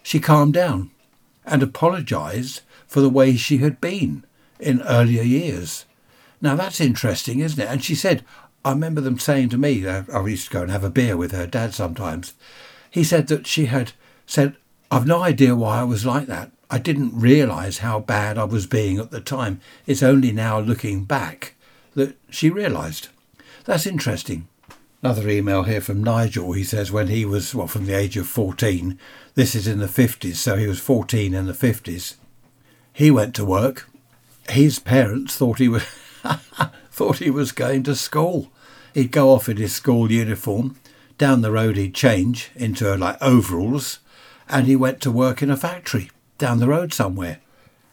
She 0.04 0.20
calmed 0.20 0.54
down 0.54 0.92
and 1.46 1.64
apologised 1.64 2.62
for 2.88 3.02
the 3.02 3.10
way 3.10 3.36
she 3.36 3.58
had 3.58 3.82
been 3.82 4.26
in 4.60 4.82
earlier 4.84 5.24
years. 5.24 5.86
Now 6.42 6.56
that's 6.56 6.82
interesting, 6.82 7.40
isn't 7.40 7.62
it? 7.62 7.70
And 7.70 7.84
she 7.84 7.96
said, 7.96 8.24
I 8.64 8.72
remember 8.72 9.02
them 9.02 9.20
saying 9.20 9.50
to 9.50 9.58
me, 9.58 9.86
uh, 9.86 10.04
I 10.14 10.26
used 10.28 10.48
to 10.48 10.54
go 10.54 10.62
and 10.62 10.72
have 10.72 10.84
a 10.84 10.90
beer 10.90 11.18
with 11.18 11.32
her 11.32 11.48
dad 11.48 11.74
sometimes. 11.74 12.34
He 12.90 13.04
said 13.04 13.28
that 13.28 13.48
she 13.48 13.66
had 13.66 13.94
said, 14.26 14.56
I've 14.92 15.08
no 15.08 15.24
idea 15.24 15.56
why 15.56 15.80
I 15.80 15.84
was 15.84 16.06
like 16.06 16.28
that. 16.28 16.52
I 16.70 16.78
didn't 16.78 17.20
realise 17.20 17.80
how 17.80 18.00
bad 18.00 18.38
I 18.38 18.44
was 18.44 18.68
being 18.68 18.98
at 18.98 19.12
the 19.12 19.22
time. 19.22 19.62
It's 19.86 20.04
only 20.04 20.32
now 20.32 20.60
looking 20.60 21.06
back 21.06 21.56
that 21.96 22.18
she 22.30 22.50
realised. 22.50 23.10
That's 23.66 23.86
interesting. 23.86 24.48
Another 25.04 25.30
email 25.30 25.64
here 25.64 25.82
from 25.82 26.04
Nigel. 26.04 26.52
He 26.52 26.64
says 26.64 26.92
when 26.92 27.08
he 27.08 27.26
was, 27.26 27.56
well, 27.56 27.68
from 27.68 27.86
the 27.86 27.98
age 27.98 28.18
of 28.18 28.28
14, 28.28 29.00
this 29.34 29.56
is 29.56 29.68
in 29.68 29.80
the 29.80 29.88
50s, 29.88 30.36
so 30.36 30.56
he 30.56 30.68
was 30.68 30.80
14 30.80 31.34
in 31.34 31.48
the 31.48 31.54
50s. 31.54 32.16
He 32.94 33.10
went 33.10 33.34
to 33.36 33.46
work. 33.46 33.90
His 34.50 34.78
parents 34.78 35.36
thought 35.36 35.58
he 35.58 35.68
was 35.68 35.84
thought 36.92 37.18
he 37.18 37.32
was 37.32 37.52
going 37.52 37.84
to 37.84 37.96
school. 37.96 38.52
He'd 38.94 39.12
go 39.12 39.32
off 39.32 39.50
in 39.50 39.58
his 39.58 39.74
school 39.74 40.12
uniform. 40.12 40.78
Down 41.18 41.42
the 41.42 41.52
road, 41.52 41.78
he'd 41.78 41.96
change 41.96 42.52
into 42.56 42.96
like 42.96 43.20
overalls, 43.22 44.00
and 44.50 44.68
he 44.68 44.76
went 44.76 45.02
to 45.02 45.12
work 45.12 45.42
in 45.42 45.50
a 45.50 45.58
factory 45.58 46.12
down 46.38 46.60
the 46.60 46.68
road 46.68 46.94
somewhere. 46.94 47.40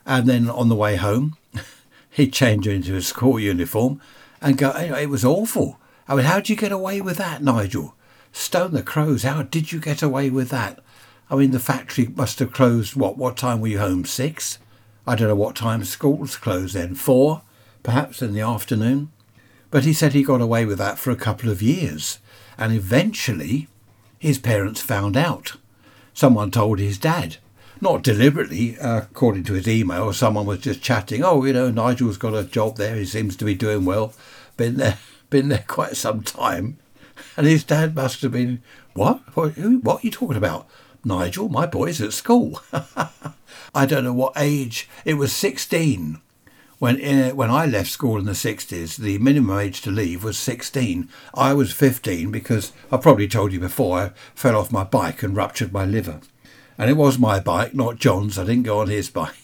And 0.04 0.26
then 0.26 0.50
on 0.50 0.68
the 0.68 0.74
way 0.74 0.96
home, 0.96 1.36
he'd 2.10 2.32
change 2.32 2.66
into 2.66 2.94
his 2.94 3.06
school 3.06 3.38
uniform 3.38 4.00
and 4.40 4.58
go, 4.58 4.70
it 4.70 5.08
was 5.08 5.24
awful. 5.24 5.78
I 6.08 6.14
mean, 6.14 6.24
how 6.24 6.36
did 6.36 6.48
you 6.48 6.56
get 6.56 6.72
away 6.72 7.00
with 7.00 7.18
that, 7.18 7.42
Nigel? 7.42 7.94
Stone 8.32 8.72
the 8.72 8.82
crows, 8.82 9.22
how 9.22 9.42
did 9.42 9.72
you 9.72 9.80
get 9.80 10.02
away 10.02 10.30
with 10.30 10.48
that? 10.50 10.80
I 11.30 11.36
mean, 11.36 11.50
the 11.50 11.60
factory 11.60 12.06
must 12.06 12.38
have 12.38 12.52
closed, 12.52 12.96
what, 12.96 13.18
what 13.18 13.36
time 13.36 13.60
were 13.60 13.68
you 13.68 13.78
home? 13.78 14.04
Six? 14.04 14.58
I 15.06 15.14
don't 15.14 15.28
know 15.28 15.34
what 15.34 15.56
time 15.56 15.84
schools 15.84 16.36
closed 16.36 16.74
then. 16.74 16.94
Four, 16.94 17.42
perhaps, 17.82 18.22
in 18.22 18.32
the 18.32 18.40
afternoon. 18.40 19.10
But 19.70 19.84
he 19.84 19.92
said 19.92 20.12
he 20.14 20.22
got 20.22 20.40
away 20.40 20.64
with 20.64 20.78
that 20.78 20.98
for 20.98 21.10
a 21.10 21.16
couple 21.16 21.50
of 21.50 21.60
years. 21.60 22.18
And 22.56 22.72
eventually, 22.72 23.68
his 24.18 24.38
parents 24.38 24.80
found 24.80 25.16
out. 25.16 25.56
Someone 26.14 26.50
told 26.50 26.78
his 26.78 26.98
dad 26.98 27.36
not 27.80 28.02
deliberately, 28.02 28.78
uh, 28.78 28.98
according 28.98 29.44
to 29.44 29.52
his 29.52 29.68
email, 29.68 30.12
someone 30.12 30.46
was 30.46 30.60
just 30.60 30.82
chatting. 30.82 31.22
Oh, 31.22 31.44
you 31.44 31.52
know, 31.52 31.70
Nigel's 31.70 32.16
got 32.16 32.34
a 32.34 32.44
job 32.44 32.76
there. 32.76 32.96
He 32.96 33.04
seems 33.04 33.36
to 33.36 33.44
be 33.44 33.54
doing 33.54 33.84
well. 33.84 34.12
Been 34.56 34.76
there, 34.76 34.98
been 35.30 35.48
there 35.48 35.64
quite 35.66 35.96
some 35.96 36.22
time. 36.22 36.78
And 37.36 37.46
his 37.46 37.64
dad 37.64 37.94
must 37.94 38.22
have 38.22 38.32
been, 38.32 38.62
what? 38.94 39.20
What, 39.36 39.52
who, 39.52 39.78
what 39.78 40.02
are 40.02 40.06
you 40.06 40.10
talking 40.10 40.36
about? 40.36 40.68
Nigel, 41.04 41.48
my 41.48 41.66
boy's 41.66 42.00
at 42.00 42.12
school. 42.12 42.60
I 43.74 43.86
don't 43.86 44.04
know 44.04 44.12
what 44.12 44.32
age. 44.36 44.88
It 45.04 45.14
was 45.14 45.32
16. 45.32 46.20
When, 46.78 46.96
in, 46.96 47.34
when 47.34 47.50
I 47.50 47.66
left 47.66 47.90
school 47.90 48.18
in 48.18 48.24
the 48.24 48.32
60s, 48.32 48.96
the 48.96 49.18
minimum 49.18 49.58
age 49.58 49.80
to 49.82 49.90
leave 49.90 50.22
was 50.22 50.38
16. 50.38 51.08
I 51.34 51.52
was 51.52 51.72
15 51.72 52.30
because 52.30 52.72
I 52.92 52.98
probably 52.98 53.26
told 53.26 53.52
you 53.52 53.60
before 53.60 53.98
I 53.98 54.12
fell 54.34 54.56
off 54.56 54.70
my 54.70 54.84
bike 54.84 55.22
and 55.22 55.36
ruptured 55.36 55.72
my 55.72 55.84
liver. 55.84 56.20
And 56.76 56.88
it 56.88 56.96
was 56.96 57.18
my 57.18 57.40
bike, 57.40 57.74
not 57.74 57.96
John's. 57.96 58.38
I 58.38 58.44
didn't 58.44 58.62
go 58.62 58.78
on 58.78 58.88
his 58.88 59.10
bike. 59.10 59.34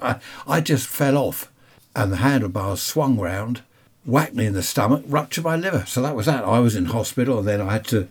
I 0.46 0.60
just 0.60 0.88
fell 0.88 1.16
off 1.16 1.50
and 1.94 2.12
the 2.12 2.16
handlebars 2.16 2.82
swung 2.82 3.18
round, 3.18 3.62
whacked 4.04 4.34
me 4.34 4.46
in 4.46 4.54
the 4.54 4.62
stomach, 4.62 5.02
ruptured 5.06 5.44
my 5.44 5.56
liver. 5.56 5.84
So 5.86 6.02
that 6.02 6.16
was 6.16 6.26
that. 6.26 6.44
I 6.44 6.58
was 6.58 6.76
in 6.76 6.86
hospital 6.86 7.38
and 7.38 7.48
then 7.48 7.60
I 7.60 7.72
had 7.72 7.86
to, 7.86 8.08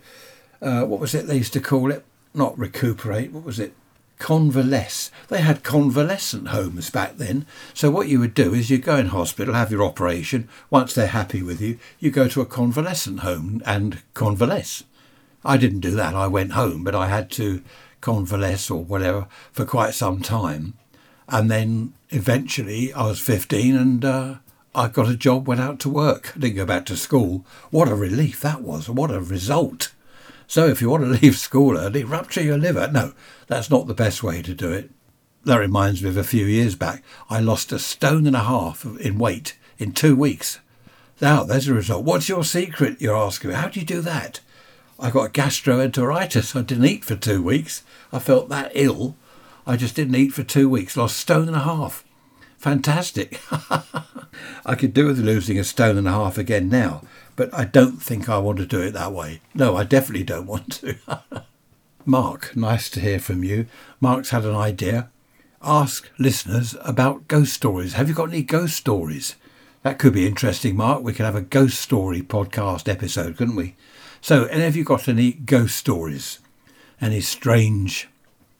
uh, 0.60 0.84
what 0.84 1.00
was 1.00 1.14
it 1.14 1.26
they 1.26 1.36
used 1.36 1.52
to 1.54 1.60
call 1.60 1.90
it? 1.90 2.04
Not 2.34 2.58
recuperate, 2.58 3.32
what 3.32 3.44
was 3.44 3.60
it? 3.60 3.74
Convalesce. 4.18 5.10
They 5.28 5.40
had 5.40 5.62
convalescent 5.62 6.48
homes 6.48 6.90
back 6.90 7.16
then. 7.16 7.46
So 7.74 7.90
what 7.90 8.08
you 8.08 8.20
would 8.20 8.34
do 8.34 8.54
is 8.54 8.70
you 8.70 8.78
go 8.78 8.96
in 8.96 9.08
hospital, 9.08 9.54
have 9.54 9.70
your 9.70 9.84
operation. 9.84 10.48
Once 10.70 10.94
they're 10.94 11.08
happy 11.08 11.42
with 11.42 11.60
you, 11.60 11.78
you 11.98 12.10
go 12.10 12.28
to 12.28 12.40
a 12.40 12.46
convalescent 12.46 13.20
home 13.20 13.62
and 13.66 14.02
convalesce. 14.14 14.84
I 15.44 15.56
didn't 15.56 15.80
do 15.80 15.90
that. 15.92 16.14
I 16.14 16.26
went 16.26 16.52
home, 16.52 16.84
but 16.84 16.94
I 16.94 17.08
had 17.08 17.30
to 17.32 17.62
convalesce 18.00 18.70
or 18.70 18.82
whatever 18.84 19.26
for 19.52 19.64
quite 19.64 19.94
some 19.94 20.20
time. 20.20 20.74
And 21.28 21.50
then 21.50 21.94
eventually 22.10 22.92
I 22.92 23.06
was 23.06 23.20
15 23.20 23.76
and 23.76 24.04
uh, 24.04 24.34
I 24.74 24.88
got 24.88 25.08
a 25.08 25.16
job, 25.16 25.46
went 25.46 25.60
out 25.60 25.78
to 25.80 25.88
work. 25.88 26.32
Didn't 26.36 26.56
go 26.56 26.66
back 26.66 26.84
to 26.86 26.96
school. 26.96 27.46
What 27.70 27.88
a 27.88 27.94
relief 27.94 28.40
that 28.40 28.60
was. 28.60 28.88
What 28.88 29.12
a 29.12 29.20
result. 29.20 29.92
So 30.48 30.66
if 30.66 30.80
you 30.80 30.90
want 30.90 31.04
to 31.04 31.10
leave 31.22 31.38
school 31.38 31.78
early, 31.78 32.02
rupture 32.02 32.42
your 32.42 32.58
liver. 32.58 32.88
No, 32.90 33.12
that's 33.46 33.70
not 33.70 33.86
the 33.86 33.94
best 33.94 34.22
way 34.22 34.42
to 34.42 34.54
do 34.54 34.72
it. 34.72 34.90
That 35.44 35.58
reminds 35.58 36.02
me 36.02 36.08
of 36.08 36.16
a 36.16 36.24
few 36.24 36.46
years 36.46 36.74
back. 36.74 37.04
I 37.30 37.38
lost 37.38 37.70
a 37.70 37.78
stone 37.78 38.26
and 38.26 38.34
a 38.34 38.44
half 38.44 38.84
in 38.84 39.18
weight 39.18 39.56
in 39.78 39.92
two 39.92 40.16
weeks. 40.16 40.58
Now, 41.20 41.44
there's 41.44 41.68
a 41.68 41.74
result. 41.74 42.04
What's 42.04 42.28
your 42.28 42.44
secret? 42.44 43.00
You're 43.00 43.16
asking 43.16 43.50
me. 43.50 43.56
How 43.56 43.68
do 43.68 43.78
you 43.78 43.86
do 43.86 44.00
that? 44.00 44.40
I 44.98 45.10
got 45.10 45.32
gastroenteritis. 45.32 46.56
I 46.56 46.62
didn't 46.62 46.86
eat 46.86 47.04
for 47.04 47.14
two 47.14 47.42
weeks. 47.42 47.82
I 48.12 48.18
felt 48.18 48.48
that 48.48 48.72
ill. 48.74 49.16
I 49.66 49.76
just 49.76 49.94
didn't 49.94 50.16
eat 50.16 50.32
for 50.32 50.42
two 50.42 50.68
weeks. 50.68 50.96
Lost 50.96 51.16
stone 51.16 51.46
and 51.46 51.56
a 51.56 51.60
half. 51.60 52.03
Fantastic. 52.64 53.42
I 54.64 54.74
could 54.74 54.94
do 54.94 55.04
with 55.04 55.18
losing 55.18 55.58
a 55.58 55.64
stone 55.64 55.98
and 55.98 56.08
a 56.08 56.12
half 56.12 56.38
again 56.38 56.70
now, 56.70 57.02
but 57.36 57.52
I 57.52 57.66
don't 57.66 58.02
think 58.02 58.26
I 58.26 58.38
want 58.38 58.56
to 58.56 58.64
do 58.64 58.80
it 58.80 58.92
that 58.92 59.12
way. 59.12 59.42
No, 59.52 59.76
I 59.76 59.84
definitely 59.84 60.24
don't 60.24 60.46
want 60.46 60.72
to. 60.80 60.96
Mark, 62.06 62.56
nice 62.56 62.88
to 62.88 63.00
hear 63.00 63.18
from 63.18 63.44
you. 63.44 63.66
Mark's 64.00 64.30
had 64.30 64.46
an 64.46 64.54
idea. 64.54 65.10
Ask 65.60 66.08
listeners 66.18 66.74
about 66.80 67.28
ghost 67.28 67.52
stories. 67.52 67.92
Have 67.92 68.08
you 68.08 68.14
got 68.14 68.30
any 68.30 68.42
ghost 68.42 68.76
stories? 68.76 69.36
That 69.82 69.98
could 69.98 70.14
be 70.14 70.26
interesting, 70.26 70.74
Mark. 70.74 71.02
We 71.02 71.12
could 71.12 71.26
have 71.26 71.36
a 71.36 71.42
ghost 71.42 71.78
story 71.78 72.22
podcast 72.22 72.88
episode, 72.88 73.36
couldn't 73.36 73.56
we? 73.56 73.74
So, 74.22 74.48
have 74.48 74.74
you 74.74 74.84
got 74.84 75.06
any 75.06 75.32
ghost 75.32 75.76
stories? 75.76 76.38
Any 76.98 77.20
strange, 77.20 78.08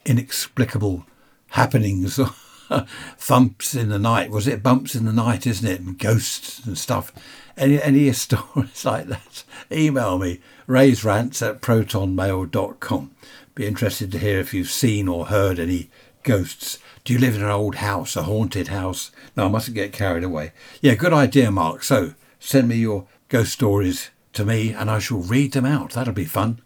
inexplicable 0.05 1.07
happenings? 1.49 2.21
thumps 3.19 3.75
in 3.75 3.89
the 3.89 3.99
night. 3.99 4.31
Was 4.31 4.47
it 4.47 4.63
bumps 4.63 4.95
in 4.95 5.05
the 5.05 5.13
night, 5.13 5.47
isn't 5.47 5.69
it? 5.69 5.81
And 5.81 5.99
ghosts 5.99 6.65
and 6.65 6.77
stuff. 6.77 7.13
Any 7.57 7.81
any 7.81 8.13
stories 8.13 8.85
like 8.85 9.07
that? 9.07 9.45
Email 9.71 10.19
me, 10.19 10.41
rants 10.67 11.43
at 11.43 11.61
protonmail.com. 11.61 13.11
Be 13.55 13.67
interested 13.67 14.11
to 14.13 14.19
hear 14.19 14.41
if 14.41 14.53
you've 14.53 14.71
seen 14.71 15.09
or 15.09 15.27
heard 15.27 15.59
any 15.59 15.91
ghosts. 16.23 16.79
Do 17.05 17.13
you 17.13 17.19
live 17.19 17.37
in 17.37 17.43
an 17.43 17.51
old 17.51 17.77
house, 17.77 18.17
a 18.17 18.25
haunted 18.25 18.69
house? 18.69 19.13
No, 19.37 19.47
I 19.47 19.49
mustn't 19.49 19.75
get 19.75 19.93
carried 19.93 20.25
away. 20.25 20.53
Yeah, 20.81 20.95
good 20.95 21.13
idea, 21.13 21.51
Mark. 21.51 21.85
So 21.85 22.15
send 22.41 22.69
me 22.69 22.77
your 22.77 23.07
ghost 23.29 23.53
stories 23.53 24.11
to 24.33 24.45
me 24.45 24.73
and 24.73 24.91
I 24.91 24.99
shall 24.99 25.19
read 25.19 25.53
them 25.53 25.67
out. 25.67 25.93
That'll 25.93 26.15
be 26.15 26.25
fun. 26.25 26.61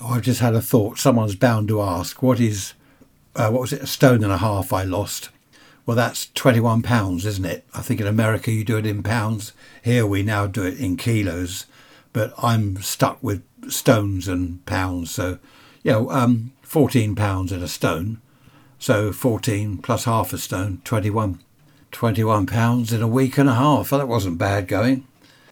Oh, 0.00 0.14
I've 0.14 0.22
just 0.22 0.40
had 0.40 0.54
a 0.54 0.62
thought. 0.62 0.98
Someone's 0.98 1.36
bound 1.36 1.68
to 1.68 1.82
ask, 1.82 2.22
what 2.22 2.40
is 2.40 2.72
uh, 3.34 3.50
what 3.50 3.60
was 3.60 3.72
it, 3.72 3.82
a 3.82 3.86
stone 3.86 4.22
and 4.24 4.32
a 4.32 4.38
half 4.38 4.72
I 4.72 4.82
lost. 4.84 5.30
Well, 5.86 5.96
that's 5.96 6.26
£21, 6.26 7.24
isn't 7.24 7.44
it? 7.44 7.64
I 7.74 7.80
think 7.80 8.00
in 8.00 8.06
America 8.06 8.50
you 8.50 8.64
do 8.64 8.76
it 8.76 8.86
in 8.86 9.02
pounds. 9.02 9.52
Here 9.82 10.06
we 10.06 10.22
now 10.22 10.46
do 10.46 10.62
it 10.64 10.78
in 10.78 10.96
kilos. 10.96 11.66
But 12.12 12.34
I'm 12.38 12.76
stuck 12.82 13.22
with 13.22 13.42
stones 13.68 14.28
and 14.28 14.64
pounds. 14.66 15.10
So, 15.10 15.38
you 15.82 15.92
know, 15.92 16.10
um, 16.10 16.52
£14 16.64 17.52
in 17.52 17.62
a 17.62 17.68
stone. 17.68 18.20
So 18.78 19.12
14 19.12 19.78
plus 19.78 20.04
half 20.04 20.32
a 20.32 20.38
stone, 20.38 20.80
21. 20.84 21.40
21 21.92 22.46
pounds 22.46 22.92
in 22.92 23.02
a 23.02 23.08
week 23.08 23.36
and 23.36 23.48
a 23.48 23.54
half. 23.54 23.90
Well, 23.90 23.98
that 23.98 24.06
wasn't 24.06 24.38
bad 24.38 24.68
going. 24.68 25.06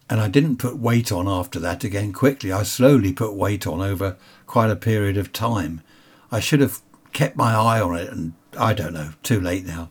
And 0.09 0.21
I 0.21 0.29
didn't 0.29 0.57
put 0.57 0.79
weight 0.79 1.13
on 1.13 1.29
after 1.29 1.59
that 1.61 1.85
again 1.85 2.13
quickly. 2.13 2.53
I 2.53 2.63
slowly 2.63 3.13
put 3.13 3.35
weight 3.35 3.67
on 3.67 3.81
over 3.81 4.17
quite 4.47 4.71
a 4.71 4.77
period 4.77 5.17
of 5.17 5.33
time. 5.33 5.83
I 6.31 6.41
should 6.41 6.61
have 6.61 6.81
kept 7.13 7.37
my 7.37 7.55
eye 7.55 7.81
on 7.81 7.97
it, 7.97 8.11
and 8.11 8.33
I 8.57 8.75
don't 8.75 8.95
know, 8.95 9.11
too 9.23 9.41
late 9.41 9.67
now. 9.67 9.91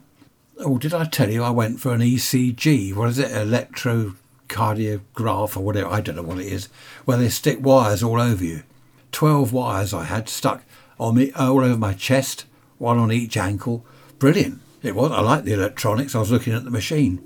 Oh, 0.59 0.77
did 0.77 0.93
I 0.93 1.05
tell 1.05 1.29
you 1.29 1.43
I 1.43 1.51
went 1.51 1.79
for 1.79 1.93
an 1.93 2.01
ECG? 2.01 2.93
What 2.95 3.09
is 3.09 3.19
it? 3.19 3.31
Electrocardiograph 3.31 5.55
or 5.55 5.59
whatever. 5.59 5.89
I 5.89 6.01
don't 6.01 6.15
know 6.15 6.23
what 6.23 6.39
it 6.39 6.47
is. 6.47 6.67
Where 7.05 7.17
they 7.17 7.29
stick 7.29 7.59
wires 7.61 8.01
all 8.01 8.19
over 8.19 8.43
you. 8.43 8.63
Twelve 9.11 9.53
wires 9.53 9.93
I 9.93 10.05
had 10.05 10.27
stuck 10.29 10.63
on 10.99 11.13
me 11.15 11.31
all 11.33 11.59
over 11.59 11.77
my 11.77 11.93
chest, 11.93 12.45
one 12.77 12.97
on 12.97 13.11
each 13.11 13.37
ankle. 13.37 13.85
Brilliant. 14.19 14.59
It 14.81 14.95
was. 14.95 15.11
I 15.11 15.21
liked 15.21 15.45
the 15.45 15.53
electronics. 15.53 16.15
I 16.15 16.19
was 16.19 16.31
looking 16.31 16.53
at 16.53 16.63
the 16.63 16.71
machine. 16.71 17.21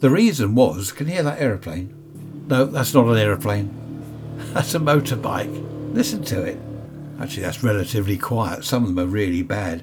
The 0.00 0.10
reason 0.10 0.54
was, 0.54 0.92
can 0.92 1.08
you 1.08 1.14
hear 1.14 1.22
that 1.22 1.40
aeroplane? 1.40 1.94
No, 2.48 2.66
that's 2.66 2.92
not 2.94 3.08
an 3.08 3.16
aeroplane. 3.16 3.70
That's 4.52 4.74
a 4.74 4.78
motorbike. 4.78 5.94
Listen 5.94 6.22
to 6.24 6.42
it. 6.42 6.58
Actually, 7.20 7.44
that's 7.44 7.64
relatively 7.64 8.18
quiet. 8.18 8.64
Some 8.64 8.82
of 8.82 8.94
them 8.94 8.98
are 8.98 9.10
really 9.10 9.42
bad. 9.42 9.82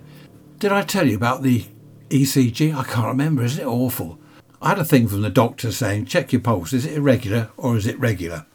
Did 0.59 0.71
I 0.71 0.83
tell 0.83 1.07
you 1.07 1.15
about 1.15 1.41
the 1.41 1.65
ECG? 2.09 2.75
I 2.75 2.83
can't 2.83 3.07
remember. 3.07 3.43
Isn't 3.43 3.63
it 3.63 3.67
awful? 3.67 4.19
I 4.61 4.69
had 4.69 4.79
a 4.79 4.85
thing 4.85 5.07
from 5.07 5.21
the 5.21 5.29
doctor 5.29 5.71
saying, 5.71 6.05
check 6.05 6.31
your 6.31 6.41
pulse. 6.41 6.73
Is 6.73 6.85
it 6.85 6.97
irregular 6.97 7.49
or 7.57 7.75
is 7.75 7.87
it 7.87 7.99
regular? 7.99 8.45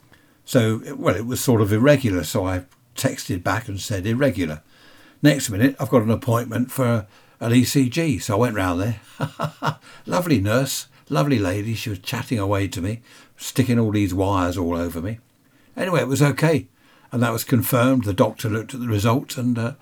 So, 0.44 0.80
well, 0.96 1.16
it 1.16 1.26
was 1.26 1.40
sort 1.40 1.60
of 1.60 1.72
irregular. 1.72 2.22
So 2.22 2.46
I 2.46 2.64
texted 2.94 3.42
back 3.42 3.68
and 3.68 3.80
said 3.80 4.06
irregular. 4.06 4.62
Next 5.22 5.50
minute, 5.50 5.74
I've 5.80 5.90
got 5.90 6.02
an 6.02 6.10
appointment 6.10 6.70
for 6.70 7.06
an 7.40 7.52
ECG. 7.52 8.22
So 8.22 8.36
I 8.36 8.38
went 8.38 8.56
round 8.56 8.80
there. 8.80 9.00
lovely 10.06 10.40
nurse, 10.40 10.86
lovely 11.08 11.40
lady. 11.40 11.74
She 11.74 11.90
was 11.90 11.98
chatting 11.98 12.38
away 12.38 12.68
to 12.68 12.80
me, 12.80 13.02
sticking 13.36 13.78
all 13.78 13.90
these 13.90 14.14
wires 14.14 14.56
all 14.56 14.76
over 14.76 15.02
me. 15.02 15.18
Anyway, 15.76 16.00
it 16.00 16.08
was 16.08 16.22
okay 16.22 16.68
and 17.12 17.22
that 17.22 17.32
was 17.32 17.44
confirmed. 17.44 18.04
The 18.04 18.12
doctor 18.12 18.48
looked 18.48 18.74
at 18.74 18.80
the 18.80 18.88
results, 18.88 19.36
and 19.36 19.58
uh, 19.58 19.72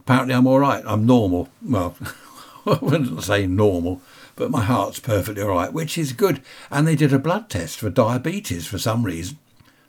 apparently 0.00 0.34
I'm 0.34 0.46
all 0.46 0.60
right. 0.60 0.84
I'm 0.86 1.06
normal. 1.06 1.48
Well, 1.62 1.96
I 2.66 2.78
wouldn't 2.80 3.22
say 3.22 3.46
normal, 3.46 4.00
but 4.34 4.50
my 4.50 4.62
heart's 4.62 5.00
perfectly 5.00 5.42
all 5.42 5.50
right, 5.50 5.72
which 5.72 5.96
is 5.96 6.12
good. 6.12 6.42
And 6.70 6.86
they 6.86 6.96
did 6.96 7.12
a 7.12 7.18
blood 7.18 7.48
test 7.48 7.78
for 7.78 7.90
diabetes 7.90 8.66
for 8.66 8.78
some 8.78 9.04
reason. 9.04 9.38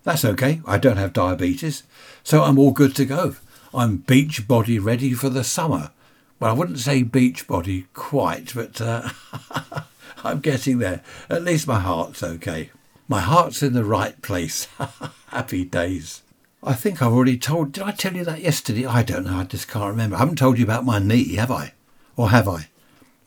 That's 0.04 0.24
okay. 0.24 0.62
I 0.66 0.78
don't 0.78 0.98
have 0.98 1.12
diabetes, 1.14 1.84
so 2.24 2.44
I'm 2.44 2.58
all 2.58 2.72
good 2.72 2.96
to 2.96 3.06
go. 3.06 3.36
I'm 3.74 3.98
beach 3.98 4.48
body 4.48 4.80
ready 4.80 5.14
for 5.14 5.30
the 5.30 5.44
summer. 5.44 5.92
Well, 6.40 6.52
I 6.52 6.54
wouldn't 6.54 6.80
say 6.80 7.04
beach 7.04 7.48
body 7.48 7.88
quite, 7.94 8.54
but 8.54 8.80
uh, 8.80 9.10
I'm 10.24 10.40
getting 10.40 10.78
there. 10.78 11.02
At 11.30 11.44
least 11.44 11.68
my 11.68 11.80
heart's 11.80 12.24
okay. 12.24 12.70
My 13.08 13.22
heart's 13.22 13.64
in 13.64 13.74
the 13.74 13.84
right 13.84 14.22
place. 14.22 14.68
Happy 15.28 15.66
days. 15.66 16.22
I 16.64 16.74
think 16.74 17.02
I've 17.02 17.14
already 17.14 17.38
told. 17.38 17.74
Did 17.74 17.84
I 17.84 17.92
tell 17.92 18.16
you 18.16 18.26
that 18.26 18.42
yesterday? 18.42 18.86
I 18.86 19.04
don't 19.04 19.26
know. 19.26 19.38
I 19.38 19.44
just 19.44 19.68
can't 19.68 19.90
remember. 19.92 20.16
I 20.16 20.20
haven't 20.20 20.38
told 20.38 20.58
you 20.58 20.66
about 20.66 20.86
my 20.86 21.00
knee, 21.00 21.36
have 21.36 21.52
I? 21.52 21.74
Or 22.16 22.30
have 22.30 22.48
I? 22.48 22.70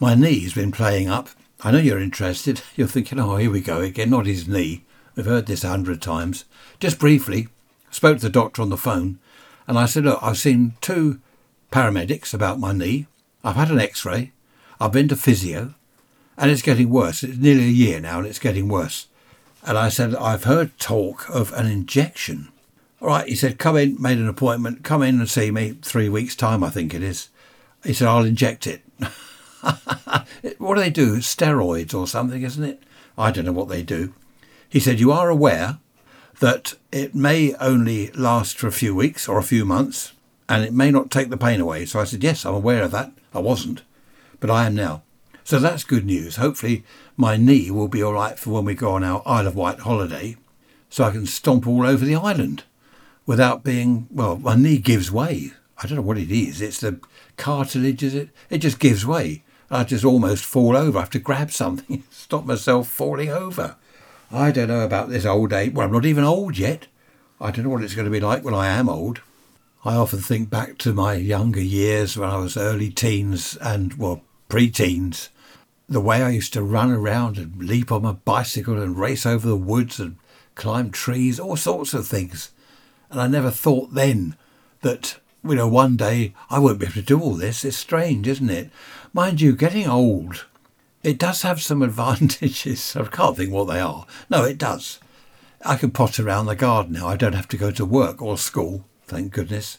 My 0.01 0.15
knee's 0.15 0.55
been 0.55 0.73
playing 0.73 1.09
up. 1.09 1.29
I 1.63 1.71
know 1.71 1.79
you're 1.79 2.01
interested. 2.01 2.63
You're 2.77 2.89
thinking, 2.89 3.21
oh, 3.21 3.37
here 3.37 3.51
we 3.51 3.61
go 3.61 3.81
again. 3.81 4.11
Not 4.11 4.27
his 4.27 4.49
knee. 4.49 4.85
We've 5.15 5.27
heard 5.27 5.47
this 5.47 5.63
a 5.63 5.69
hundred 5.69 6.01
times. 6.01 6.47
Just 6.79 6.99
briefly, 6.99 7.49
spoke 7.91 8.19
to 8.19 8.23
the 8.23 8.31
doctor 8.31 8.63
on 8.63 8.71
the 8.71 8.77
phone, 8.77 9.19
and 9.69 9.79
I 9.79 9.85
said, 9.85 10.05
look, 10.05 10.19
I've 10.23 10.39
seen 10.39 10.75
two 10.81 11.21
paramedics 11.71 12.33
about 12.33 12.59
my 12.59 12.73
knee. 12.73 13.07
I've 13.45 13.57
had 13.57 13.71
an 13.71 13.79
X-ray. 13.79 14.33
I've 14.81 14.93
been 14.93 15.09
to 15.09 15.17
physio, 15.17 15.75
and 16.39 16.51
it's 16.51 16.63
getting 16.63 16.89
worse. 16.89 17.23
It's 17.23 17.37
nearly 17.37 17.65
a 17.65 17.71
year 17.71 18.01
now, 18.01 18.19
and 18.19 18.27
it's 18.27 18.39
getting 18.39 18.69
worse. 18.69 19.09
And 19.63 19.77
I 19.77 19.91
said, 19.91 20.15
I've 20.15 20.45
heard 20.45 20.79
talk 20.79 21.29
of 21.29 21.53
an 21.53 21.67
injection. 21.67 22.49
All 23.01 23.09
right, 23.09 23.27
he 23.27 23.35
said, 23.35 23.59
come 23.59 23.77
in, 23.77 24.01
made 24.01 24.19
an 24.19 24.29
appointment, 24.29 24.85
come 24.85 25.03
in 25.03 25.21
and 25.21 25.29
see 25.29 25.51
me, 25.51 25.79
three 25.81 26.11
weeks' 26.11 26.37
time, 26.37 26.63
I 26.63 26.69
think 26.69 26.93
it 26.93 27.03
is. 27.03 27.31
He 27.83 27.95
said, 27.95 28.09
I'll 28.09 28.27
inject 28.27 28.67
it. 28.67 28.83
what 30.59 30.75
do 30.75 30.81
they 30.81 30.91
do? 30.91 31.17
Steroids 31.17 31.95
or 31.95 32.07
something, 32.07 32.43
isn't 32.43 32.63
it? 32.63 32.83
I 33.17 33.31
don't 33.31 33.47
know 33.47 33.53
what 33.53 33.69
they 33.69 33.83
do. 33.83 34.13
He 34.69 34.81
said, 34.81 35.01
You 35.01 35.13
are 35.13 35.31
aware 35.31 35.79
that 36.41 36.75
it 36.93 37.15
may 37.15 37.55
only 37.55 38.11
last 38.13 38.59
for 38.59 38.67
a 38.67 38.73
few 38.73 38.95
weeks 38.95 39.29
or 39.29 39.39
a 39.39 39.43
few 39.43 39.65
months 39.65 40.13
and 40.49 40.65
it 40.65 40.73
may 40.73 40.91
not 40.91 41.11
take 41.11 41.31
the 41.31 41.37
pain 41.37 41.61
away. 41.61 41.87
So 41.87 42.01
I 42.01 42.05
said, 42.05 42.23
Yes, 42.23 42.45
I'm 42.45 42.55
aware 42.55 42.83
of 42.83 42.91
that. 42.91 43.13
I 43.33 43.39
wasn't, 43.39 43.83
but 44.41 44.51
I 44.51 44.67
am 44.67 44.75
now. 44.75 45.03
So 45.43 45.59
that's 45.59 45.85
good 45.85 46.05
news. 46.05 46.37
Hopefully, 46.37 46.85
my 47.17 47.37
knee 47.37 47.71
will 47.71 47.89
be 47.89 48.03
all 48.03 48.13
right 48.13 48.39
for 48.39 48.51
when 48.51 48.65
we 48.67 48.75
go 48.75 48.93
on 48.93 49.05
our 49.05 49.23
Isle 49.25 49.47
of 49.47 49.57
Wight 49.57 49.81
holiday 49.81 50.37
so 50.91 51.05
I 51.05 51.13
can 51.13 51.27
stomp 51.27 51.67
all 51.67 51.87
over 51.87 52.05
the 52.05 52.15
island 52.15 52.65
without 53.31 53.63
being, 53.63 54.09
well, 54.11 54.37
my 54.39 54.57
knee 54.57 54.77
gives 54.77 55.09
way. 55.09 55.53
I 55.79 55.87
don't 55.87 55.95
know 55.95 56.03
what 56.03 56.19
it 56.19 56.33
is. 56.33 56.61
It's 56.61 56.81
the 56.81 56.99
cartilage, 57.37 58.03
is 58.03 58.13
it? 58.13 58.31
It 58.51 58.59
just 58.59 58.81
gives 58.81 59.07
way. 59.07 59.45
I 59.71 59.85
just 59.85 60.05
almost 60.05 60.45
fall 60.45 60.77
over. 60.77 60.99
I 60.99 61.03
have 61.03 61.11
to 61.11 61.21
grab 61.21 61.53
something, 61.53 62.03
stop 62.11 62.45
myself 62.45 62.89
falling 62.89 63.29
over. 63.29 63.77
I 64.33 64.51
don't 64.51 64.67
know 64.67 64.81
about 64.81 65.11
this 65.11 65.25
old 65.25 65.53
age. 65.53 65.75
Well, 65.75 65.87
I'm 65.87 65.93
not 65.93 66.07
even 66.07 66.25
old 66.25 66.59
yet. 66.59 66.89
I 67.41 67.53
don't 67.53 67.67
know 67.67 67.71
what 67.71 67.85
it's 67.85 67.95
going 67.95 68.07
to 68.07 68.11
be 68.11 68.19
like 68.19 68.43
when 68.43 68.53
I 68.53 68.67
am 68.67 68.89
old. 68.89 69.21
I 69.85 69.95
often 69.95 70.19
think 70.19 70.51
back 70.51 70.77
to 70.79 70.93
my 70.93 71.15
younger 71.15 71.63
years 71.63 72.17
when 72.17 72.31
I 72.31 72.39
was 72.39 72.57
early 72.57 72.91
teens 72.91 73.57
and, 73.59 73.95
well, 73.95 74.23
pre 74.49 74.71
teens. 74.71 75.29
The 75.89 76.01
way 76.01 76.21
I 76.21 76.31
used 76.31 76.53
to 76.55 76.65
run 76.65 76.91
around 76.91 77.39
and 77.39 77.63
leap 77.63 77.93
on 77.93 78.03
my 78.03 78.13
bicycle 78.15 78.83
and 78.83 78.99
race 78.99 79.25
over 79.25 79.47
the 79.47 79.55
woods 79.55 80.01
and 80.01 80.17
climb 80.57 80.91
trees, 80.91 81.39
all 81.39 81.55
sorts 81.55 81.95
of 81.95 82.09
things. 82.09 82.51
And 83.11 83.21
I 83.21 83.27
never 83.27 83.51
thought 83.51 83.95
then 83.95 84.37
that 84.83 85.19
you 85.45 85.55
know, 85.55 85.69
one 85.69 85.97
day 85.97 86.35
I 86.49 86.59
won't 86.59 86.79
be 86.79 86.87
able 86.87 86.95
to 86.95 87.03
do 87.03 87.21
all 87.21 87.35
this. 87.35 87.65
It's 87.65 87.77
strange, 87.77 88.29
isn't 88.29 88.51
it? 88.51 88.71
Mind 89.13 89.41
you, 89.41 89.57
getting 89.57 89.89
old, 89.89 90.47
it 91.03 91.19
does 91.19 91.43
have 91.43 91.63
some 91.63 91.83
advantages. 91.83 92.95
I 92.95 93.05
can't 93.05 93.37
think 93.37 93.53
what 93.53 93.69
they 93.69 93.81
are. 93.81 94.07
No, 94.29 94.45
it 94.45 94.59
does. 94.59 95.01
I 95.65 95.77
can 95.77 95.91
potter 95.91 96.27
around 96.27 96.47
the 96.47 96.57
garden 96.57 96.95
now. 96.95 97.09
I 97.09 97.17
don't 97.17 97.35
have 97.35 97.49
to 97.49 97.57
go 97.57 97.71
to 97.71 97.85
work 97.85 98.23
or 98.23 98.39
school, 98.39 98.85
thank 99.05 99.33
goodness. 99.33 99.79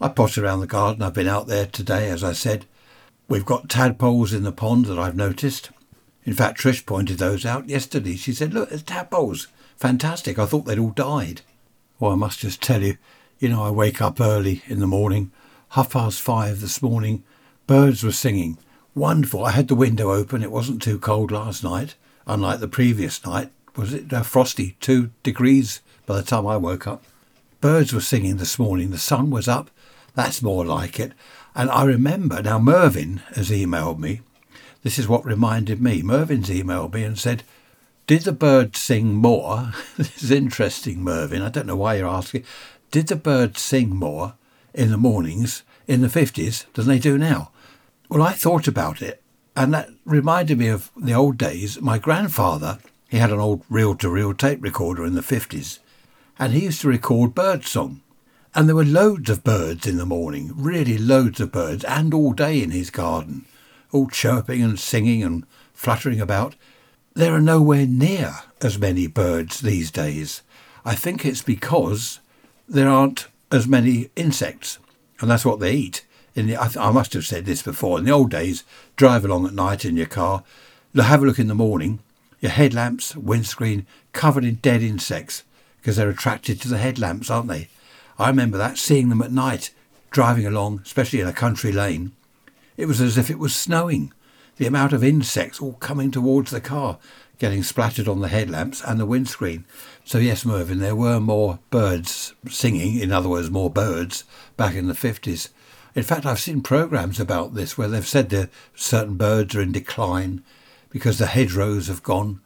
I 0.00 0.08
potter 0.08 0.44
around 0.44 0.60
the 0.60 0.66
garden. 0.66 1.02
I've 1.02 1.14
been 1.14 1.28
out 1.28 1.46
there 1.46 1.66
today, 1.66 2.10
as 2.10 2.24
I 2.24 2.32
said. 2.32 2.66
We've 3.28 3.44
got 3.44 3.70
tadpoles 3.70 4.34
in 4.34 4.42
the 4.42 4.52
pond 4.52 4.86
that 4.86 4.98
I've 4.98 5.16
noticed. 5.16 5.70
In 6.24 6.34
fact, 6.34 6.60
Trish 6.60 6.84
pointed 6.84 7.18
those 7.18 7.46
out 7.46 7.68
yesterday. 7.68 8.16
She 8.16 8.32
said, 8.32 8.52
Look, 8.52 8.70
there's 8.70 8.82
tadpoles. 8.82 9.48
Fantastic. 9.76 10.38
I 10.38 10.46
thought 10.46 10.66
they'd 10.66 10.78
all 10.78 10.90
died. 10.90 11.42
Well, 12.00 12.12
I 12.12 12.16
must 12.16 12.40
just 12.40 12.60
tell 12.60 12.82
you, 12.82 12.96
you 13.38 13.48
know, 13.48 13.62
I 13.62 13.70
wake 13.70 14.02
up 14.02 14.20
early 14.20 14.62
in 14.66 14.80
the 14.80 14.86
morning, 14.86 15.30
half 15.70 15.90
past 15.90 16.20
five 16.20 16.60
this 16.60 16.82
morning. 16.82 17.22
Birds 17.66 18.02
were 18.02 18.12
singing. 18.12 18.58
Wonderful. 18.94 19.44
I 19.44 19.52
had 19.52 19.68
the 19.68 19.74
window 19.74 20.12
open. 20.12 20.42
It 20.42 20.50
wasn't 20.50 20.82
too 20.82 20.98
cold 20.98 21.30
last 21.30 21.62
night, 21.62 21.94
unlike 22.26 22.60
the 22.60 22.68
previous 22.68 23.24
night. 23.24 23.50
Was 23.76 23.92
it 23.92 24.12
uh, 24.12 24.22
frosty? 24.22 24.76
Two 24.80 25.10
degrees 25.22 25.80
by 26.06 26.16
the 26.16 26.22
time 26.22 26.46
I 26.46 26.56
woke 26.56 26.86
up. 26.86 27.02
Birds 27.60 27.92
were 27.92 28.00
singing 28.00 28.36
this 28.36 28.58
morning. 28.58 28.90
The 28.90 28.98
sun 28.98 29.30
was 29.30 29.48
up. 29.48 29.70
That's 30.14 30.42
more 30.42 30.64
like 30.64 31.00
it. 31.00 31.12
And 31.54 31.70
I 31.70 31.84
remember, 31.84 32.42
now 32.42 32.58
Mervyn 32.58 33.22
has 33.34 33.50
emailed 33.50 33.98
me. 33.98 34.20
This 34.82 34.98
is 34.98 35.08
what 35.08 35.24
reminded 35.24 35.80
me. 35.80 36.02
Mervyn's 36.02 36.50
emailed 36.50 36.92
me 36.92 37.04
and 37.04 37.18
said, 37.18 37.42
Did 38.06 38.22
the 38.22 38.32
birds 38.32 38.78
sing 38.80 39.14
more? 39.14 39.72
this 39.96 40.22
is 40.22 40.30
interesting, 40.30 41.02
Mervyn. 41.02 41.40
I 41.40 41.48
don't 41.48 41.66
know 41.66 41.76
why 41.76 41.96
you're 41.96 42.08
asking. 42.08 42.44
Did 42.90 43.06
the 43.06 43.16
birds 43.16 43.62
sing 43.62 43.96
more 43.96 44.34
in 44.74 44.90
the 44.90 44.98
mornings 44.98 45.62
in 45.86 46.02
the 46.02 46.08
50s 46.08 46.66
than 46.74 46.86
they 46.86 46.98
do 46.98 47.16
now? 47.16 47.50
Well, 48.10 48.22
I 48.22 48.32
thought 48.32 48.68
about 48.68 49.00
it, 49.00 49.22
and 49.56 49.72
that 49.72 49.88
reminded 50.04 50.58
me 50.58 50.68
of 50.68 50.90
the 50.94 51.14
old 51.14 51.38
days. 51.38 51.80
My 51.80 51.96
grandfather, 51.96 52.78
he 53.08 53.16
had 53.16 53.32
an 53.32 53.40
old 53.40 53.62
reel 53.70 53.94
to 53.96 54.10
reel 54.10 54.34
tape 54.34 54.62
recorder 54.62 55.06
in 55.06 55.14
the 55.14 55.22
50s, 55.22 55.78
and 56.38 56.52
he 56.52 56.64
used 56.64 56.82
to 56.82 56.88
record 56.88 57.34
bird 57.34 57.64
song. 57.64 58.02
And 58.54 58.68
there 58.68 58.76
were 58.76 58.84
loads 58.84 59.30
of 59.30 59.42
birds 59.42 59.86
in 59.86 59.96
the 59.96 60.06
morning, 60.06 60.52
really 60.54 60.98
loads 60.98 61.40
of 61.40 61.52
birds, 61.52 61.84
and 61.84 62.12
all 62.12 62.34
day 62.34 62.62
in 62.62 62.70
his 62.70 62.90
garden, 62.90 63.46
all 63.92 64.08
chirping 64.08 64.62
and 64.62 64.78
singing 64.78 65.24
and 65.24 65.46
fluttering 65.72 66.20
about. 66.20 66.54
There 67.16 67.32
are 67.32 67.40
nowhere 67.40 67.86
near 67.86 68.40
as 68.60 68.76
many 68.76 69.06
birds 69.06 69.60
these 69.60 69.92
days. 69.92 70.42
I 70.84 70.96
think 70.96 71.24
it's 71.24 71.42
because 71.42 72.18
there 72.68 72.88
aren't 72.88 73.28
as 73.52 73.68
many 73.68 74.10
insects, 74.16 74.80
and 75.20 75.30
that's 75.30 75.44
what 75.44 75.60
they 75.60 75.74
eat. 75.74 76.04
In 76.34 76.48
the, 76.48 76.56
I, 76.56 76.64
th- 76.64 76.76
I 76.76 76.90
must 76.90 77.12
have 77.12 77.24
said 77.24 77.44
this 77.44 77.62
before. 77.62 78.00
In 78.00 78.04
the 78.04 78.10
old 78.10 78.32
days, 78.32 78.64
drive 78.96 79.24
along 79.24 79.46
at 79.46 79.54
night 79.54 79.84
in 79.84 79.96
your 79.96 80.06
car, 80.06 80.42
have 80.96 81.22
a 81.22 81.26
look 81.26 81.38
in 81.38 81.46
the 81.46 81.54
morning, 81.54 82.00
your 82.40 82.50
headlamps, 82.50 83.14
windscreen 83.14 83.86
covered 84.12 84.44
in 84.44 84.56
dead 84.56 84.82
insects 84.82 85.44
because 85.80 85.94
they're 85.94 86.10
attracted 86.10 86.60
to 86.62 86.68
the 86.68 86.78
headlamps, 86.78 87.30
aren't 87.30 87.46
they? 87.46 87.68
I 88.18 88.26
remember 88.26 88.58
that, 88.58 88.76
seeing 88.76 89.08
them 89.08 89.22
at 89.22 89.30
night, 89.30 89.70
driving 90.10 90.46
along, 90.46 90.80
especially 90.84 91.20
in 91.20 91.28
a 91.28 91.32
country 91.32 91.70
lane. 91.70 92.10
It 92.76 92.86
was 92.86 93.00
as 93.00 93.16
if 93.16 93.30
it 93.30 93.38
was 93.38 93.54
snowing. 93.54 94.12
The 94.56 94.66
amount 94.66 94.92
of 94.92 95.02
insects 95.02 95.60
all 95.60 95.74
coming 95.74 96.10
towards 96.10 96.50
the 96.50 96.60
car, 96.60 96.98
getting 97.38 97.62
splattered 97.62 98.08
on 98.08 98.20
the 98.20 98.28
headlamps 98.28 98.82
and 98.82 99.00
the 99.00 99.06
windscreen. 99.06 99.64
So, 100.04 100.18
yes, 100.18 100.44
Mervyn, 100.44 100.78
there 100.78 100.94
were 100.94 101.20
more 101.20 101.58
birds 101.70 102.34
singing, 102.48 102.98
in 103.00 103.10
other 103.10 103.28
words, 103.28 103.50
more 103.50 103.70
birds, 103.70 104.24
back 104.56 104.74
in 104.74 104.86
the 104.86 104.94
50s. 104.94 105.48
In 105.94 106.02
fact, 106.02 106.26
I've 106.26 106.40
seen 106.40 106.60
programmes 106.60 107.20
about 107.20 107.54
this 107.54 107.78
where 107.78 107.88
they've 107.88 108.06
said 108.06 108.30
that 108.30 108.50
certain 108.74 109.16
birds 109.16 109.54
are 109.54 109.60
in 109.60 109.72
decline 109.72 110.42
because 110.90 111.18
the 111.18 111.26
hedgerows 111.26 111.88
have 111.88 112.02
gone, 112.02 112.40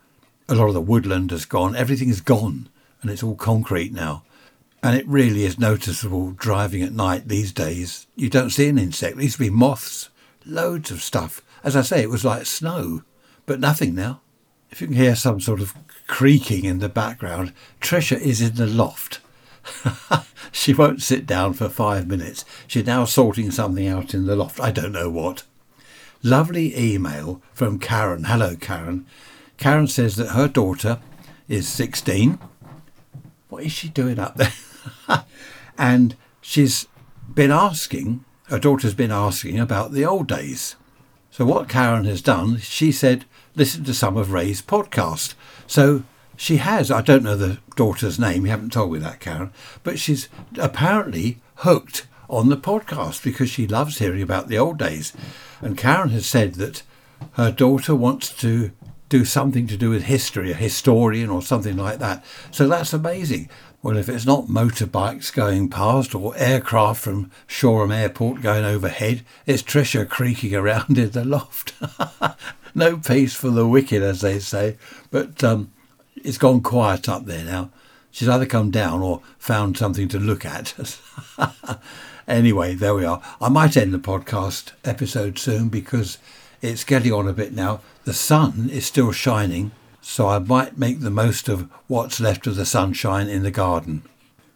a 0.48 0.54
lot 0.54 0.68
of 0.68 0.74
the 0.74 0.80
woodland 0.80 1.30
has 1.30 1.44
gone, 1.44 1.76
everything's 1.76 2.22
gone, 2.22 2.68
and 3.02 3.11
it's 3.11 3.22
all 3.22 3.34
concrete 3.34 3.92
now. 3.92 4.22
And 4.82 4.96
it 4.96 5.06
really 5.06 5.44
is 5.44 5.59
noticeable 5.59 6.32
driving 6.32 6.82
at 6.82 6.92
night 6.92 7.28
these 7.28 7.52
days. 7.52 8.06
You 8.16 8.30
don't 8.30 8.50
see 8.50 8.68
an 8.68 8.78
insect. 8.78 9.16
There 9.16 9.24
used 9.24 9.36
to 9.36 9.42
be 9.42 9.50
moths, 9.50 10.09
loads 10.46 10.90
of 10.90 11.02
stuff. 11.02 11.42
As 11.62 11.76
I 11.76 11.82
say, 11.82 12.02
it 12.02 12.11
was 12.11 12.24
like 12.24 12.46
snow, 12.46 13.02
but 13.46 13.61
nothing 13.61 13.94
now. 13.94 14.20
If 14.70 14.80
you 14.80 14.86
can 14.86 14.96
hear 14.96 15.16
some 15.16 15.40
sort 15.40 15.61
of 15.61 15.74
creaking 16.06 16.64
in 16.64 16.78
the 16.78 16.88
background, 16.88 17.52
Tricia 17.80 18.20
is 18.20 18.40
in 18.40 18.54
the 18.54 18.66
loft. 18.66 19.20
she 20.52 20.74
won't 20.74 21.02
sit 21.02 21.26
down 21.26 21.54
for 21.54 21.68
five 21.68 22.06
minutes. 22.06 22.44
She's 22.66 22.86
now 22.86 23.04
sorting 23.04 23.50
something 23.50 23.86
out 23.86 24.14
in 24.14 24.26
the 24.26 24.36
loft. 24.36 24.61
I 24.61 24.70
don't 24.70 24.92
know 24.92 25.11
what. 25.11 25.42
Lovely 26.22 26.76
email 26.76 27.40
from 27.54 27.78
Karen. 27.78 28.24
Hello, 28.24 28.56
Karen. 28.56 29.06
Karen 29.56 29.86
says 29.86 30.16
that 30.16 30.30
her 30.30 30.48
daughter 30.48 30.98
is 31.48 31.68
16. 31.68 32.38
What 33.48 33.64
is 33.64 33.72
she 33.72 33.88
doing 33.88 34.18
up 34.18 34.36
there? 34.36 34.52
and 35.78 36.16
she's 36.40 36.86
been 37.32 37.50
asking, 37.50 38.24
her 38.44 38.59
daughter's 38.59 38.94
been 38.94 39.12
asking 39.12 39.59
about 39.59 39.92
the 39.92 40.04
old 40.04 40.28
days. 40.28 40.76
So, 41.39 41.45
what 41.45 41.68
Karen 41.68 42.05
has 42.07 42.20
done, 42.20 42.59
she 42.59 42.91
said, 42.91 43.24
listen 43.55 43.84
to 43.84 43.95
some 43.95 44.16
of 44.16 44.32
Ray's 44.32 44.61
podcast. 44.61 45.34
So, 45.68 46.03
she 46.36 46.57
has, 46.57 46.91
I 46.91 47.01
don't 47.01 47.22
know 47.22 47.36
the 47.36 47.59
daughter's 47.76 48.18
name, 48.18 48.45
you 48.45 48.51
haven't 48.51 48.72
told 48.72 48.93
me 48.93 48.99
that, 48.99 49.20
Karen, 49.20 49.53
but 49.84 50.01
she's 50.01 50.28
apparently 50.59 51.39
hooked 51.59 52.09
on 52.28 52.49
the 52.49 52.57
podcast 52.57 53.22
because 53.22 53.49
she 53.51 53.68
loves 53.68 54.01
hearing 54.01 54.20
about 54.20 54.49
the 54.49 54.59
old 54.59 54.78
days. 54.78 55.12
And 55.61 55.78
Karen 55.78 56.09
has 56.09 56.26
said 56.26 56.55
that 56.55 56.82
her 57.34 57.53
daughter 57.53 57.95
wants 57.95 58.34
to 58.41 58.72
do 59.09 59.24
something 59.24 59.68
to 59.68 59.76
do 59.76 59.91
with 59.91 60.03
history, 60.05 60.51
a 60.51 60.55
historian 60.55 61.30
or 61.30 61.41
something 61.41 61.76
like 61.76 62.01
that. 62.01 62.24
So 62.51 62.66
that's 62.66 62.93
amazing. 62.93 63.49
Well, 63.81 63.97
if 63.97 64.09
it's 64.09 64.26
not 64.26 64.47
motorbikes 64.47 65.33
going 65.33 65.70
past 65.70 66.12
or 66.12 66.37
aircraft 66.37 67.01
from 67.01 67.31
Shoreham 67.47 67.93
Airport 67.93 68.43
going 68.43 68.64
overhead, 68.64 69.22
it's 69.47 69.62
Tricia 69.62 70.09
creaking 70.09 70.53
around 70.57 70.99
in 70.99 71.11
the 71.11 71.24
loft. 71.24 71.74
no 72.74 72.97
peace 72.97 73.35
for 73.35 73.51
the 73.51 73.68
wicked, 73.68 74.03
as 74.03 74.20
they 74.20 74.41
say. 74.41 74.76
But 75.12 75.45
um, 75.45 75.70
it's 76.16 76.39
gone 76.39 76.61
quiet 76.61 77.09
up 77.09 77.26
there 77.26 77.45
now. 77.45 77.70
She's 78.11 78.29
either 78.29 78.47
come 78.47 78.72
down 78.72 79.01
or 79.01 79.22
found 79.39 79.76
something 79.76 80.09
to 80.09 80.18
look 80.18 80.45
at. 80.45 80.74
anyway, 82.26 82.74
there 82.74 82.95
we 82.95 83.05
are. 83.05 83.22
I 83.41 83.49
might 83.49 83.76
end 83.76 83.95
the 83.95 83.99
podcast 83.99 84.72
episode 84.85 85.39
soon 85.39 85.68
because 85.68 86.18
it's 86.61 86.83
getting 86.83 87.12
on 87.12 87.29
a 87.29 87.33
bit 87.33 87.53
now. 87.53 87.81
The 88.05 88.14
sun 88.14 88.70
is 88.72 88.87
still 88.87 89.12
shining 89.12 89.70
so 90.09 90.26
I 90.26 90.38
might 90.38 90.78
make 90.78 91.00
the 91.00 91.11
most 91.11 91.50
of 91.50 91.68
what's 91.86 92.18
left 92.18 92.46
of 92.46 92.56
the 92.56 92.64
sunshine 92.64 93.28
in 93.28 93.42
the 93.42 93.50
garden. 93.50 94.04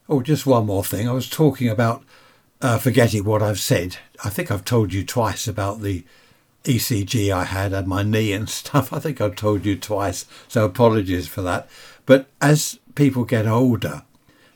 Oh, 0.09 0.23
just 0.23 0.47
one 0.47 0.65
more 0.65 0.83
thing. 0.83 1.07
I 1.07 1.13
was 1.13 1.29
talking 1.29 1.69
about 1.69 2.03
uh, 2.63 2.79
forgetting 2.79 3.25
what 3.25 3.43
I've 3.43 3.61
said. 3.61 3.99
I 4.25 4.31
think 4.31 4.51
I've 4.51 4.65
told 4.65 4.95
you 4.95 5.05
twice 5.05 5.47
about 5.47 5.83
the 5.83 6.05
ECG 6.65 7.31
I 7.31 7.45
had 7.45 7.75
and 7.75 7.87
my 7.87 8.03
knee 8.03 8.33
and 8.33 8.49
stuff. 8.49 8.95
I 8.95 8.99
think 8.99 9.21
I've 9.21 9.37
told 9.37 9.67
you 9.67 9.77
twice, 9.77 10.25
so 10.49 10.65
apologies 10.65 11.29
for 11.29 11.43
that. 11.43 11.69
But 12.07 12.29
as 12.41 12.79
people 12.95 13.25
get 13.27 13.47
older, 13.47 14.05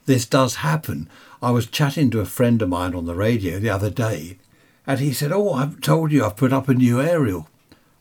this 0.07 0.25
does 0.25 0.57
happen. 0.57 1.11
I 1.43 1.51
was 1.51 1.67
chatting 1.67 2.11
to 2.13 2.21
a 2.21 2.25
friend 2.25 2.63
of 2.63 2.71
mine 2.71 2.95
on 2.95 3.05
the 3.05 3.15
radio 3.15 3.59
the 3.59 3.71
other 3.71 3.91
day, 3.91 4.39
and 4.87 4.99
he 4.99 5.13
said, 5.13 5.31
Oh, 5.31 5.53
I've 5.53 5.83
told 5.83 6.11
you 6.11 6.25
I've 6.25 6.37
put 6.37 6.55
up 6.55 6.71
a 6.71 6.75
new 6.75 7.03
aerial. 7.03 7.51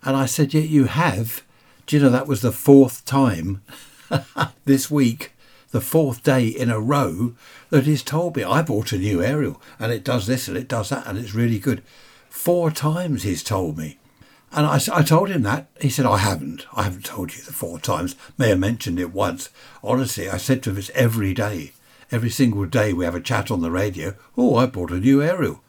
And 0.02 0.16
I 0.16 0.28
said, 0.28 0.54
Yeah, 0.54 0.62
you 0.62 0.86
have. 0.86 1.44
Do 1.86 1.96
you 1.96 2.02
know 2.02 2.10
that 2.10 2.28
was 2.28 2.42
the 2.42 2.52
fourth 2.52 3.06
time 3.06 3.62
this 4.66 4.90
week, 4.90 5.34
the 5.70 5.82
fourth 5.82 6.24
day 6.24 6.48
in 6.48 6.72
a 6.72 6.80
row 6.80 7.34
that 7.70 7.86
he's 7.86 8.02
told 8.02 8.36
me 8.36 8.44
I 8.44 8.64
bought 8.64 8.92
a 8.92 8.98
new 8.98 9.22
aerial 9.22 9.62
and 9.78 9.92
it 9.92 10.04
does 10.04 10.26
this 10.26 10.48
and 10.48 10.58
it 10.58 10.68
does 10.68 10.90
that 10.90 11.06
and 11.06 11.18
it's 11.18 11.36
really 11.36 11.60
good. 11.60 11.84
Four 12.28 12.72
times 12.72 13.22
he's 13.22 13.44
told 13.44 13.78
me. 13.78 14.00
And 14.52 14.66
I, 14.66 14.80
I 14.94 15.04
told 15.04 15.30
him 15.30 15.44
that. 15.44 15.68
He 15.80 15.90
said, 15.90 16.06
I 16.06 16.18
haven't. 16.18 16.66
I 16.74 16.84
haven't 16.84 17.06
told 17.06 17.36
you 17.36 17.44
the 17.44 17.54
four 17.54 17.78
times. 17.78 18.16
May 18.38 18.50
have 18.50 18.60
mentioned 18.60 19.00
it 19.00 19.14
once. 19.14 19.50
Honestly, 19.84 20.30
I 20.30 20.38
said 20.38 20.64
to 20.64 20.72
him, 20.72 20.78
it's 20.78 20.90
every 20.96 21.34
day. 21.34 21.74
Every 22.12 22.30
single 22.30 22.66
day 22.66 22.94
we 22.94 23.06
have 23.06 23.16
a 23.16 23.20
chat 23.20 23.52
on 23.52 23.62
the 23.62 23.72
radio. 23.72 24.16
Oh, 24.38 24.56
I 24.56 24.66
bought 24.66 24.92
a 24.92 25.00
new 25.00 25.22
aerial. 25.22 25.62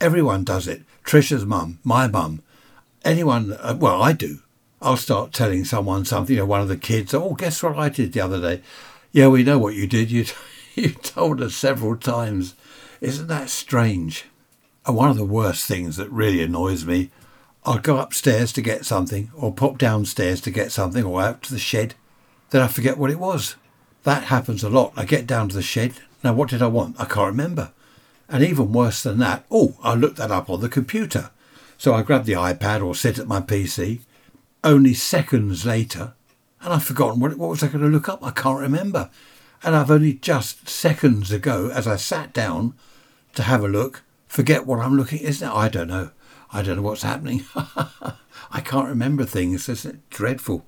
Everyone 0.00 0.44
does 0.44 0.68
it. 0.68 0.82
Trisha's 1.04 1.46
mum, 1.46 1.78
my 1.82 2.06
mum, 2.06 2.42
anyone, 3.04 3.52
uh, 3.52 3.76
well, 3.78 4.02
I 4.02 4.12
do. 4.12 4.40
I'll 4.80 4.96
start 4.96 5.32
telling 5.32 5.64
someone 5.64 6.04
something, 6.04 6.34
you 6.34 6.42
know, 6.42 6.46
one 6.46 6.60
of 6.60 6.68
the 6.68 6.76
kids, 6.76 7.14
oh, 7.14 7.34
guess 7.34 7.62
what 7.62 7.78
I 7.78 7.88
did 7.88 8.12
the 8.12 8.20
other 8.20 8.40
day? 8.40 8.62
Yeah, 9.10 9.28
we 9.28 9.42
know 9.42 9.58
what 9.58 9.74
you 9.74 9.86
did. 9.86 10.10
You, 10.10 10.26
you 10.74 10.90
told 10.90 11.40
us 11.40 11.54
several 11.54 11.96
times. 11.96 12.54
Isn't 13.00 13.28
that 13.28 13.48
strange? 13.48 14.26
And 14.84 14.96
one 14.96 15.10
of 15.10 15.16
the 15.16 15.24
worst 15.24 15.66
things 15.66 15.96
that 15.96 16.10
really 16.10 16.42
annoys 16.42 16.84
me, 16.84 17.10
I'll 17.64 17.78
go 17.78 17.96
upstairs 17.96 18.52
to 18.52 18.62
get 18.62 18.84
something, 18.84 19.30
or 19.34 19.52
pop 19.52 19.78
downstairs 19.78 20.40
to 20.42 20.50
get 20.50 20.70
something, 20.70 21.04
or 21.04 21.20
out 21.20 21.42
to 21.44 21.52
the 21.52 21.58
shed. 21.58 21.94
Then 22.50 22.62
I 22.62 22.68
forget 22.68 22.98
what 22.98 23.10
it 23.10 23.18
was. 23.18 23.56
That 24.04 24.24
happens 24.24 24.62
a 24.62 24.70
lot. 24.70 24.92
I 24.94 25.04
get 25.04 25.26
down 25.26 25.48
to 25.48 25.56
the 25.56 25.62
shed. 25.62 25.94
Now, 26.22 26.34
what 26.34 26.50
did 26.50 26.62
I 26.62 26.68
want? 26.68 27.00
I 27.00 27.06
can't 27.06 27.26
remember. 27.26 27.72
And 28.28 28.44
even 28.44 28.72
worse 28.72 29.02
than 29.02 29.18
that, 29.18 29.44
oh, 29.50 29.76
I 29.82 29.94
looked 29.94 30.18
that 30.18 30.30
up 30.30 30.48
on 30.50 30.60
the 30.60 30.68
computer. 30.68 31.30
So 31.78 31.94
I 31.94 32.02
grab 32.02 32.24
the 32.24 32.34
iPad 32.34 32.84
or 32.84 32.94
sit 32.94 33.18
at 33.18 33.26
my 33.26 33.40
PC. 33.40 34.00
Only 34.66 34.94
seconds 34.94 35.64
later, 35.64 36.14
and 36.60 36.72
I've 36.72 36.82
forgotten 36.82 37.20
what, 37.20 37.36
what 37.38 37.50
was 37.50 37.62
I 37.62 37.68
going 37.68 37.84
to 37.84 37.86
look 37.86 38.08
up? 38.08 38.26
I 38.26 38.32
can't 38.32 38.58
remember. 38.58 39.10
And 39.62 39.76
I've 39.76 39.92
only 39.92 40.14
just 40.14 40.68
seconds 40.68 41.30
ago, 41.30 41.70
as 41.72 41.86
I 41.86 41.94
sat 41.94 42.32
down 42.32 42.74
to 43.36 43.44
have 43.44 43.62
a 43.62 43.68
look, 43.68 44.02
forget 44.26 44.66
what 44.66 44.80
I'm 44.80 44.96
looking. 44.96 45.20
Isn't 45.20 45.48
it? 45.48 45.54
I 45.54 45.68
don't 45.68 45.86
know. 45.86 46.10
I 46.52 46.62
don't 46.62 46.78
know 46.78 46.82
what's 46.82 47.04
happening. 47.04 47.44
I 47.54 48.60
can't 48.64 48.88
remember 48.88 49.24
things. 49.24 49.68
Isn't 49.68 50.10
dreadful? 50.10 50.66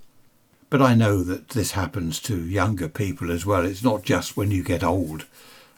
But 0.71 0.81
I 0.81 0.95
know 0.95 1.25
that 1.25 1.49
this 1.49 1.73
happens 1.73 2.21
to 2.21 2.41
younger 2.47 2.89
people 2.89 3.33
as 3.33 3.45
well. 3.45 3.67
It's 3.67 3.83
not 3.83 4.05
just 4.05 4.37
when 4.37 4.53
you 4.53 4.63
get 4.63 4.85
old. 4.85 5.27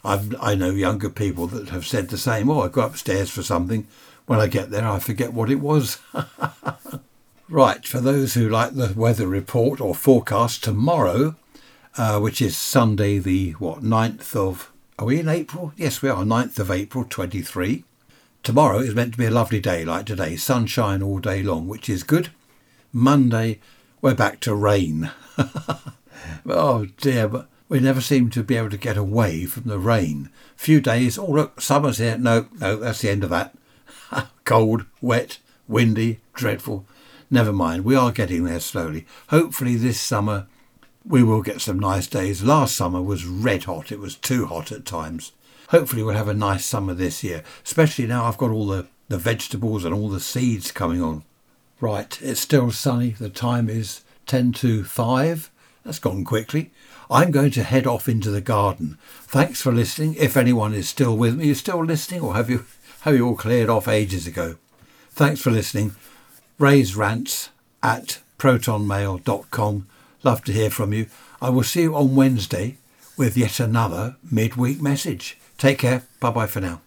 I've, 0.04 0.34
I 0.38 0.54
know 0.54 0.72
younger 0.72 1.08
people 1.08 1.46
that 1.46 1.70
have 1.70 1.86
said 1.86 2.10
the 2.10 2.18
same. 2.18 2.50
Oh, 2.50 2.60
I 2.60 2.68
go 2.68 2.82
upstairs 2.82 3.30
for 3.30 3.42
something. 3.42 3.86
When 4.26 4.40
I 4.40 4.46
get 4.46 4.68
there, 4.68 4.86
I 4.86 4.98
forget 4.98 5.32
what 5.32 5.50
it 5.50 5.60
was. 5.60 6.00
right, 7.50 7.86
for 7.86 8.00
those 8.00 8.34
who 8.34 8.48
like 8.48 8.74
the 8.74 8.92
weather 8.96 9.26
report 9.26 9.80
or 9.80 9.94
forecast, 9.94 10.62
tomorrow, 10.62 11.34
uh, 11.98 12.20
which 12.20 12.40
is 12.40 12.56
Sunday, 12.56 13.18
the 13.18 13.52
what 13.52 13.82
9th 13.82 14.36
of. 14.36 14.72
Are 14.98 15.06
we 15.06 15.20
in 15.20 15.28
April? 15.28 15.72
Yes, 15.76 16.00
we 16.00 16.08
are. 16.08 16.24
9th 16.24 16.58
of 16.58 16.70
April, 16.70 17.04
23. 17.08 17.84
Tomorrow 18.42 18.78
is 18.78 18.94
meant 18.94 19.12
to 19.12 19.18
be 19.18 19.26
a 19.26 19.30
lovely 19.30 19.60
day 19.60 19.84
like 19.84 20.06
today, 20.06 20.36
sunshine 20.36 21.02
all 21.02 21.18
day 21.18 21.42
long, 21.42 21.66
which 21.66 21.88
is 21.88 22.02
good. 22.02 22.30
Monday, 22.92 23.58
we're 24.00 24.14
back 24.14 24.40
to 24.40 24.54
rain. 24.54 25.10
oh 26.46 26.86
dear, 26.98 27.28
but 27.28 27.48
we 27.68 27.80
never 27.80 28.00
seem 28.00 28.30
to 28.30 28.42
be 28.42 28.56
able 28.56 28.70
to 28.70 28.78
get 28.78 28.96
away 28.96 29.44
from 29.44 29.64
the 29.64 29.78
rain. 29.78 30.30
Few 30.56 30.80
days, 30.80 31.18
oh 31.18 31.30
look, 31.30 31.60
summer's 31.60 31.98
here. 31.98 32.16
No, 32.16 32.46
no, 32.58 32.76
that's 32.76 33.02
the 33.02 33.10
end 33.10 33.24
of 33.24 33.30
that. 33.30 33.54
Cold, 34.44 34.86
wet, 35.00 35.38
windy, 35.68 36.20
dreadful. 36.32 36.86
Never 37.30 37.52
mind, 37.52 37.84
we 37.84 37.94
are 37.94 38.10
getting 38.10 38.44
there 38.44 38.60
slowly. 38.60 39.06
Hopefully 39.28 39.76
this 39.76 40.00
summer 40.00 40.46
we 41.04 41.22
will 41.22 41.42
get 41.42 41.60
some 41.60 41.78
nice 41.78 42.06
days. 42.06 42.42
Last 42.42 42.76
summer 42.76 43.00
was 43.00 43.24
red 43.24 43.64
hot, 43.64 43.92
it 43.92 44.00
was 44.00 44.16
too 44.16 44.46
hot 44.46 44.72
at 44.72 44.84
times. 44.84 45.32
Hopefully 45.68 46.02
we'll 46.02 46.16
have 46.16 46.28
a 46.28 46.34
nice 46.34 46.64
summer 46.64 46.94
this 46.94 47.22
year, 47.22 47.42
especially 47.64 48.06
now 48.06 48.24
I've 48.24 48.36
got 48.36 48.50
all 48.50 48.66
the, 48.66 48.88
the 49.08 49.18
vegetables 49.18 49.84
and 49.84 49.94
all 49.94 50.08
the 50.08 50.20
seeds 50.20 50.72
coming 50.72 51.00
on. 51.02 51.22
Right, 51.80 52.20
it's 52.20 52.40
still 52.40 52.70
sunny. 52.72 53.10
The 53.10 53.30
time 53.30 53.70
is 53.70 54.02
10 54.26 54.52
to 54.54 54.84
5. 54.84 55.50
That's 55.84 55.98
gone 55.98 56.24
quickly. 56.24 56.70
I'm 57.10 57.30
going 57.30 57.52
to 57.52 57.62
head 57.62 57.86
off 57.86 58.08
into 58.08 58.30
the 58.30 58.40
garden. 58.40 58.98
Thanks 59.22 59.62
for 59.62 59.72
listening. 59.72 60.14
If 60.18 60.36
anyone 60.36 60.74
is 60.74 60.88
still 60.88 61.16
with 61.16 61.36
me, 61.36 61.46
you're 61.46 61.54
still 61.54 61.84
listening, 61.84 62.20
or 62.20 62.34
have 62.34 62.50
you 62.50 62.66
have 63.02 63.14
you 63.14 63.26
all 63.26 63.34
cleared 63.34 63.70
off 63.70 63.88
ages 63.88 64.26
ago? 64.26 64.56
Thanks 65.10 65.40
for 65.40 65.50
listening. 65.50 65.94
Ray's 66.60 66.94
rants 66.94 67.48
at 67.82 68.18
protonmail.com. 68.38 69.86
Love 70.22 70.44
to 70.44 70.52
hear 70.52 70.68
from 70.68 70.92
you. 70.92 71.06
I 71.40 71.48
will 71.48 71.62
see 71.62 71.82
you 71.82 71.96
on 71.96 72.14
Wednesday 72.14 72.76
with 73.16 73.34
yet 73.34 73.60
another 73.60 74.16
midweek 74.30 74.82
message. 74.82 75.38
Take 75.56 75.78
care. 75.78 76.02
Bye 76.20 76.32
bye 76.32 76.46
for 76.46 76.60
now. 76.60 76.82